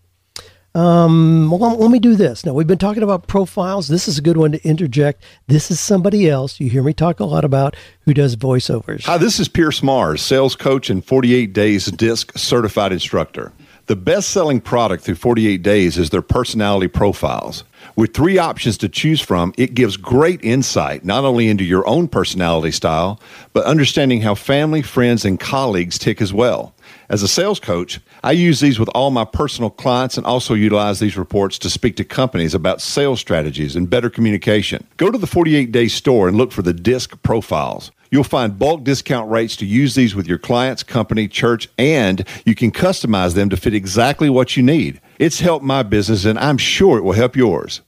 Um, 0.74 1.50
well, 1.50 1.76
let- 1.76 1.90
me 1.90 1.98
do 1.98 2.16
this. 2.16 2.46
Now 2.46 2.54
we've 2.54 2.66
been 2.66 2.78
talking 2.78 3.02
about 3.02 3.26
profiles. 3.26 3.88
This 3.88 4.08
is 4.08 4.16
a 4.16 4.22
good 4.22 4.38
one 4.38 4.52
to 4.52 4.66
interject. 4.66 5.22
This 5.46 5.70
is 5.70 5.78
somebody 5.78 6.28
else 6.28 6.58
you 6.58 6.70
hear 6.70 6.82
me 6.82 6.94
talk 6.94 7.20
a 7.20 7.24
lot 7.24 7.44
about 7.44 7.76
who 8.06 8.14
does 8.14 8.34
voiceovers. 8.36 9.04
Hi, 9.04 9.18
this 9.18 9.38
is 9.38 9.48
Pierce 9.48 9.82
Mars, 9.82 10.22
sales 10.22 10.56
coach 10.56 10.88
and 10.88 11.04
48 11.04 11.52
Days 11.52 11.86
DISC 11.86 12.36
certified 12.38 12.92
instructor. 12.92 13.52
The 13.86 13.96
best 13.96 14.30
selling 14.30 14.60
product 14.60 15.04
through 15.04 15.16
48 15.16 15.62
Days 15.62 15.98
is 15.98 16.10
their 16.10 16.22
personality 16.22 16.88
profiles. 16.88 17.64
With 17.96 18.14
three 18.14 18.38
options 18.38 18.78
to 18.78 18.88
choose 18.88 19.20
from, 19.20 19.52
it 19.58 19.74
gives 19.74 19.96
great 19.98 20.42
insight 20.42 21.04
not 21.04 21.24
only 21.24 21.48
into 21.48 21.64
your 21.64 21.86
own 21.86 22.08
personality 22.08 22.70
style, 22.70 23.20
but 23.52 23.64
understanding 23.64 24.22
how 24.22 24.34
family, 24.34 24.80
friends, 24.82 25.24
and 25.24 25.38
colleagues 25.38 25.98
tick 25.98 26.22
as 26.22 26.32
well. 26.32 26.74
As 27.08 27.22
a 27.22 27.28
sales 27.28 27.60
coach, 27.60 28.00
I 28.22 28.32
use 28.32 28.60
these 28.60 28.78
with 28.78 28.88
all 28.94 29.10
my 29.10 29.24
personal 29.24 29.70
clients 29.70 30.16
and 30.16 30.26
also 30.26 30.54
utilize 30.54 31.00
these 31.00 31.16
reports 31.16 31.58
to 31.60 31.70
speak 31.70 31.96
to 31.96 32.04
companies 32.04 32.54
about 32.54 32.80
sales 32.80 33.20
strategies 33.20 33.76
and 33.76 33.90
better 33.90 34.10
communication. 34.10 34.86
Go 34.96 35.10
to 35.10 35.18
the 35.18 35.26
48 35.26 35.72
Day 35.72 35.88
store 35.88 36.28
and 36.28 36.36
look 36.36 36.52
for 36.52 36.62
the 36.62 36.72
DISC 36.72 37.22
profiles. 37.22 37.90
You'll 38.10 38.24
find 38.24 38.58
bulk 38.58 38.84
discount 38.84 39.30
rates 39.30 39.56
to 39.56 39.66
use 39.66 39.94
these 39.94 40.14
with 40.14 40.26
your 40.26 40.38
clients, 40.38 40.82
company, 40.82 41.28
church, 41.28 41.68
and 41.78 42.26
you 42.44 42.54
can 42.54 42.70
customize 42.70 43.34
them 43.34 43.48
to 43.48 43.56
fit 43.56 43.74
exactly 43.74 44.28
what 44.28 44.56
you 44.56 44.62
need. 44.62 45.00
It's 45.18 45.40
helped 45.40 45.64
my 45.64 45.82
business, 45.82 46.26
and 46.26 46.38
I'm 46.38 46.58
sure 46.58 46.98
it 46.98 47.04
will 47.04 47.12
help 47.12 47.36
yours. 47.36 47.80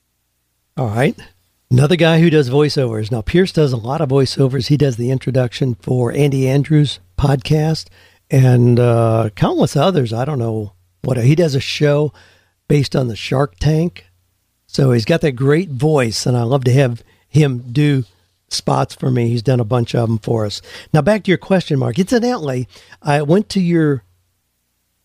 All 0.79 0.89
right. 0.89 1.15
Another 1.71 1.97
guy 1.97 2.21
who 2.21 2.31
does 2.31 2.49
voiceovers. 2.49 3.11
Now, 3.11 3.21
Pierce 3.21 3.53
does 3.53 3.73
a 3.73 3.77
lot 3.77 4.01
of 4.01 4.09
voiceovers. 4.09 4.69
He 4.69 4.77
does 4.77 4.97
the 4.97 5.11
introduction 5.11 5.75
for 5.75 6.11
Andy 6.13 6.49
Andrews' 6.49 7.01
podcast 7.19 7.89
and 8.31 8.79
uh, 8.81 9.31
countless 9.35 9.77
others. 9.77 10.13
I 10.13 10.25
don't 10.25 10.39
know 10.39 10.73
what. 11.03 11.17
He 11.19 11.35
does 11.35 11.55
a 11.55 11.61
show 11.61 12.13
based 12.69 12.97
on 12.97 13.09
the 13.09 13.17
Shark 13.17 13.57
Tank. 13.59 14.07
So 14.67 14.93
he's 14.93 15.05
got 15.05 15.21
that 15.21 15.33
great 15.33 15.71
voice, 15.71 16.27
and 16.27 16.37
I 16.37 16.43
love 16.43 16.65
to 16.65 16.73
have 16.73 17.03
him 17.29 17.59
do 17.71 18.05
spots 18.49 18.95
for 18.95 19.11
me. 19.11 19.29
He's 19.29 19.43
done 19.43 19.61
a 19.61 19.65
bunch 19.65 19.95
of 19.95 20.09
them 20.09 20.19
for 20.19 20.45
us. 20.47 20.61
Now, 20.93 21.03
back 21.03 21.25
to 21.25 21.31
your 21.31 21.39
question, 21.39 21.79
Mark. 21.79 21.99
Incidentally, 21.99 22.69
I 23.03 23.23
went 23.23 23.49
to 23.51 23.61
your 23.61 24.03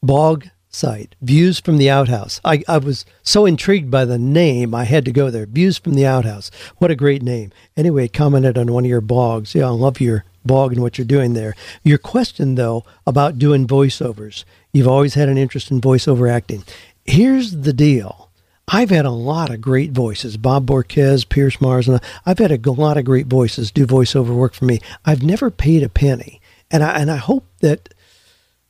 blog 0.01 0.45
site, 0.69 1.15
Views 1.21 1.60
from 1.60 1.77
the 1.77 1.89
Outhouse. 1.89 2.39
I, 2.45 2.63
I 2.67 2.77
was 2.77 3.05
so 3.23 3.45
intrigued 3.45 3.89
by 3.89 4.05
the 4.05 4.19
name, 4.19 4.73
I 4.73 4.84
had 4.84 5.05
to 5.05 5.12
go 5.12 5.29
there. 5.29 5.45
Views 5.45 5.77
from 5.77 5.95
the 5.95 6.05
Outhouse. 6.05 6.51
What 6.77 6.91
a 6.91 6.95
great 6.95 7.23
name. 7.23 7.51
Anyway, 7.75 8.08
commented 8.08 8.58
on 8.58 8.71
one 8.71 8.86
of 8.86 8.89
your 8.89 9.01
blogs. 9.01 9.53
Yeah, 9.53 9.65
I 9.65 9.69
love 9.69 9.99
your 9.99 10.25
blog 10.45 10.73
and 10.73 10.82
what 10.82 10.97
you're 10.97 11.05
doing 11.05 11.34
there. 11.34 11.55
Your 11.84 11.97
question, 11.97 12.55
though, 12.55 12.86
about 13.05 13.39
doing 13.39 13.67
voiceovers. 13.67 14.45
You've 14.71 14.88
always 14.88 15.15
had 15.15 15.29
an 15.29 15.38
interest 15.38 15.71
in 15.71 15.82
voiceover 15.82 16.32
acting. 16.32 16.63
Here's 17.03 17.51
the 17.51 17.73
deal. 17.73 18.29
I've 18.71 18.91
had 18.91 19.05
a 19.05 19.12
lot 19.12 19.49
of 19.49 19.62
great 19.62 19.91
voices. 19.91 20.38
Bob 20.38 20.67
Borquez, 20.67 21.27
Pierce 21.27 21.60
Mars, 21.60 21.88
and 21.88 21.99
I've 22.25 22.38
had 22.38 22.51
a 22.51 22.71
lot 22.71 22.97
of 22.97 23.05
great 23.05 23.25
voices 23.25 23.71
do 23.71 23.88
voiceover 23.88 24.36
work 24.36 24.53
for 24.53 24.65
me. 24.65 24.79
I've 25.05 25.23
never 25.23 25.49
paid 25.49 25.82
a 25.82 25.89
penny, 25.89 26.39
and 26.69 26.84
I 26.84 26.99
and 26.99 27.10
I 27.10 27.15
hope 27.15 27.47
that 27.62 27.91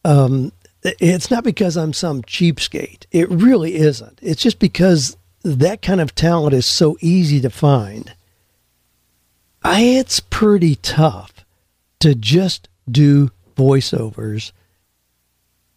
um, 0.05 0.53
it's 0.83 1.29
not 1.29 1.43
because 1.43 1.77
I'm 1.77 1.93
some 1.93 2.21
cheapskate. 2.21 3.05
It 3.11 3.29
really 3.29 3.75
isn't. 3.75 4.19
It's 4.21 4.41
just 4.41 4.59
because 4.59 5.17
that 5.43 5.81
kind 5.81 6.01
of 6.01 6.15
talent 6.15 6.53
is 6.53 6.65
so 6.65 6.97
easy 7.01 7.41
to 7.41 7.49
find. 7.49 8.13
I, 9.63 9.81
it's 9.81 10.19
pretty 10.19 10.75
tough 10.75 11.45
to 11.99 12.15
just 12.15 12.69
do 12.89 13.29
voiceovers 13.55 14.51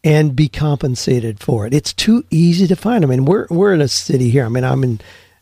and 0.04 0.36
be 0.36 0.48
compensated 0.48 1.40
for 1.40 1.66
it. 1.66 1.74
It's 1.74 1.92
too 1.92 2.24
easy 2.30 2.66
to 2.66 2.76
find. 2.76 3.04
I 3.04 3.08
mean, 3.08 3.24
we're 3.24 3.46
we're 3.50 3.74
in 3.74 3.80
a 3.80 3.88
city 3.88 4.30
here. 4.30 4.44
I 4.44 4.48
mean, 4.48 4.64
I'm 4.64 4.84
in 4.84 5.00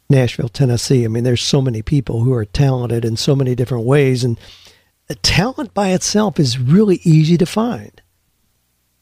Nashville, 0.09 0.49
Tennessee. 0.49 1.05
I 1.05 1.09
mean, 1.09 1.25
there's 1.25 1.43
so 1.43 1.63
many 1.63 1.83
people 1.83 2.23
who 2.23 2.33
are 2.33 2.45
talented 2.45 3.05
in 3.05 3.17
so 3.17 3.37
many 3.37 3.55
different 3.55 3.85
ways, 3.85 4.25
and 4.25 4.39
talent 5.23 5.75
by 5.75 5.91
itself 5.91 6.39
is 6.39 6.59
really 6.59 7.01
easy 7.05 7.37
to 7.39 7.47
find. 7.47 8.01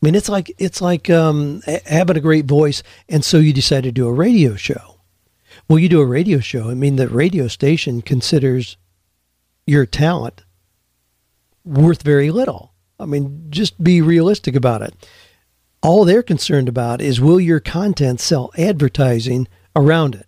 I 0.00 0.06
mean, 0.06 0.14
it's 0.14 0.28
like 0.28 0.54
it's 0.58 0.80
like 0.80 1.10
um, 1.10 1.62
having 1.84 2.16
a 2.16 2.20
great 2.20 2.44
voice, 2.44 2.84
and 3.08 3.24
so 3.24 3.38
you 3.38 3.52
decide 3.52 3.82
to 3.82 3.92
do 3.92 4.06
a 4.06 4.12
radio 4.12 4.54
show. 4.54 5.00
Well, 5.68 5.80
you 5.80 5.88
do 5.88 6.00
a 6.00 6.06
radio 6.06 6.38
show. 6.38 6.70
I 6.70 6.74
mean, 6.74 6.96
the 6.96 7.08
radio 7.08 7.48
station 7.48 8.00
considers 8.00 8.76
your 9.66 9.86
talent 9.86 10.44
worth 11.64 12.02
very 12.02 12.30
little. 12.30 12.72
I 13.00 13.06
mean, 13.06 13.46
just 13.50 13.82
be 13.82 14.00
realistic 14.00 14.54
about 14.54 14.82
it. 14.82 14.94
All 15.82 16.04
they're 16.04 16.22
concerned 16.22 16.68
about 16.68 17.00
is 17.00 17.20
will 17.20 17.40
your 17.40 17.60
content 17.60 18.20
sell 18.20 18.50
advertising 18.56 19.48
around 19.74 20.14
it. 20.14 20.27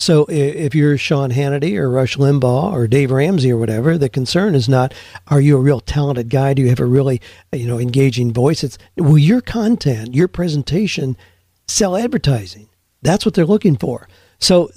So 0.00 0.24
if 0.30 0.74
you're 0.74 0.96
Sean 0.96 1.30
Hannity 1.30 1.76
or 1.76 1.90
Rush 1.90 2.16
Limbaugh 2.16 2.72
or 2.72 2.88
Dave 2.88 3.10
Ramsey 3.10 3.52
or 3.52 3.58
whatever, 3.58 3.98
the 3.98 4.08
concern 4.08 4.54
is 4.54 4.66
not 4.66 4.94
are 5.28 5.42
you 5.42 5.58
a 5.58 5.60
real 5.60 5.80
talented 5.80 6.30
guy? 6.30 6.54
Do 6.54 6.62
you 6.62 6.68
have 6.70 6.80
a 6.80 6.86
really 6.86 7.20
you 7.52 7.66
know 7.66 7.78
engaging 7.78 8.32
voice? 8.32 8.64
It's 8.64 8.78
will 8.96 9.18
your 9.18 9.42
content, 9.42 10.14
your 10.14 10.26
presentation, 10.26 11.18
sell 11.68 11.96
advertising? 11.96 12.70
That's 13.02 13.26
what 13.26 13.34
they're 13.34 13.44
looking 13.44 13.76
for. 13.76 14.08
So 14.38 14.70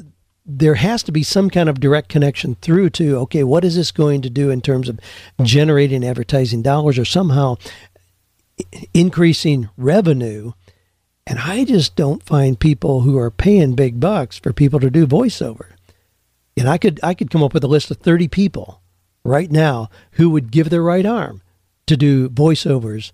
there 0.45 0.75
has 0.75 1.03
to 1.03 1.13
be 1.13 1.23
some 1.23 1.49
kind 1.49 1.69
of 1.69 1.79
direct 1.79 2.09
connection 2.09 2.55
through 2.55 2.89
to 2.91 3.15
okay, 3.19 3.45
what 3.45 3.63
is 3.63 3.77
this 3.77 3.91
going 3.91 4.21
to 4.23 4.29
do 4.29 4.49
in 4.49 4.59
terms 4.59 4.89
of 4.89 4.99
generating 5.41 6.05
advertising 6.05 6.61
dollars 6.61 6.99
or 6.99 7.05
somehow 7.05 7.55
increasing 8.93 9.69
revenue 9.77 10.51
And 11.25 11.39
I 11.39 11.63
just 11.63 11.95
don't 11.95 12.23
find 12.23 12.59
people 12.59 13.01
who 13.01 13.17
are 13.17 13.31
paying 13.31 13.75
big 13.75 13.99
bucks 13.99 14.37
for 14.37 14.51
people 14.51 14.79
to 14.79 14.89
do 14.89 15.07
voiceover. 15.07 15.67
And 16.57 16.69
I 16.69 16.77
could 16.77 16.99
I 17.01 17.13
could 17.13 17.31
come 17.31 17.43
up 17.43 17.53
with 17.53 17.63
a 17.63 17.67
list 17.67 17.89
of 17.91 17.97
30 17.97 18.27
people 18.27 18.81
right 19.23 19.49
now 19.49 19.89
who 20.11 20.29
would 20.29 20.51
give 20.51 20.69
their 20.69 20.83
right 20.83 21.05
arm 21.05 21.41
to 21.87 21.97
do 21.97 22.29
voiceovers, 22.29 23.11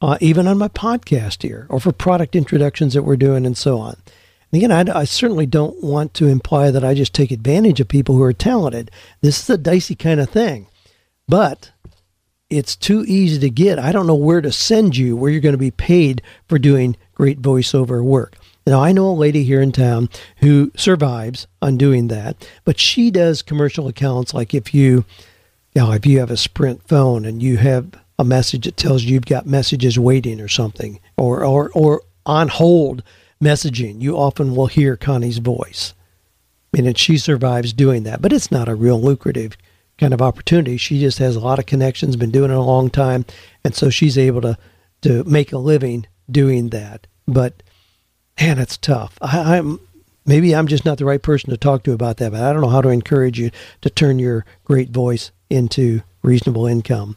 uh, 0.00 0.18
even 0.20 0.46
on 0.46 0.58
my 0.58 0.68
podcast 0.68 1.42
here, 1.42 1.66
or 1.68 1.80
for 1.80 1.92
product 1.92 2.34
introductions 2.34 2.94
that 2.94 3.02
we're 3.02 3.16
doing, 3.16 3.46
and 3.46 3.56
so 3.56 3.78
on. 3.78 3.96
And 4.52 4.62
again, 4.62 4.72
I, 4.72 5.00
I, 5.00 5.04
certainly 5.04 5.46
don't 5.46 5.82
want 5.82 6.14
to 6.14 6.28
imply 6.28 6.70
that 6.70 6.84
I 6.84 6.94
just 6.94 7.14
take 7.14 7.30
advantage 7.30 7.80
of 7.80 7.88
people 7.88 8.14
who 8.14 8.22
are 8.22 8.32
talented. 8.32 8.90
This 9.20 9.40
is 9.40 9.50
a 9.50 9.58
dicey 9.58 9.94
kind 9.94 10.20
of 10.20 10.30
thing, 10.30 10.68
but 11.26 11.72
it's 12.50 12.76
too 12.76 13.04
easy 13.06 13.38
to 13.40 13.50
get. 13.50 13.78
I 13.78 13.92
don't 13.92 14.06
know 14.06 14.14
where 14.14 14.40
to 14.40 14.52
send 14.52 14.96
you 14.96 15.16
where 15.16 15.30
you're 15.30 15.40
going 15.40 15.52
to 15.54 15.58
be 15.58 15.70
paid 15.70 16.22
for 16.48 16.58
doing 16.58 16.96
great 17.14 17.42
voiceover 17.42 18.04
work. 18.04 18.36
Now, 18.66 18.82
I 18.82 18.92
know 18.92 19.08
a 19.08 19.12
lady 19.12 19.44
here 19.44 19.60
in 19.62 19.72
town 19.72 20.08
who 20.38 20.72
survives 20.76 21.46
on 21.62 21.76
doing 21.76 22.08
that, 22.08 22.48
but 22.64 22.80
she 22.80 23.10
does 23.10 23.42
commercial 23.42 23.86
accounts 23.86 24.34
like 24.34 24.54
if 24.54 24.74
you, 24.74 25.04
you 25.74 25.82
know, 25.82 25.92
if 25.92 26.04
you 26.04 26.18
have 26.18 26.30
a 26.30 26.36
Sprint 26.36 26.86
phone 26.86 27.24
and 27.24 27.42
you 27.42 27.58
have 27.58 27.88
a 28.18 28.24
message 28.24 28.64
that 28.64 28.76
tells 28.76 29.04
you 29.04 29.14
you've 29.14 29.26
got 29.26 29.46
messages 29.46 29.98
waiting 29.98 30.40
or 30.40 30.48
something, 30.48 30.98
or, 31.16 31.44
or, 31.44 31.70
or 31.74 32.02
on 32.24 32.48
hold 32.48 33.04
messaging, 33.40 34.00
you 34.00 34.16
often 34.16 34.56
will 34.56 34.66
hear 34.66 34.96
Connie's 34.96 35.38
voice. 35.38 35.94
And 36.76 36.98
she 36.98 37.18
survives 37.18 37.72
doing 37.72 38.02
that, 38.02 38.20
but 38.20 38.32
it's 38.32 38.50
not 38.50 38.68
a 38.68 38.74
real 38.74 39.00
lucrative 39.00 39.56
kind 39.98 40.14
of 40.14 40.22
opportunity. 40.22 40.76
She 40.76 41.00
just 41.00 41.18
has 41.18 41.36
a 41.36 41.40
lot 41.40 41.58
of 41.58 41.66
connections, 41.66 42.16
been 42.16 42.30
doing 42.30 42.50
it 42.50 42.56
a 42.56 42.60
long 42.60 42.90
time, 42.90 43.24
and 43.64 43.74
so 43.74 43.90
she's 43.90 44.18
able 44.18 44.40
to 44.42 44.58
to 45.02 45.24
make 45.24 45.52
a 45.52 45.58
living 45.58 46.06
doing 46.30 46.70
that. 46.70 47.06
But 47.28 47.62
man, 48.40 48.58
it's 48.58 48.76
tough. 48.76 49.18
I, 49.20 49.56
I'm 49.56 49.80
maybe 50.24 50.54
I'm 50.54 50.66
just 50.66 50.84
not 50.84 50.98
the 50.98 51.04
right 51.04 51.22
person 51.22 51.50
to 51.50 51.56
talk 51.56 51.82
to 51.84 51.92
about 51.92 52.18
that, 52.18 52.32
but 52.32 52.42
I 52.42 52.52
don't 52.52 52.62
know 52.62 52.68
how 52.68 52.82
to 52.82 52.88
encourage 52.88 53.38
you 53.38 53.50
to 53.82 53.90
turn 53.90 54.18
your 54.18 54.44
great 54.64 54.90
voice 54.90 55.30
into 55.48 56.02
reasonable 56.22 56.66
income. 56.66 57.16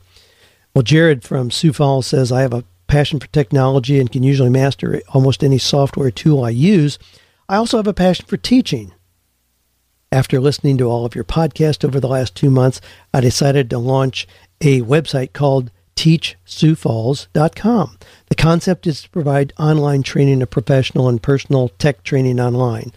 Well, 0.73 0.83
Jared 0.83 1.23
from 1.23 1.51
Sioux 1.51 1.73
Falls 1.73 2.05
says, 2.07 2.31
I 2.31 2.41
have 2.41 2.53
a 2.53 2.63
passion 2.87 3.19
for 3.19 3.27
technology 3.27 3.99
and 3.99 4.11
can 4.11 4.23
usually 4.23 4.49
master 4.49 5.01
almost 5.09 5.43
any 5.43 5.57
software 5.57 6.11
tool 6.11 6.43
I 6.43 6.51
use. 6.51 6.99
I 7.47 7.55
also 7.55 7.77
have 7.77 7.87
a 7.87 7.93
passion 7.93 8.25
for 8.27 8.37
teaching. 8.37 8.93
After 10.11 10.39
listening 10.39 10.79
to 10.79 10.85
all 10.85 11.05
of 11.05 11.13
your 11.13 11.23
podcasts 11.23 11.85
over 11.85 11.99
the 11.99 12.07
last 12.07 12.33
two 12.33 12.49
months, 12.49 12.81
I 13.13 13.21
decided 13.21 13.69
to 13.69 13.77
launch 13.77 14.27
a 14.59 14.81
website 14.81 15.33
called 15.33 15.69
teachsiouxfalls.com. 15.95 17.97
The 18.29 18.35
concept 18.35 18.87
is 18.87 19.03
to 19.03 19.09
provide 19.09 19.53
online 19.59 20.01
training 20.01 20.41
of 20.41 20.49
professional 20.49 21.09
and 21.09 21.21
personal 21.21 21.69
tech 21.69 22.01
training 22.03 22.39
online. 22.39 22.91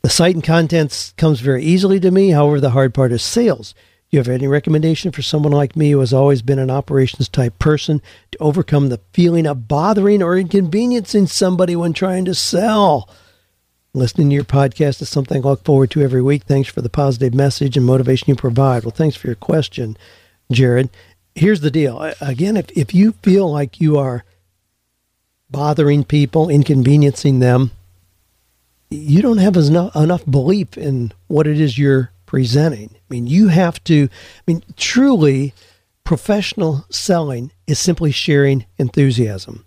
The 0.00 0.08
site 0.08 0.34
and 0.34 0.44
contents 0.44 1.12
comes 1.18 1.40
very 1.40 1.62
easily 1.62 2.00
to 2.00 2.10
me. 2.10 2.30
However, 2.30 2.58
the 2.58 2.70
hard 2.70 2.94
part 2.94 3.12
is 3.12 3.22
sales. 3.22 3.74
Do 4.10 4.16
you 4.16 4.20
have 4.20 4.28
any 4.28 4.46
recommendation 4.46 5.12
for 5.12 5.20
someone 5.20 5.52
like 5.52 5.76
me 5.76 5.90
who 5.90 6.00
has 6.00 6.14
always 6.14 6.40
been 6.40 6.60
an 6.60 6.70
operations 6.70 7.28
type 7.28 7.58
person 7.58 8.00
to 8.30 8.38
overcome 8.38 8.88
the 8.88 9.00
feeling 9.12 9.46
of 9.46 9.68
bothering 9.68 10.22
or 10.22 10.38
inconveniencing 10.38 11.26
somebody 11.26 11.76
when 11.76 11.92
trying 11.92 12.24
to 12.24 12.34
sell? 12.34 13.10
Listening 13.96 14.28
to 14.28 14.34
your 14.34 14.44
podcast 14.44 15.02
is 15.02 15.08
something 15.08 15.44
I 15.44 15.48
look 15.48 15.64
forward 15.64 15.90
to 15.92 16.02
every 16.02 16.22
week. 16.22 16.44
Thanks 16.44 16.68
for 16.68 16.82
the 16.82 16.88
positive 16.88 17.34
message 17.34 17.76
and 17.76 17.84
motivation 17.86 18.26
you 18.28 18.36
provide. 18.36 18.84
Well, 18.84 18.90
thanks 18.90 19.16
for 19.16 19.26
your 19.26 19.36
question, 19.36 19.96
Jared 20.52 20.90
here's 21.36 21.60
the 21.60 21.70
deal. 21.70 22.00
Again, 22.20 22.56
if, 22.56 22.70
if 22.76 22.94
you 22.94 23.12
feel 23.22 23.50
like 23.50 23.80
you 23.80 23.98
are 23.98 24.24
bothering 25.48 26.02
people, 26.02 26.48
inconveniencing 26.48 27.38
them, 27.38 27.70
you 28.90 29.22
don't 29.22 29.38
have 29.38 29.56
enough, 29.56 29.94
enough 29.94 30.24
belief 30.28 30.76
in 30.76 31.12
what 31.28 31.46
it 31.46 31.60
is 31.60 31.78
you're 31.78 32.10
presenting. 32.24 32.90
I 32.94 33.14
mean, 33.14 33.26
you 33.26 33.48
have 33.48 33.82
to, 33.84 34.04
I 34.04 34.42
mean, 34.46 34.62
truly, 34.76 35.52
professional 36.02 36.86
selling 36.90 37.52
is 37.66 37.78
simply 37.78 38.10
sharing 38.10 38.64
enthusiasm. 38.78 39.64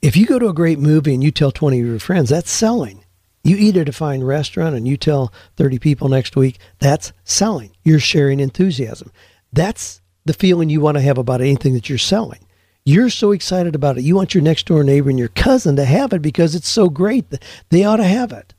If 0.00 0.16
you 0.16 0.26
go 0.26 0.38
to 0.38 0.48
a 0.48 0.54
great 0.54 0.78
movie 0.78 1.12
and 1.12 1.24
you 1.24 1.32
tell 1.32 1.50
20 1.50 1.80
of 1.80 1.86
your 1.86 1.98
friends, 1.98 2.30
that's 2.30 2.50
selling. 2.50 3.04
You 3.42 3.56
eat 3.56 3.76
at 3.76 3.88
a 3.88 3.92
fine 3.92 4.22
restaurant 4.22 4.76
and 4.76 4.86
you 4.86 4.96
tell 4.96 5.32
30 5.56 5.78
people 5.80 6.08
next 6.08 6.36
week, 6.36 6.58
that's 6.78 7.12
selling. 7.24 7.72
You're 7.82 7.98
sharing 7.98 8.38
enthusiasm. 8.38 9.10
That's 9.52 10.00
the 10.24 10.34
feeling 10.34 10.70
you 10.70 10.80
want 10.80 10.96
to 10.98 11.02
have 11.02 11.18
about 11.18 11.40
anything 11.40 11.72
that 11.74 11.88
you're 11.88 11.98
selling. 11.98 12.46
You're 12.84 13.10
so 13.10 13.32
excited 13.32 13.74
about 13.74 13.98
it. 13.98 14.04
You 14.04 14.14
want 14.14 14.34
your 14.34 14.42
next 14.42 14.66
door 14.66 14.84
neighbor 14.84 15.10
and 15.10 15.18
your 15.18 15.28
cousin 15.28 15.74
to 15.76 15.84
have 15.84 16.12
it 16.12 16.22
because 16.22 16.54
it's 16.54 16.68
so 16.68 16.88
great 16.88 17.26
they 17.70 17.82
ought 17.82 17.96
to 17.96 18.04
have 18.04 18.30
it. 18.30 18.54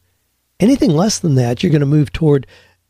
Anything 0.60 0.92
less 0.92 1.20
than 1.20 1.36
that, 1.36 1.64
you're 1.64 1.72
going 1.72 1.80
to 1.80 1.86
move 1.86 2.12
toward 2.12 2.46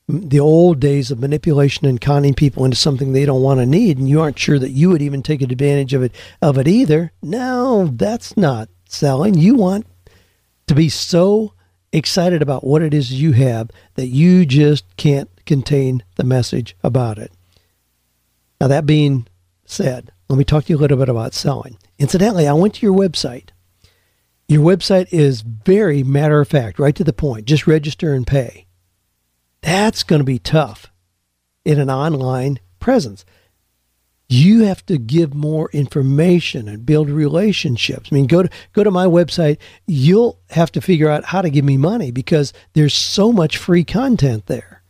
the 0.09 0.39
old 0.39 0.79
days 0.79 1.11
of 1.11 1.19
manipulation 1.19 1.85
and 1.85 2.01
conning 2.01 2.33
people 2.33 2.65
into 2.65 2.75
something 2.75 3.11
they 3.11 3.25
don't 3.25 3.43
want 3.43 3.59
to 3.59 3.65
need, 3.65 3.99
and 3.99 4.09
you 4.09 4.19
aren't 4.19 4.39
sure 4.39 4.57
that 4.57 4.71
you 4.71 4.89
would 4.89 5.03
even 5.03 5.21
take 5.21 5.41
advantage 5.41 5.93
of 5.93 6.01
it 6.01 6.15
of 6.41 6.57
it 6.57 6.67
either. 6.67 7.11
No, 7.21 7.91
that's 7.93 8.35
not 8.35 8.69
selling. 8.87 9.35
You 9.35 9.53
want 9.53 9.85
to 10.65 10.73
be 10.73 10.89
so 10.89 11.53
excited 11.93 12.41
about 12.41 12.63
what 12.63 12.81
it 12.81 12.93
is 12.93 13.21
you 13.21 13.33
have 13.33 13.69
that 13.95 14.07
you 14.07 14.47
just 14.47 14.97
can't 14.97 15.29
contain 15.45 16.03
the 16.15 16.23
message 16.23 16.75
about 16.83 17.19
it. 17.19 17.31
Now, 18.59 18.67
that 18.67 18.87
being 18.87 19.27
said, 19.65 20.11
let 20.27 20.37
me 20.37 20.43
talk 20.43 20.65
to 20.65 20.73
you 20.73 20.77
a 20.77 20.81
little 20.81 20.97
bit 20.97 21.09
about 21.09 21.35
selling. 21.35 21.77
Incidentally, 21.99 22.47
I 22.47 22.53
went 22.53 22.75
to 22.75 22.85
your 22.85 22.97
website. 22.97 23.49
Your 24.47 24.65
website 24.65 25.07
is 25.11 25.41
very 25.41 26.01
matter 26.03 26.39
of 26.39 26.47
fact, 26.47 26.79
right 26.79 26.95
to 26.95 27.03
the 27.03 27.13
point. 27.13 27.45
Just 27.45 27.67
register 27.67 28.13
and 28.13 28.25
pay. 28.25 28.65
That's 29.61 30.03
going 30.03 30.19
to 30.19 30.25
be 30.25 30.39
tough 30.39 30.91
in 31.65 31.79
an 31.79 31.89
online 31.89 32.59
presence. 32.79 33.25
You 34.27 34.63
have 34.65 34.85
to 34.85 34.97
give 34.97 35.33
more 35.33 35.69
information 35.71 36.67
and 36.67 36.85
build 36.85 37.09
relationships. 37.09 38.09
I 38.11 38.15
mean, 38.15 38.27
go 38.27 38.43
to 38.43 38.49
go 38.73 38.83
to 38.83 38.91
my 38.91 39.05
website. 39.05 39.57
You'll 39.87 40.39
have 40.51 40.71
to 40.73 40.81
figure 40.81 41.09
out 41.09 41.25
how 41.25 41.41
to 41.41 41.49
give 41.49 41.65
me 41.65 41.77
money 41.77 42.11
because 42.11 42.53
there's 42.73 42.93
so 42.93 43.31
much 43.31 43.57
free 43.57 43.83
content 43.83 44.45
there. 44.45 44.83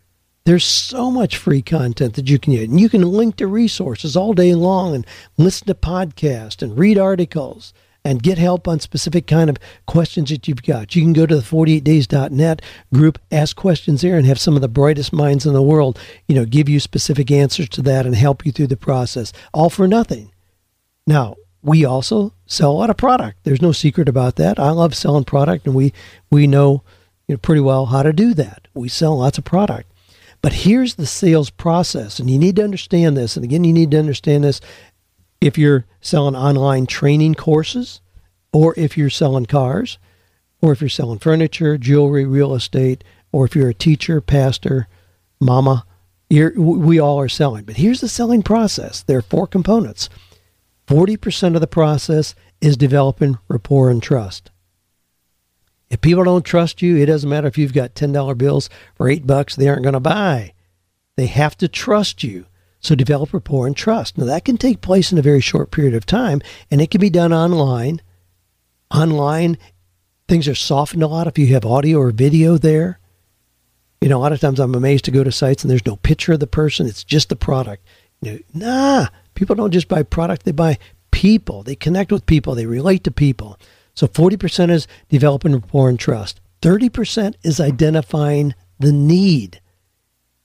There's 0.44 0.66
so 0.66 1.10
much 1.10 1.38
free 1.38 1.62
content 1.62 2.16
that 2.16 2.30
you 2.30 2.40
can 2.40 2.54
get. 2.54 2.70
And 2.70 2.82
you 2.82 2.90
can 2.90 3.04
link 3.04 3.38
to 3.38 3.48
resources 3.48 4.18
all 4.18 4.34
day 4.34 4.56
long 4.56 4.96
and 4.96 5.06
listen 5.38 5.68
to 5.68 5.76
podcasts 5.76 6.62
and 6.62 6.78
read 6.78 6.98
articles 6.98 7.74
and 8.06 8.24
get 8.24 8.38
help 8.38 8.68
on 8.68 8.80
specific 8.80 9.28
kind 9.28 9.50
of 9.50 9.58
questions 9.86 10.30
that 10.30 10.48
you've 10.48 10.64
got. 10.64 10.96
You 10.96 11.02
can 11.02 11.14
go 11.14 11.26
to 11.26 11.36
the 11.36 11.42
48days.net 11.42 12.62
group, 12.94 13.20
ask 13.32 13.56
questions 13.56 14.02
there, 14.02 14.18
and 14.18 14.26
have 14.26 14.40
some 14.40 14.56
of 14.56 14.62
the 14.62 14.68
brightest 14.68 15.12
minds 15.14 15.46
in 15.46 15.54
the 15.54 15.62
world, 15.62 16.00
you 16.28 16.36
know, 16.36 16.46
give 16.46 16.70
you 16.70 16.80
specific 16.80 17.30
answers 17.32 17.70
to 17.70 17.82
that 17.84 18.06
and 18.06 18.16
help 18.16 18.46
you 18.46 18.52
through 18.52 18.68
the 18.68 18.78
process, 18.78 19.34
all 19.54 19.70
for 19.70 19.88
nothing. 19.88 20.32
Now, 21.06 21.36
we 21.62 21.84
also 21.86 22.34
sell 22.46 22.72
a 22.72 22.74
lot 22.74 22.90
of 22.90 22.98
product. 22.98 23.40
There's 23.44 23.62
no 23.62 23.72
secret 23.72 24.08
about 24.08 24.38
that. 24.38 24.60
I 24.60 24.72
love 24.72 24.96
selling 24.96 25.26
product, 25.26 25.66
and 25.66 25.76
we 25.76 25.94
we 26.32 26.48
know 26.48 26.84
you 27.28 27.36
know 27.36 27.38
pretty 27.38 27.62
well 27.62 27.88
how 27.88 28.04
to 28.04 28.14
do 28.14 28.34
that. 28.36 28.68
We 28.74 28.88
sell 28.90 29.18
lots 29.18 29.38
of 29.38 29.44
product. 29.44 29.92
But 30.42 30.54
here's 30.54 30.96
the 30.96 31.06
sales 31.06 31.50
process, 31.50 32.18
and 32.18 32.30
you 32.30 32.40
need 32.40 32.56
to 32.56 32.64
understand 32.64 33.18
this. 33.18 33.36
And 33.36 33.44
again, 33.44 33.66
you 33.66 33.74
need 33.74 33.92
to 33.92 34.00
understand 34.00 34.46
this 34.46 34.62
if 35.42 35.58
you're 35.58 35.86
selling 36.02 36.36
online 36.36 36.86
training 36.86 37.36
courses, 37.36 38.02
or 38.52 38.74
if 38.78 38.98
you're 38.98 39.10
selling 39.10 39.46
cars, 39.46 39.98
or 40.62 40.72
if 40.72 40.82
you're 40.82 40.90
selling 40.90 41.20
furniture, 41.20 41.78
jewelry, 41.78 42.26
real 42.26 42.54
estate, 42.54 43.04
or 43.32 43.46
if 43.46 43.56
you're 43.56 43.70
a 43.70 43.74
teacher, 43.74 44.20
pastor, 44.22 44.88
mama, 45.40 45.86
we 46.30 47.00
all 47.00 47.20
are 47.20 47.30
selling. 47.30 47.64
But 47.64 47.78
here's 47.78 48.02
the 48.02 48.08
selling 48.10 48.44
process 48.44 49.04
there 49.04 49.18
are 49.18 49.24
four 49.24 49.48
components. 49.48 50.10
40% 50.88 51.56
of 51.56 51.62
the 51.62 51.68
process 51.68 52.34
is 52.62 52.76
developing 52.76 53.38
rapport 53.48 53.90
and 53.90 54.02
trust. 54.02 54.50
If 55.90 56.02
people 56.02 56.24
don't 56.24 56.46
trust 56.46 56.82
you, 56.82 56.98
it 56.98 57.06
doesn't 57.06 57.30
matter 57.30 57.48
if 57.48 57.58
you've 57.58 57.74
got 57.74 57.96
$10 57.96 58.38
bills 58.38 58.70
for 58.96 59.08
8 59.08 59.26
bucks, 59.26 59.56
they 59.56 59.68
aren't 59.68 59.84
going 59.84 59.94
to 59.94 60.00
buy. 60.00 60.54
They 61.16 61.28
have 61.28 61.58
to 61.58 61.68
trust 61.68 62.24
you. 62.24 62.46
So 62.80 62.96
develop 62.96 63.34
rapport 63.34 63.68
and 63.68 63.76
trust. 63.76 64.18
Now 64.18 64.26
that 64.26 64.46
can 64.46 64.58
take 64.58 64.82
place 64.82 65.12
in 65.12 65.18
a 65.18 65.24
very 65.24 65.42
short 65.42 65.72
period 65.72 65.94
of 65.94 66.06
time 66.06 66.42
and 66.72 66.82
it 66.82 66.92
can 66.92 67.02
be 67.02 67.10
done 67.10 67.34
online. 67.34 68.02
Online 68.94 69.58
things 70.28 70.48
are 70.48 70.56
softened 70.56 71.04
a 71.04 71.08
lot 71.08 71.28
if 71.28 71.38
you 71.38 71.48
have 71.48 71.66
audio 71.66 72.00
or 72.00 72.12
video 72.12 72.58
there. 72.58 73.00
You 74.00 74.08
know, 74.08 74.20
a 74.20 74.22
lot 74.22 74.32
of 74.32 74.40
times 74.40 74.60
I'm 74.60 74.76
amazed 74.76 75.06
to 75.06 75.12
go 75.12 75.24
to 75.24 75.32
sites 75.32 75.64
and 75.64 75.70
there's 75.70 75.86
no 75.86 75.98
picture 75.98 76.34
of 76.34 76.40
the 76.40 76.48
person, 76.48 76.88
it's 76.88 77.04
just 77.04 77.30
the 77.30 77.36
product. 77.36 77.86
You 78.22 78.32
know, 78.32 78.40
nah, 78.54 79.08
people 79.34 79.56
don't 79.56 79.72
just 79.72 79.90
buy 79.90 80.04
product, 80.04 80.46
they 80.46 80.52
buy 80.52 80.78
people. 81.12 81.64
They 81.64 81.76
connect 81.76 82.12
with 82.12 82.26
people, 82.26 82.56
they 82.56 82.66
relate 82.66 83.04
to 83.04 83.12
people. 83.12 83.60
So 83.94 84.08
40% 84.08 84.70
is 84.70 84.88
developing 85.10 85.54
rapport 85.54 85.90
and 85.90 86.00
trust. 86.00 86.40
30% 86.62 87.36
is 87.44 87.60
identifying 87.60 88.54
the 88.80 88.94
need. 88.94 89.60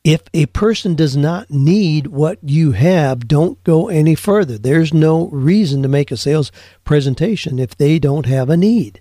If 0.05 0.25
a 0.35 0.45
person 0.47 0.95
does 0.95 1.17
not 1.17 1.51
need 1.51 2.09
what 2.09 2.39
you 2.43 2.73
have, 2.73 3.27
don't 3.27 3.63
go 3.65 3.89
any 3.89 4.15
further. 4.15 4.59
There's 4.59 4.93
no 4.93 5.29
reason 5.29 5.83
to 5.83 5.89
make 5.89 6.11
a 6.11 6.19
sales 6.19 6.53
presentation 6.85 7.59
if 7.59 7.75
they 7.75 7.99
don't 7.99 8.27
have 8.27 8.51
a 8.51 8.57
need. 8.57 9.01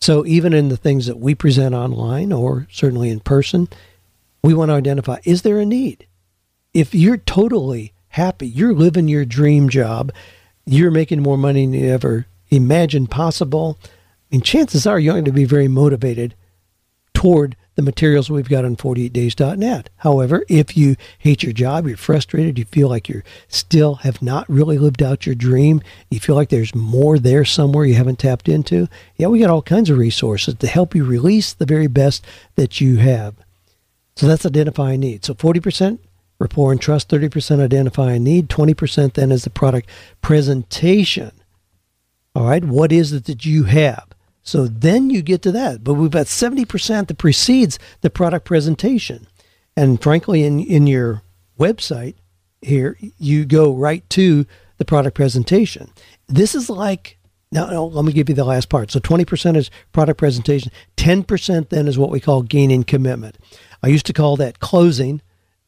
So, 0.00 0.24
even 0.24 0.54
in 0.54 0.68
the 0.68 0.76
things 0.76 1.06
that 1.06 1.18
we 1.18 1.34
present 1.34 1.74
online 1.74 2.32
or 2.32 2.68
certainly 2.70 3.10
in 3.10 3.18
person, 3.18 3.68
we 4.40 4.54
want 4.54 4.68
to 4.68 4.74
identify 4.74 5.18
is 5.24 5.42
there 5.42 5.58
a 5.58 5.66
need? 5.66 6.06
If 6.72 6.94
you're 6.94 7.16
totally 7.16 7.92
happy, 8.10 8.46
you're 8.46 8.74
living 8.74 9.08
your 9.08 9.24
dream 9.24 9.68
job, 9.68 10.12
you're 10.64 10.92
making 10.92 11.20
more 11.20 11.36
money 11.36 11.66
than 11.66 11.74
you 11.74 11.88
ever 11.88 12.26
imagined 12.50 13.10
possible, 13.10 13.76
chances 14.42 14.86
are 14.86 15.00
you're 15.00 15.14
going 15.14 15.24
to 15.24 15.32
be 15.32 15.44
very 15.44 15.66
motivated 15.66 16.36
toward 17.12 17.56
the 17.78 17.82
materials 17.82 18.28
we've 18.28 18.48
got 18.48 18.64
on 18.64 18.74
48days.net. 18.74 19.88
However, 19.98 20.44
if 20.48 20.76
you 20.76 20.96
hate 21.20 21.44
your 21.44 21.52
job, 21.52 21.86
you're 21.86 21.96
frustrated, 21.96 22.58
you 22.58 22.64
feel 22.64 22.88
like 22.88 23.08
you 23.08 23.22
still 23.46 23.94
have 23.94 24.20
not 24.20 24.48
really 24.48 24.78
lived 24.78 25.00
out 25.00 25.26
your 25.26 25.36
dream, 25.36 25.80
you 26.10 26.18
feel 26.18 26.34
like 26.34 26.48
there's 26.48 26.74
more 26.74 27.20
there 27.20 27.44
somewhere 27.44 27.84
you 27.84 27.94
haven't 27.94 28.18
tapped 28.18 28.48
into, 28.48 28.88
yeah, 29.14 29.28
we 29.28 29.38
got 29.38 29.48
all 29.48 29.62
kinds 29.62 29.90
of 29.90 29.96
resources 29.96 30.54
to 30.54 30.66
help 30.66 30.92
you 30.92 31.04
release 31.04 31.52
the 31.52 31.66
very 31.66 31.86
best 31.86 32.26
that 32.56 32.80
you 32.80 32.96
have. 32.96 33.36
So 34.16 34.26
that's 34.26 34.44
identifying 34.44 34.98
need. 34.98 35.24
So 35.24 35.34
40% 35.34 36.00
rapport 36.40 36.72
and 36.72 36.80
trust, 36.80 37.08
30% 37.08 37.60
identifying 37.60 38.24
need, 38.24 38.48
20% 38.48 39.12
then 39.12 39.30
is 39.30 39.44
the 39.44 39.50
product 39.50 39.88
presentation. 40.20 41.30
All 42.34 42.48
right, 42.48 42.64
what 42.64 42.90
is 42.90 43.12
it 43.12 43.26
that 43.26 43.46
you 43.46 43.64
have? 43.64 44.07
So 44.48 44.66
then 44.66 45.10
you 45.10 45.20
get 45.20 45.42
to 45.42 45.52
that. 45.52 45.84
But 45.84 45.94
we've 45.94 46.10
got 46.10 46.24
70% 46.24 47.08
that 47.08 47.18
precedes 47.18 47.78
the 48.00 48.08
product 48.08 48.46
presentation. 48.46 49.26
And 49.76 50.02
frankly, 50.02 50.42
in, 50.42 50.60
in 50.60 50.86
your 50.86 51.20
website 51.60 52.14
here, 52.62 52.96
you 53.18 53.44
go 53.44 53.74
right 53.74 54.08
to 54.08 54.46
the 54.78 54.86
product 54.86 55.14
presentation. 55.14 55.92
This 56.28 56.54
is 56.54 56.70
like, 56.70 57.18
now, 57.52 57.82
let 57.82 58.06
me 58.06 58.12
give 58.14 58.30
you 58.30 58.34
the 58.34 58.42
last 58.42 58.70
part. 58.70 58.90
So 58.90 59.00
20% 59.00 59.54
is 59.54 59.70
product 59.92 60.18
presentation, 60.18 60.72
10% 60.96 61.68
then 61.68 61.86
is 61.86 61.98
what 61.98 62.10
we 62.10 62.18
call 62.18 62.40
gaining 62.40 62.84
commitment. 62.84 63.36
I 63.82 63.88
used 63.88 64.06
to 64.06 64.14
call 64.14 64.36
that 64.36 64.60
closing, 64.60 65.20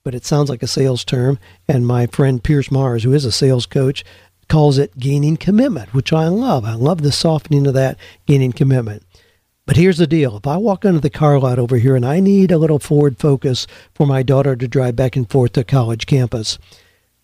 but 0.05 0.14
it 0.14 0.24
sounds 0.24 0.49
like 0.49 0.62
a 0.62 0.66
sales 0.66 1.05
term. 1.05 1.39
And 1.68 1.87
my 1.87 2.07
friend 2.07 2.43
Pierce 2.43 2.70
Mars, 2.70 3.03
who 3.03 3.12
is 3.12 3.26
a 3.26 3.33
sales 3.33 3.66
coach, 3.66 4.05
calls 4.51 4.77
it 4.77 4.99
gaining 4.99 5.37
commitment, 5.37 5.95
which 5.95 6.13
I 6.13 6.27
love. 6.29 6.65
I 6.65 6.75
love 6.75 7.01
the 7.01 7.13
softening 7.13 7.67
of 7.67 7.75
that 7.75 7.97
gaining 8.27 8.53
commitment. 8.53 9.05
But 9.65 9.77
here's 9.77 9.99
the 9.99 10.07
deal. 10.07 10.37
If 10.37 10.47
I 10.47 10.57
walk 10.57 10.85
into 10.85 11.01
the 11.01 11.09
car 11.09 11.39
lot 11.39 11.61
over 11.61 11.77
here 11.77 11.95
and 11.95 12.05
I 12.05 12.19
need 12.19 12.51
a 12.51 12.59
little 12.59 12.81
Ford 12.81 13.19
Focus 13.19 13.69
for 13.95 14.07
my 14.07 14.25
daughter 14.25 14.57
to 14.57 14.67
drive 14.67 14.97
back 14.97 15.15
and 15.15 15.31
forth 15.31 15.53
to 15.53 15.63
college 15.63 16.07
campus, 16.07 16.59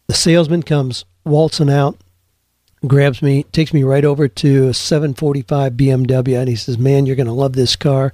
the 0.06 0.14
salesman 0.14 0.62
comes 0.62 1.04
waltzing 1.24 1.68
out, 1.68 1.98
grabs 2.86 3.20
me, 3.20 3.42
takes 3.44 3.74
me 3.74 3.82
right 3.82 4.04
over 4.04 4.28
to 4.28 4.68
a 4.68 4.74
745 4.74 5.72
BMW, 5.72 6.38
and 6.38 6.48
he 6.48 6.54
says, 6.54 6.78
Man, 6.78 7.04
you're 7.04 7.16
going 7.16 7.26
to 7.26 7.32
love 7.32 7.54
this 7.54 7.74
car. 7.74 8.12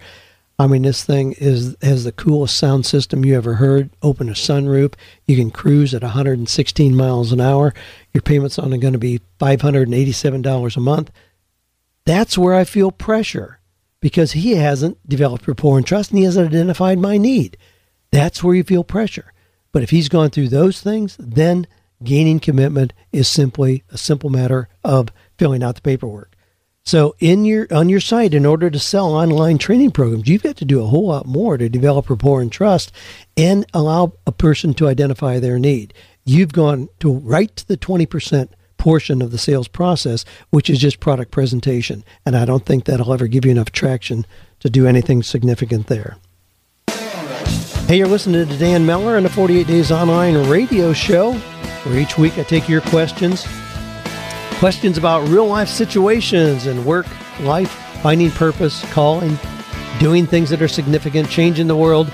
I 0.59 0.67
mean, 0.67 0.83
this 0.83 1.03
thing 1.03 1.33
is 1.39 1.77
has 1.83 2.05
the 2.05 2.13
coolest 2.13 2.57
sound 2.57 2.87
system 2.87 3.25
you 3.25 3.37
ever 3.37 3.55
heard. 3.55 3.91
Open 4.03 4.29
a 4.29 4.33
sunroof. 4.33 4.95
You 5.27 5.37
can 5.37 5.51
cruise 5.51 5.95
at 5.95 6.03
116 6.03 6.95
miles 6.95 7.33
an 7.33 7.41
hour. 7.41 7.75
Your 8.13 8.23
payments 8.23 8.59
on 8.59 8.71
going 8.79 8.93
to 8.93 8.99
be 8.99 9.21
$587 9.41 10.77
a 10.77 10.81
month. 10.81 11.11
That's 12.05 12.37
where 12.37 12.55
I 12.55 12.65
feel 12.65 12.91
pressure 12.93 13.61
because 14.01 14.33
he 14.33 14.53
hasn't 14.53 14.99
developed 15.09 15.49
rapport 15.49 15.79
and 15.79 15.87
trust 15.87 16.11
and 16.11 16.19
he 16.19 16.25
hasn't 16.25 16.49
identified 16.49 16.99
my 16.99 17.17
need. 17.17 17.57
That's 18.11 18.43
where 18.43 18.55
you 18.55 18.65
feel 18.65 18.85
pressure. 18.85 19.33
But 19.73 19.83
if 19.83 19.91
he's 19.91 20.09
gone 20.09 20.31
through 20.31 20.49
those 20.49 20.81
things, 20.81 21.17
then 21.19 21.67
gaining 22.05 22.41
commitment 22.41 22.93
is 23.13 23.29
simply 23.29 23.85
a 23.91 23.97
simple 23.97 24.29
matter 24.29 24.69
of 24.85 25.09
filling 25.39 25.63
out 25.63 25.77
the 25.77 25.81
paperwork. 25.81 26.32
So 26.85 27.15
in 27.21 27.45
your 27.45 27.69
on 27.71 27.89
your 27.89 28.01
site, 28.01 28.35
in 28.35 28.45
order 28.45 28.69
to 28.69 28.79
sell 28.79 29.15
online 29.15 29.59
training 29.59 29.93
programs, 29.93 30.29
you've 30.29 30.43
got 30.43 30.57
to 30.57 30.65
do 30.65 30.83
a 30.83 30.87
whole 30.87 31.07
lot 31.07 31.27
more 31.27 31.57
to 31.57 31.69
develop 31.69 32.11
rapport 32.11 32.41
and 32.41 32.51
trust 32.51 32.93
and 33.37 33.65
allow 33.73 34.15
a 34.27 34.33
person 34.33 34.75
to 34.75 34.89
identify 34.89 35.39
their 35.39 35.59
need. 35.59 35.95
You've 36.25 36.53
gone 36.53 36.89
to 37.01 37.13
right 37.13 37.55
to 37.57 37.67
the 37.67 37.77
twenty 37.77 38.07
percent 38.07 38.53
portion 38.79 39.23
of 39.23 39.31
the 39.31 39.39
sales 39.39 39.69
process, 39.69 40.25
which 40.51 40.69
is 40.69 40.81
just 40.81 40.99
product 40.99 41.31
presentation. 41.31 42.03
And 42.27 42.37
I 42.37 42.45
don't 42.45 42.67
think 42.67 42.85
that'll 42.85 43.13
ever 43.13 43.29
give 43.29 43.45
you 43.45 43.53
enough 43.53 43.71
traction 43.71 44.27
to 44.59 44.69
do 44.69 44.89
anything 44.89 45.23
significant 45.23 45.87
there. 45.87 46.17
Hey, 47.87 47.99
you're 47.99 48.09
listening 48.09 48.49
to 48.49 48.59
Dan 48.59 48.85
Miller 48.85 49.17
on 49.17 49.23
the 49.23 49.29
48 49.29 49.69
Days 49.69 49.93
Online 49.93 50.49
radio 50.49 50.93
show, 50.93 51.35
where 51.35 51.99
each 51.99 52.19
week 52.19 52.39
I 52.39 52.43
take 52.43 52.69
your 52.69 52.81
questions 52.81 53.47
Questions 54.63 54.97
about 54.97 55.27
real 55.27 55.49
life 55.49 55.69
situations 55.69 56.67
and 56.67 56.87
work, 56.87 57.09
life, 57.41 57.73
finding 58.01 58.31
purpose, 58.31 58.89
calling, 58.93 59.37
doing 59.99 60.25
things 60.25 60.51
that 60.51 60.63
are 60.63 60.69
significant, 60.69 61.29
changing 61.29 61.67
the 61.67 61.75
world, 61.75 62.09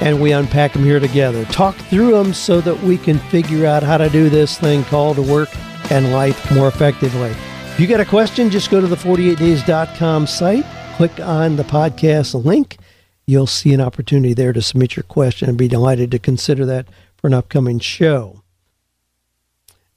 and 0.00 0.20
we 0.20 0.32
unpack 0.32 0.72
them 0.72 0.82
here 0.82 0.98
together. 0.98 1.44
Talk 1.44 1.76
through 1.76 2.10
them 2.10 2.34
so 2.34 2.60
that 2.62 2.76
we 2.82 2.98
can 2.98 3.20
figure 3.20 3.66
out 3.66 3.84
how 3.84 3.98
to 3.98 4.10
do 4.10 4.28
this 4.28 4.58
thing 4.58 4.82
called 4.86 5.14
to 5.14 5.22
work 5.22 5.48
and 5.92 6.10
life 6.10 6.52
more 6.52 6.66
effectively. 6.66 7.30
If 7.30 7.78
you 7.78 7.86
got 7.86 8.00
a 8.00 8.04
question, 8.04 8.50
just 8.50 8.68
go 8.68 8.80
to 8.80 8.88
the 8.88 8.96
48days.com 8.96 10.26
site, 10.26 10.66
click 10.96 11.20
on 11.20 11.54
the 11.54 11.62
podcast 11.62 12.44
link. 12.44 12.78
You'll 13.26 13.46
see 13.46 13.72
an 13.74 13.80
opportunity 13.80 14.34
there 14.34 14.52
to 14.52 14.60
submit 14.60 14.96
your 14.96 15.04
question 15.04 15.48
and 15.48 15.56
be 15.56 15.68
delighted 15.68 16.10
to 16.10 16.18
consider 16.18 16.66
that 16.66 16.88
for 17.16 17.28
an 17.28 17.34
upcoming 17.34 17.78
show. 17.78 18.41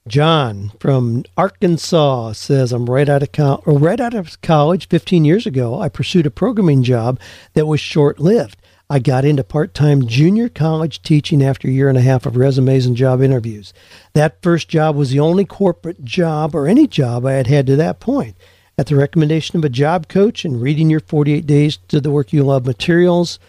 John 0.08 0.72
from 0.80 1.24
Arkansas 1.36 2.34
says, 2.34 2.72
"I'm 2.72 2.86
right 2.86 3.10
out 3.10 3.24
of 3.24 3.32
co- 3.32 3.64
right 3.66 3.99
out 3.99 4.14
of 4.14 4.39
college 4.41 4.88
15 4.88 5.26
years 5.26 5.47
ago. 5.47 5.82
I 5.82 5.89
pursued 5.89 6.28
a 6.28 6.32
programming 6.32 6.84
job 6.84 7.20
that 7.56 7.66
was 7.66 7.80
short-lived. 7.80 8.58
I 8.88 8.99
got 8.99 9.26
into 9.26 9.43
part-time 9.43 10.06
junior 10.06 10.47
college 10.47 11.01
teaching 11.01 11.41
after 11.41 11.68
a 11.68 11.72
year 11.72 11.89
and 11.89 11.97
a 11.97 12.01
half 12.01 12.28
of 12.28 12.38
resumes 12.38 12.86
and 12.86 12.95
job 12.95 13.20
interviews. 13.20 13.74
That 14.14 14.43
first 14.43 14.70
job 14.70 14.95
was 14.95 15.10
the 15.10 15.20
only 15.20 15.43
corporate 15.43 16.06
job 16.06 16.53
or 16.53 16.68
any 16.68 16.86
job 16.86 17.26
I 17.26 17.34
had 17.34 17.47
had 17.47 17.66
to 17.66 17.76
that 17.78 17.99
point. 17.99 18.36
At 18.78 18.86
the 18.86 18.95
recommendation 18.95 19.58
of 19.58 19.66
a 19.66 19.70
job 19.70 20.08
coach 20.08 20.45
and 20.45 20.62
reading 20.62 20.91
your 20.91 20.99
48 20.99 21.47
days 21.47 21.80
to 21.88 21.99
the 21.99 22.12
work 22.12 22.32
you 22.32 22.43
love 22.43 22.68
materials, 22.68 23.39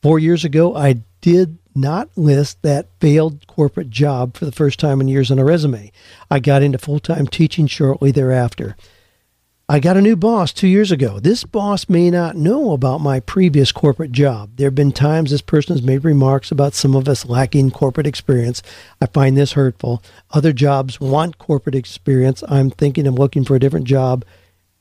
4 0.00 0.18
years 0.18 0.46
ago 0.46 0.74
I 0.74 1.02
did 1.20 1.58
not 1.76 2.08
list 2.16 2.62
that 2.62 2.88
failed 3.00 3.46
corporate 3.46 3.90
job 3.90 4.36
for 4.36 4.44
the 4.44 4.52
first 4.52 4.80
time 4.80 5.00
in 5.00 5.08
years 5.08 5.30
on 5.30 5.38
a 5.38 5.44
resume. 5.44 5.92
I 6.30 6.40
got 6.40 6.62
into 6.62 6.78
full 6.78 7.00
time 7.00 7.26
teaching 7.26 7.66
shortly 7.66 8.10
thereafter. 8.10 8.76
I 9.68 9.80
got 9.80 9.96
a 9.96 10.00
new 10.00 10.14
boss 10.14 10.52
two 10.52 10.68
years 10.68 10.92
ago. 10.92 11.18
This 11.18 11.42
boss 11.42 11.88
may 11.88 12.08
not 12.08 12.36
know 12.36 12.70
about 12.70 13.00
my 13.00 13.18
previous 13.18 13.72
corporate 13.72 14.12
job. 14.12 14.50
There 14.54 14.68
have 14.68 14.76
been 14.76 14.92
times 14.92 15.32
this 15.32 15.42
person 15.42 15.74
has 15.74 15.84
made 15.84 16.04
remarks 16.04 16.52
about 16.52 16.72
some 16.72 16.94
of 16.94 17.08
us 17.08 17.26
lacking 17.26 17.72
corporate 17.72 18.06
experience. 18.06 18.62
I 19.00 19.06
find 19.06 19.36
this 19.36 19.54
hurtful. 19.54 20.04
Other 20.30 20.52
jobs 20.52 21.00
want 21.00 21.38
corporate 21.38 21.74
experience. 21.74 22.44
I'm 22.48 22.70
thinking 22.70 23.08
of 23.08 23.14
looking 23.14 23.44
for 23.44 23.56
a 23.56 23.58
different 23.58 23.86
job. 23.86 24.24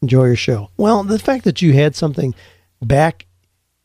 Enjoy 0.03 0.25
your 0.25 0.35
show. 0.35 0.69
Well, 0.77 1.03
the 1.03 1.17
fact 1.17 1.45
that 1.45 1.63
you 1.63 1.73
had 1.73 1.95
something 1.95 2.35
back 2.79 3.25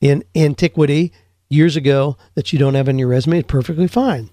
in 0.02 0.22
antiquity 0.36 1.12
years 1.50 1.76
ago 1.76 2.16
that 2.34 2.52
you 2.52 2.58
don't 2.58 2.74
have 2.74 2.88
on 2.88 2.98
your 2.98 3.08
resume 3.08 3.38
is 3.38 3.44
perfectly 3.44 3.88
fine. 3.88 4.30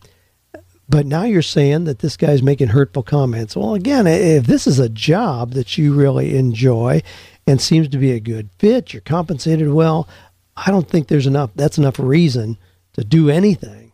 But 0.90 1.06
now 1.06 1.24
you're 1.24 1.42
saying 1.42 1.84
that 1.84 2.00
this 2.00 2.16
guy's 2.16 2.42
making 2.42 2.70
hurtful 2.70 3.04
comments. 3.04 3.58
Well, 3.58 3.74
again, 3.74 4.08
if 4.08 4.46
this 4.46 4.66
is 4.68 4.80
a 4.80 4.88
job 4.88 5.52
that 5.52 5.78
you 5.78 5.94
really 5.94 6.38
enjoy 6.38 7.02
and 7.46 7.60
seems 7.60 7.90
to 7.90 7.98
be 7.98 8.12
a 8.12 8.22
good 8.22 8.50
fit, 8.58 8.94
you're 8.94 9.02
compensated 9.02 9.70
well, 9.74 10.08
I 10.56 10.72
don't 10.72 10.88
think 10.88 11.08
there's 11.08 11.28
enough. 11.28 11.52
That's 11.56 11.78
enough 11.78 12.00
reason 12.00 12.58
to 12.94 13.04
do 13.04 13.30
anything. 13.30 13.92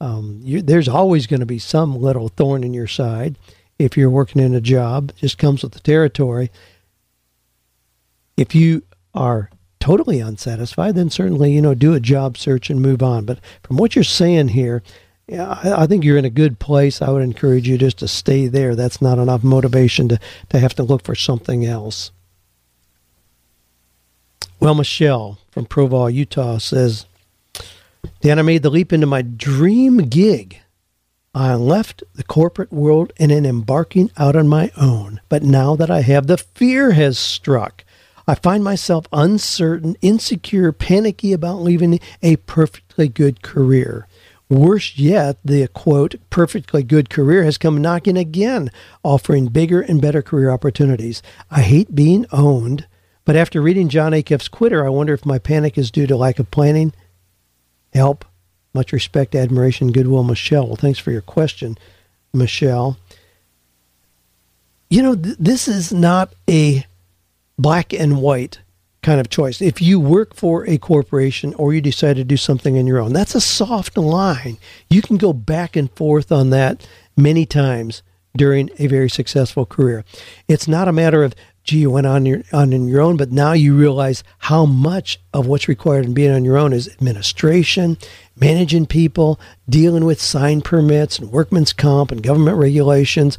Um, 0.00 0.40
you, 0.44 0.62
there's 0.62 0.88
always 0.88 1.26
going 1.26 1.40
to 1.40 1.46
be 1.46 1.58
some 1.58 2.00
little 2.00 2.28
thorn 2.28 2.62
in 2.62 2.72
your 2.72 2.86
side 2.86 3.36
if 3.78 3.96
you're 3.96 4.08
working 4.08 4.40
in 4.40 4.54
a 4.54 4.60
job. 4.60 5.10
It 5.10 5.16
just 5.16 5.36
comes 5.36 5.62
with 5.62 5.72
the 5.72 5.80
territory. 5.80 6.50
If 8.36 8.54
you 8.54 8.84
are 9.14 9.50
totally 9.80 10.20
unsatisfied, 10.20 10.94
then 10.94 11.10
certainly, 11.10 11.52
you 11.52 11.62
know, 11.62 11.74
do 11.74 11.94
a 11.94 12.00
job 12.00 12.38
search 12.38 12.70
and 12.70 12.80
move 12.80 13.02
on. 13.02 13.24
But 13.24 13.40
from 13.62 13.76
what 13.76 13.96
you're 13.96 14.04
saying 14.04 14.48
here, 14.48 14.82
I 15.32 15.86
think 15.86 16.04
you're 16.04 16.18
in 16.18 16.24
a 16.24 16.30
good 16.30 16.58
place. 16.58 17.00
I 17.00 17.10
would 17.10 17.22
encourage 17.22 17.68
you 17.68 17.78
just 17.78 17.98
to 17.98 18.08
stay 18.08 18.46
there. 18.46 18.74
That's 18.74 19.00
not 19.00 19.18
enough 19.18 19.42
motivation 19.42 20.08
to, 20.08 20.20
to 20.50 20.58
have 20.58 20.74
to 20.74 20.82
look 20.82 21.04
for 21.04 21.14
something 21.14 21.64
else. 21.64 22.10
Well, 24.58 24.74
Michelle 24.74 25.38
from 25.50 25.66
Provo, 25.66 26.06
Utah 26.06 26.58
says, 26.58 27.06
Dan, 28.20 28.38
I 28.38 28.42
made 28.42 28.62
the 28.62 28.70
leap 28.70 28.92
into 28.92 29.06
my 29.06 29.22
dream 29.22 29.98
gig. 29.98 30.60
I 31.34 31.54
left 31.54 32.02
the 32.14 32.24
corporate 32.24 32.72
world 32.72 33.12
and 33.18 33.30
am 33.30 33.46
embarking 33.46 34.10
out 34.16 34.34
on 34.34 34.48
my 34.48 34.72
own. 34.76 35.20
But 35.28 35.44
now 35.44 35.76
that 35.76 35.90
I 35.90 36.00
have, 36.00 36.26
the 36.26 36.36
fear 36.36 36.90
has 36.90 37.18
struck. 37.18 37.84
I 38.30 38.36
find 38.36 38.62
myself 38.62 39.06
uncertain, 39.12 39.96
insecure, 40.02 40.70
panicky 40.70 41.32
about 41.32 41.62
leaving 41.62 41.98
a 42.22 42.36
perfectly 42.36 43.08
good 43.08 43.42
career. 43.42 44.06
Worse 44.48 44.96
yet, 44.96 45.38
the 45.44 45.66
quote, 45.66 46.14
perfectly 46.30 46.84
good 46.84 47.10
career 47.10 47.42
has 47.42 47.58
come 47.58 47.82
knocking 47.82 48.16
again, 48.16 48.70
offering 49.02 49.48
bigger 49.48 49.80
and 49.80 50.00
better 50.00 50.22
career 50.22 50.48
opportunities. 50.48 51.22
I 51.50 51.62
hate 51.62 51.96
being 51.96 52.24
owned, 52.30 52.86
but 53.24 53.34
after 53.34 53.60
reading 53.60 53.88
Jon 53.88 54.12
Acuff's 54.12 54.46
Quitter, 54.46 54.86
I 54.86 54.90
wonder 54.90 55.12
if 55.12 55.26
my 55.26 55.40
panic 55.40 55.76
is 55.76 55.90
due 55.90 56.06
to 56.06 56.16
lack 56.16 56.38
of 56.38 56.52
planning. 56.52 56.92
Help. 57.92 58.24
Much 58.72 58.92
respect, 58.92 59.34
admiration, 59.34 59.90
goodwill, 59.90 60.22
Michelle. 60.22 60.68
Well, 60.68 60.76
thanks 60.76 61.00
for 61.00 61.10
your 61.10 61.20
question, 61.20 61.76
Michelle. 62.32 62.96
You 64.88 65.02
know, 65.02 65.16
th- 65.16 65.36
this 65.40 65.66
is 65.66 65.92
not 65.92 66.32
a 66.48 66.86
black 67.60 67.92
and 67.92 68.20
white 68.20 68.60
kind 69.02 69.20
of 69.20 69.30
choice. 69.30 69.62
If 69.62 69.80
you 69.80 69.98
work 69.98 70.34
for 70.34 70.68
a 70.68 70.78
corporation 70.78 71.54
or 71.54 71.72
you 71.72 71.80
decide 71.80 72.16
to 72.16 72.24
do 72.24 72.36
something 72.36 72.78
on 72.78 72.86
your 72.86 72.98
own, 72.98 73.12
that's 73.12 73.34
a 73.34 73.40
soft 73.40 73.96
line. 73.96 74.58
You 74.88 75.02
can 75.02 75.16
go 75.16 75.32
back 75.32 75.76
and 75.76 75.90
forth 75.92 76.30
on 76.30 76.50
that 76.50 76.86
many 77.16 77.46
times 77.46 78.02
during 78.36 78.70
a 78.78 78.86
very 78.86 79.10
successful 79.10 79.66
career. 79.66 80.04
It's 80.48 80.68
not 80.68 80.88
a 80.88 80.92
matter 80.92 81.24
of 81.24 81.34
gee, 81.64 81.78
you 81.78 81.90
went 81.90 82.06
on 82.06 82.26
your 82.26 82.42
on 82.52 82.72
your 82.88 83.00
own, 83.00 83.16
but 83.16 83.30
now 83.30 83.52
you 83.52 83.76
realize 83.76 84.24
how 84.38 84.64
much 84.64 85.20
of 85.32 85.46
what's 85.46 85.68
required 85.68 86.04
in 86.04 86.14
being 86.14 86.32
on 86.32 86.44
your 86.44 86.56
own 86.56 86.72
is 86.72 86.88
administration, 86.88 87.98
managing 88.36 88.86
people, 88.86 89.38
dealing 89.68 90.04
with 90.04 90.20
sign 90.20 90.62
permits 90.62 91.18
and 91.18 91.30
workman's 91.30 91.72
comp 91.72 92.10
and 92.10 92.22
government 92.22 92.56
regulations. 92.56 93.38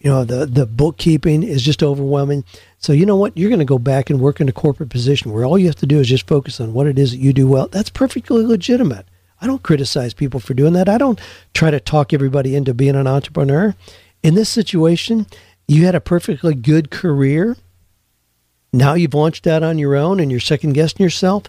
You 0.00 0.10
know, 0.10 0.24
the 0.24 0.46
the 0.46 0.66
bookkeeping 0.66 1.42
is 1.42 1.62
just 1.62 1.82
overwhelming. 1.82 2.44
So 2.78 2.92
you 2.92 3.04
know 3.04 3.16
what? 3.16 3.36
You're 3.36 3.50
going 3.50 3.58
to 3.58 3.66
go 3.66 3.78
back 3.78 4.08
and 4.08 4.18
work 4.18 4.40
in 4.40 4.48
a 4.48 4.52
corporate 4.52 4.88
position 4.88 5.30
where 5.30 5.44
all 5.44 5.58
you 5.58 5.66
have 5.66 5.76
to 5.76 5.86
do 5.86 6.00
is 6.00 6.08
just 6.08 6.26
focus 6.26 6.58
on 6.58 6.72
what 6.72 6.86
it 6.86 6.98
is 6.98 7.10
that 7.10 7.18
you 7.18 7.34
do 7.34 7.46
well. 7.46 7.68
That's 7.68 7.90
perfectly 7.90 8.44
legitimate. 8.44 9.06
I 9.42 9.46
don't 9.46 9.62
criticize 9.62 10.14
people 10.14 10.40
for 10.40 10.54
doing 10.54 10.72
that. 10.72 10.88
I 10.88 10.98
don't 10.98 11.20
try 11.54 11.70
to 11.70 11.80
talk 11.80 12.12
everybody 12.12 12.56
into 12.56 12.74
being 12.74 12.96
an 12.96 13.06
entrepreneur. 13.06 13.74
In 14.22 14.34
this 14.34 14.48
situation, 14.48 15.26
you 15.68 15.84
had 15.84 15.94
a 15.94 16.00
perfectly 16.00 16.54
good 16.54 16.90
career. 16.90 17.56
Now 18.72 18.94
you've 18.94 19.14
launched 19.14 19.46
out 19.46 19.62
on 19.62 19.78
your 19.78 19.96
own 19.96 20.20
and 20.20 20.30
you're 20.30 20.40
second 20.40 20.72
guessing 20.72 21.02
yourself. 21.02 21.44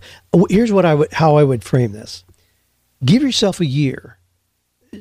Here's 0.50 0.72
what 0.72 0.86
I 0.86 0.96
would 0.96 1.14
how 1.14 1.38
I 1.38 1.44
would 1.44 1.64
frame 1.64 1.92
this. 1.92 2.24
Give 3.04 3.24
yourself 3.24 3.60
a 3.60 3.66
year. 3.66 4.18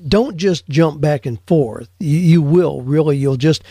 Don't 0.07 0.36
just 0.36 0.68
jump 0.68 1.01
back 1.01 1.26
and 1.26 1.41
forth. 1.47 1.88
You, 1.99 2.18
you 2.18 2.43
will 2.43 2.82
really 2.82 3.16
you'll 3.16 3.36
just 3.36 3.62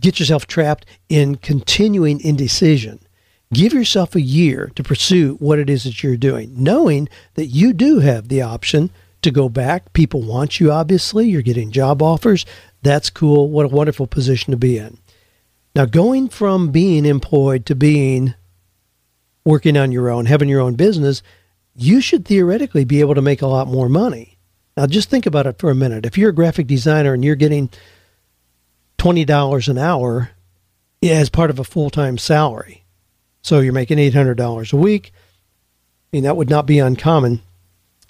get 0.00 0.18
yourself 0.18 0.46
trapped 0.46 0.86
in 1.08 1.36
continuing 1.36 2.20
indecision. 2.20 3.00
Give 3.52 3.72
yourself 3.72 4.14
a 4.14 4.20
year 4.20 4.70
to 4.74 4.82
pursue 4.82 5.36
what 5.36 5.58
it 5.58 5.70
is 5.70 5.84
that 5.84 6.02
you're 6.02 6.16
doing, 6.16 6.52
knowing 6.54 7.08
that 7.34 7.46
you 7.46 7.72
do 7.72 8.00
have 8.00 8.28
the 8.28 8.42
option 8.42 8.90
to 9.22 9.30
go 9.30 9.48
back. 9.48 9.92
People 9.92 10.22
want 10.22 10.60
you, 10.60 10.70
obviously. 10.70 11.28
You're 11.28 11.42
getting 11.42 11.70
job 11.70 12.02
offers. 12.02 12.44
That's 12.82 13.10
cool. 13.10 13.48
What 13.48 13.66
a 13.66 13.70
wonderful 13.70 14.06
position 14.06 14.50
to 14.50 14.56
be 14.56 14.78
in. 14.78 14.98
Now, 15.74 15.86
going 15.86 16.28
from 16.28 16.70
being 16.70 17.04
employed 17.04 17.66
to 17.66 17.74
being 17.74 18.34
working 19.44 19.76
on 19.76 19.92
your 19.92 20.10
own, 20.10 20.26
having 20.26 20.48
your 20.48 20.60
own 20.60 20.74
business, 20.74 21.22
you 21.74 22.00
should 22.00 22.24
theoretically 22.24 22.84
be 22.84 23.00
able 23.00 23.14
to 23.14 23.22
make 23.22 23.42
a 23.42 23.46
lot 23.46 23.68
more 23.68 23.88
money. 23.88 24.37
Now, 24.78 24.86
just 24.86 25.10
think 25.10 25.26
about 25.26 25.48
it 25.48 25.58
for 25.58 25.70
a 25.70 25.74
minute. 25.74 26.06
If 26.06 26.16
you're 26.16 26.30
a 26.30 26.32
graphic 26.32 26.68
designer 26.68 27.12
and 27.12 27.24
you're 27.24 27.34
getting 27.34 27.68
$20 28.98 29.68
an 29.68 29.76
hour 29.76 30.30
as 31.02 31.28
part 31.30 31.50
of 31.50 31.58
a 31.58 31.64
full 31.64 31.90
time 31.90 32.16
salary. 32.16 32.84
So 33.42 33.58
you're 33.58 33.72
making 33.72 33.98
$800 33.98 34.72
a 34.72 34.76
week. 34.76 35.10
I 35.12 36.06
mean, 36.12 36.22
that 36.22 36.36
would 36.36 36.48
not 36.48 36.64
be 36.64 36.78
uncommon. 36.78 37.42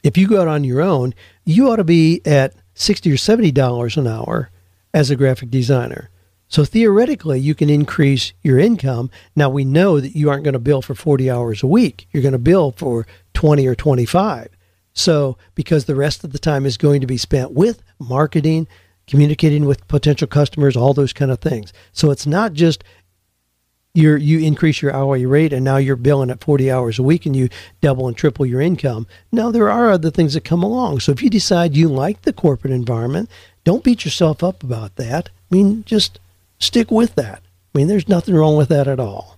If 0.02 0.18
you 0.18 0.28
go 0.28 0.42
out 0.42 0.48
on 0.48 0.62
your 0.62 0.82
own, 0.82 1.14
you 1.46 1.70
ought 1.70 1.76
to 1.76 1.84
be 1.84 2.20
at 2.26 2.52
60 2.74 3.12
or 3.12 3.16
$70 3.16 3.96
an 3.96 4.06
hour 4.06 4.50
as 4.92 5.10
a 5.10 5.16
graphic 5.16 5.48
designer. 5.48 6.10
So 6.48 6.66
theoretically, 6.66 7.40
you 7.40 7.54
can 7.54 7.70
increase 7.70 8.34
your 8.42 8.58
income. 8.58 9.10
Now, 9.34 9.48
we 9.48 9.64
know 9.64 10.00
that 10.00 10.14
you 10.14 10.28
aren't 10.28 10.44
going 10.44 10.52
to 10.52 10.58
bill 10.58 10.82
for 10.82 10.94
40 10.94 11.30
hours 11.30 11.62
a 11.62 11.66
week. 11.66 12.08
You're 12.12 12.22
going 12.22 12.32
to 12.32 12.38
bill 12.38 12.72
for 12.72 13.06
20 13.32 13.66
or 13.66 13.74
25. 13.74 14.50
So, 14.98 15.38
because 15.54 15.84
the 15.84 15.94
rest 15.94 16.24
of 16.24 16.32
the 16.32 16.40
time 16.40 16.66
is 16.66 16.76
going 16.76 17.00
to 17.02 17.06
be 17.06 17.18
spent 17.18 17.52
with 17.52 17.84
marketing, 18.00 18.66
communicating 19.06 19.64
with 19.64 19.86
potential 19.86 20.26
customers, 20.26 20.76
all 20.76 20.92
those 20.92 21.12
kind 21.12 21.30
of 21.30 21.38
things. 21.38 21.72
So 21.92 22.10
it's 22.10 22.26
not 22.26 22.52
just 22.52 22.82
you 23.94 24.16
you 24.16 24.40
increase 24.40 24.82
your 24.82 24.92
hourly 24.92 25.24
rate 25.24 25.52
and 25.52 25.64
now 25.64 25.76
you're 25.76 25.94
billing 25.94 26.30
at 26.30 26.42
40 26.42 26.68
hours 26.68 26.98
a 26.98 27.04
week 27.04 27.26
and 27.26 27.36
you 27.36 27.48
double 27.80 28.08
and 28.08 28.16
triple 28.16 28.44
your 28.44 28.60
income. 28.60 29.06
Now 29.30 29.52
there 29.52 29.70
are 29.70 29.92
other 29.92 30.10
things 30.10 30.34
that 30.34 30.42
come 30.42 30.64
along. 30.64 30.98
So 30.98 31.12
if 31.12 31.22
you 31.22 31.30
decide 31.30 31.76
you 31.76 31.88
like 31.88 32.22
the 32.22 32.32
corporate 32.32 32.72
environment, 32.72 33.30
don't 33.62 33.84
beat 33.84 34.04
yourself 34.04 34.42
up 34.42 34.64
about 34.64 34.96
that. 34.96 35.30
I 35.50 35.54
mean, 35.54 35.84
just 35.84 36.18
stick 36.58 36.90
with 36.90 37.14
that. 37.14 37.40
I 37.72 37.78
mean, 37.78 37.86
there's 37.86 38.08
nothing 38.08 38.34
wrong 38.34 38.56
with 38.56 38.68
that 38.70 38.88
at 38.88 38.98
all. 38.98 39.37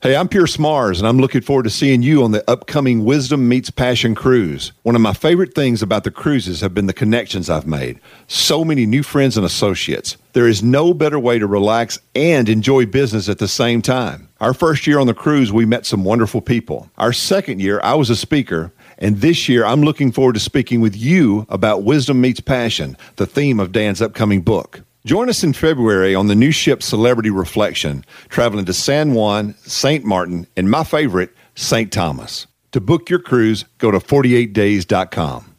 Hey, 0.00 0.14
I'm 0.14 0.28
Pierce 0.28 0.60
Mars, 0.60 1.00
and 1.00 1.08
I'm 1.08 1.18
looking 1.18 1.40
forward 1.40 1.64
to 1.64 1.70
seeing 1.70 2.04
you 2.04 2.22
on 2.22 2.30
the 2.30 2.48
upcoming 2.48 3.04
Wisdom 3.04 3.48
Meets 3.48 3.70
Passion 3.70 4.14
cruise. 4.14 4.70
One 4.84 4.94
of 4.94 5.00
my 5.00 5.12
favorite 5.12 5.54
things 5.54 5.82
about 5.82 6.04
the 6.04 6.12
cruises 6.12 6.60
have 6.60 6.72
been 6.72 6.86
the 6.86 6.92
connections 6.92 7.50
I've 7.50 7.66
made. 7.66 7.98
So 8.28 8.64
many 8.64 8.86
new 8.86 9.02
friends 9.02 9.36
and 9.36 9.44
associates. 9.44 10.16
There 10.34 10.46
is 10.46 10.62
no 10.62 10.94
better 10.94 11.18
way 11.18 11.40
to 11.40 11.48
relax 11.48 11.98
and 12.14 12.48
enjoy 12.48 12.86
business 12.86 13.28
at 13.28 13.38
the 13.38 13.48
same 13.48 13.82
time. 13.82 14.28
Our 14.40 14.54
first 14.54 14.86
year 14.86 15.00
on 15.00 15.08
the 15.08 15.14
cruise, 15.14 15.52
we 15.52 15.66
met 15.66 15.84
some 15.84 16.04
wonderful 16.04 16.42
people. 16.42 16.88
Our 16.96 17.12
second 17.12 17.60
year, 17.60 17.80
I 17.82 17.94
was 17.94 18.08
a 18.08 18.14
speaker. 18.14 18.72
And 18.98 19.20
this 19.20 19.48
year, 19.48 19.64
I'm 19.64 19.82
looking 19.82 20.12
forward 20.12 20.34
to 20.34 20.40
speaking 20.40 20.80
with 20.80 20.96
you 20.96 21.44
about 21.48 21.82
Wisdom 21.82 22.20
Meets 22.20 22.40
Passion, 22.40 22.96
the 23.16 23.26
theme 23.26 23.58
of 23.58 23.72
Dan's 23.72 24.00
upcoming 24.00 24.42
book. 24.42 24.82
Join 25.06 25.28
us 25.28 25.44
in 25.44 25.52
February 25.52 26.14
on 26.14 26.26
the 26.26 26.34
new 26.34 26.50
ship 26.50 26.82
Celebrity 26.82 27.30
Reflection, 27.30 28.04
traveling 28.28 28.64
to 28.64 28.72
San 28.72 29.14
Juan, 29.14 29.54
St. 29.62 30.04
Martin, 30.04 30.46
and 30.56 30.70
my 30.70 30.82
favorite, 30.82 31.30
St. 31.54 31.92
Thomas. 31.92 32.46
To 32.72 32.80
book 32.80 33.08
your 33.08 33.20
cruise, 33.20 33.64
go 33.78 33.90
to 33.90 34.00
48days.com. 34.00 35.54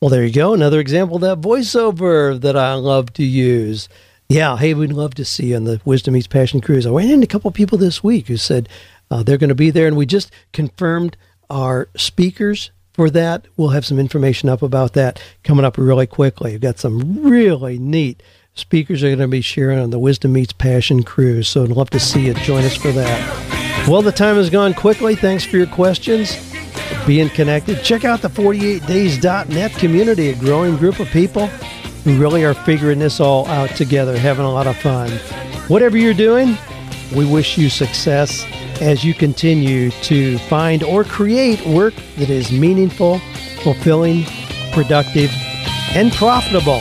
Well, 0.00 0.08
there 0.08 0.24
you 0.24 0.32
go. 0.32 0.54
Another 0.54 0.80
example 0.80 1.16
of 1.16 1.22
that 1.22 1.40
voiceover 1.40 2.40
that 2.40 2.56
I 2.56 2.74
love 2.74 3.12
to 3.14 3.24
use. 3.24 3.88
Yeah, 4.28 4.56
hey, 4.56 4.72
we'd 4.72 4.92
love 4.92 5.14
to 5.14 5.24
see 5.24 5.46
you 5.46 5.56
on 5.56 5.64
the 5.64 5.80
Wisdom 5.84 6.14
Meets 6.14 6.26
Passion 6.28 6.60
cruise. 6.60 6.86
I 6.86 6.90
ran 6.90 7.10
into 7.10 7.24
a 7.24 7.28
couple 7.28 7.50
people 7.50 7.76
this 7.76 8.04
week 8.04 8.28
who 8.28 8.36
said 8.36 8.68
uh, 9.10 9.22
they're 9.22 9.36
going 9.38 9.48
to 9.48 9.54
be 9.54 9.70
there, 9.70 9.86
and 9.86 9.96
we 9.96 10.06
just 10.06 10.30
confirmed 10.52 11.16
our 11.50 11.88
speakers 11.96 12.70
for 12.92 13.10
that. 13.10 13.46
We'll 13.56 13.70
have 13.70 13.84
some 13.84 13.98
information 13.98 14.48
up 14.48 14.62
about 14.62 14.92
that 14.94 15.20
coming 15.42 15.64
up 15.64 15.76
really 15.76 16.06
quickly. 16.06 16.52
We've 16.52 16.60
got 16.60 16.78
some 16.78 17.22
really 17.22 17.78
neat 17.78 18.22
speakers 18.54 19.02
are 19.02 19.08
going 19.08 19.18
to 19.18 19.28
be 19.28 19.40
sharing 19.40 19.78
on 19.78 19.90
the 19.90 19.98
Wisdom 19.98 20.32
Meets 20.32 20.52
Passion 20.52 21.02
cruise. 21.02 21.48
So 21.48 21.64
I'd 21.64 21.70
love 21.70 21.90
to 21.90 22.00
see 22.00 22.26
you 22.26 22.34
join 22.34 22.64
us 22.64 22.76
for 22.76 22.92
that. 22.92 23.86
Well, 23.88 24.02
the 24.02 24.12
time 24.12 24.36
has 24.36 24.48
gone 24.48 24.74
quickly. 24.74 25.16
Thanks 25.16 25.44
for 25.44 25.56
your 25.56 25.66
questions. 25.66 26.36
Being 27.06 27.28
connected. 27.30 27.82
Check 27.82 28.04
out 28.04 28.22
the 28.22 28.28
48days.net 28.28 29.72
community, 29.72 30.30
a 30.30 30.36
growing 30.36 30.76
group 30.76 31.00
of 31.00 31.08
people 31.08 31.48
who 32.04 32.18
really 32.18 32.44
are 32.44 32.54
figuring 32.54 32.98
this 32.98 33.20
all 33.20 33.46
out 33.48 33.70
together, 33.70 34.16
having 34.16 34.44
a 34.44 34.52
lot 34.52 34.66
of 34.66 34.76
fun. 34.76 35.10
Whatever 35.68 35.96
you're 35.96 36.14
doing, 36.14 36.56
we 37.14 37.30
wish 37.30 37.58
you 37.58 37.68
success 37.68 38.44
as 38.80 39.04
you 39.04 39.14
continue 39.14 39.90
to 39.90 40.38
find 40.38 40.82
or 40.82 41.04
create 41.04 41.64
work 41.66 41.94
that 42.16 42.30
is 42.30 42.52
meaningful, 42.52 43.18
fulfilling, 43.62 44.24
productive, 44.72 45.30
and 45.94 46.12
profitable. 46.12 46.80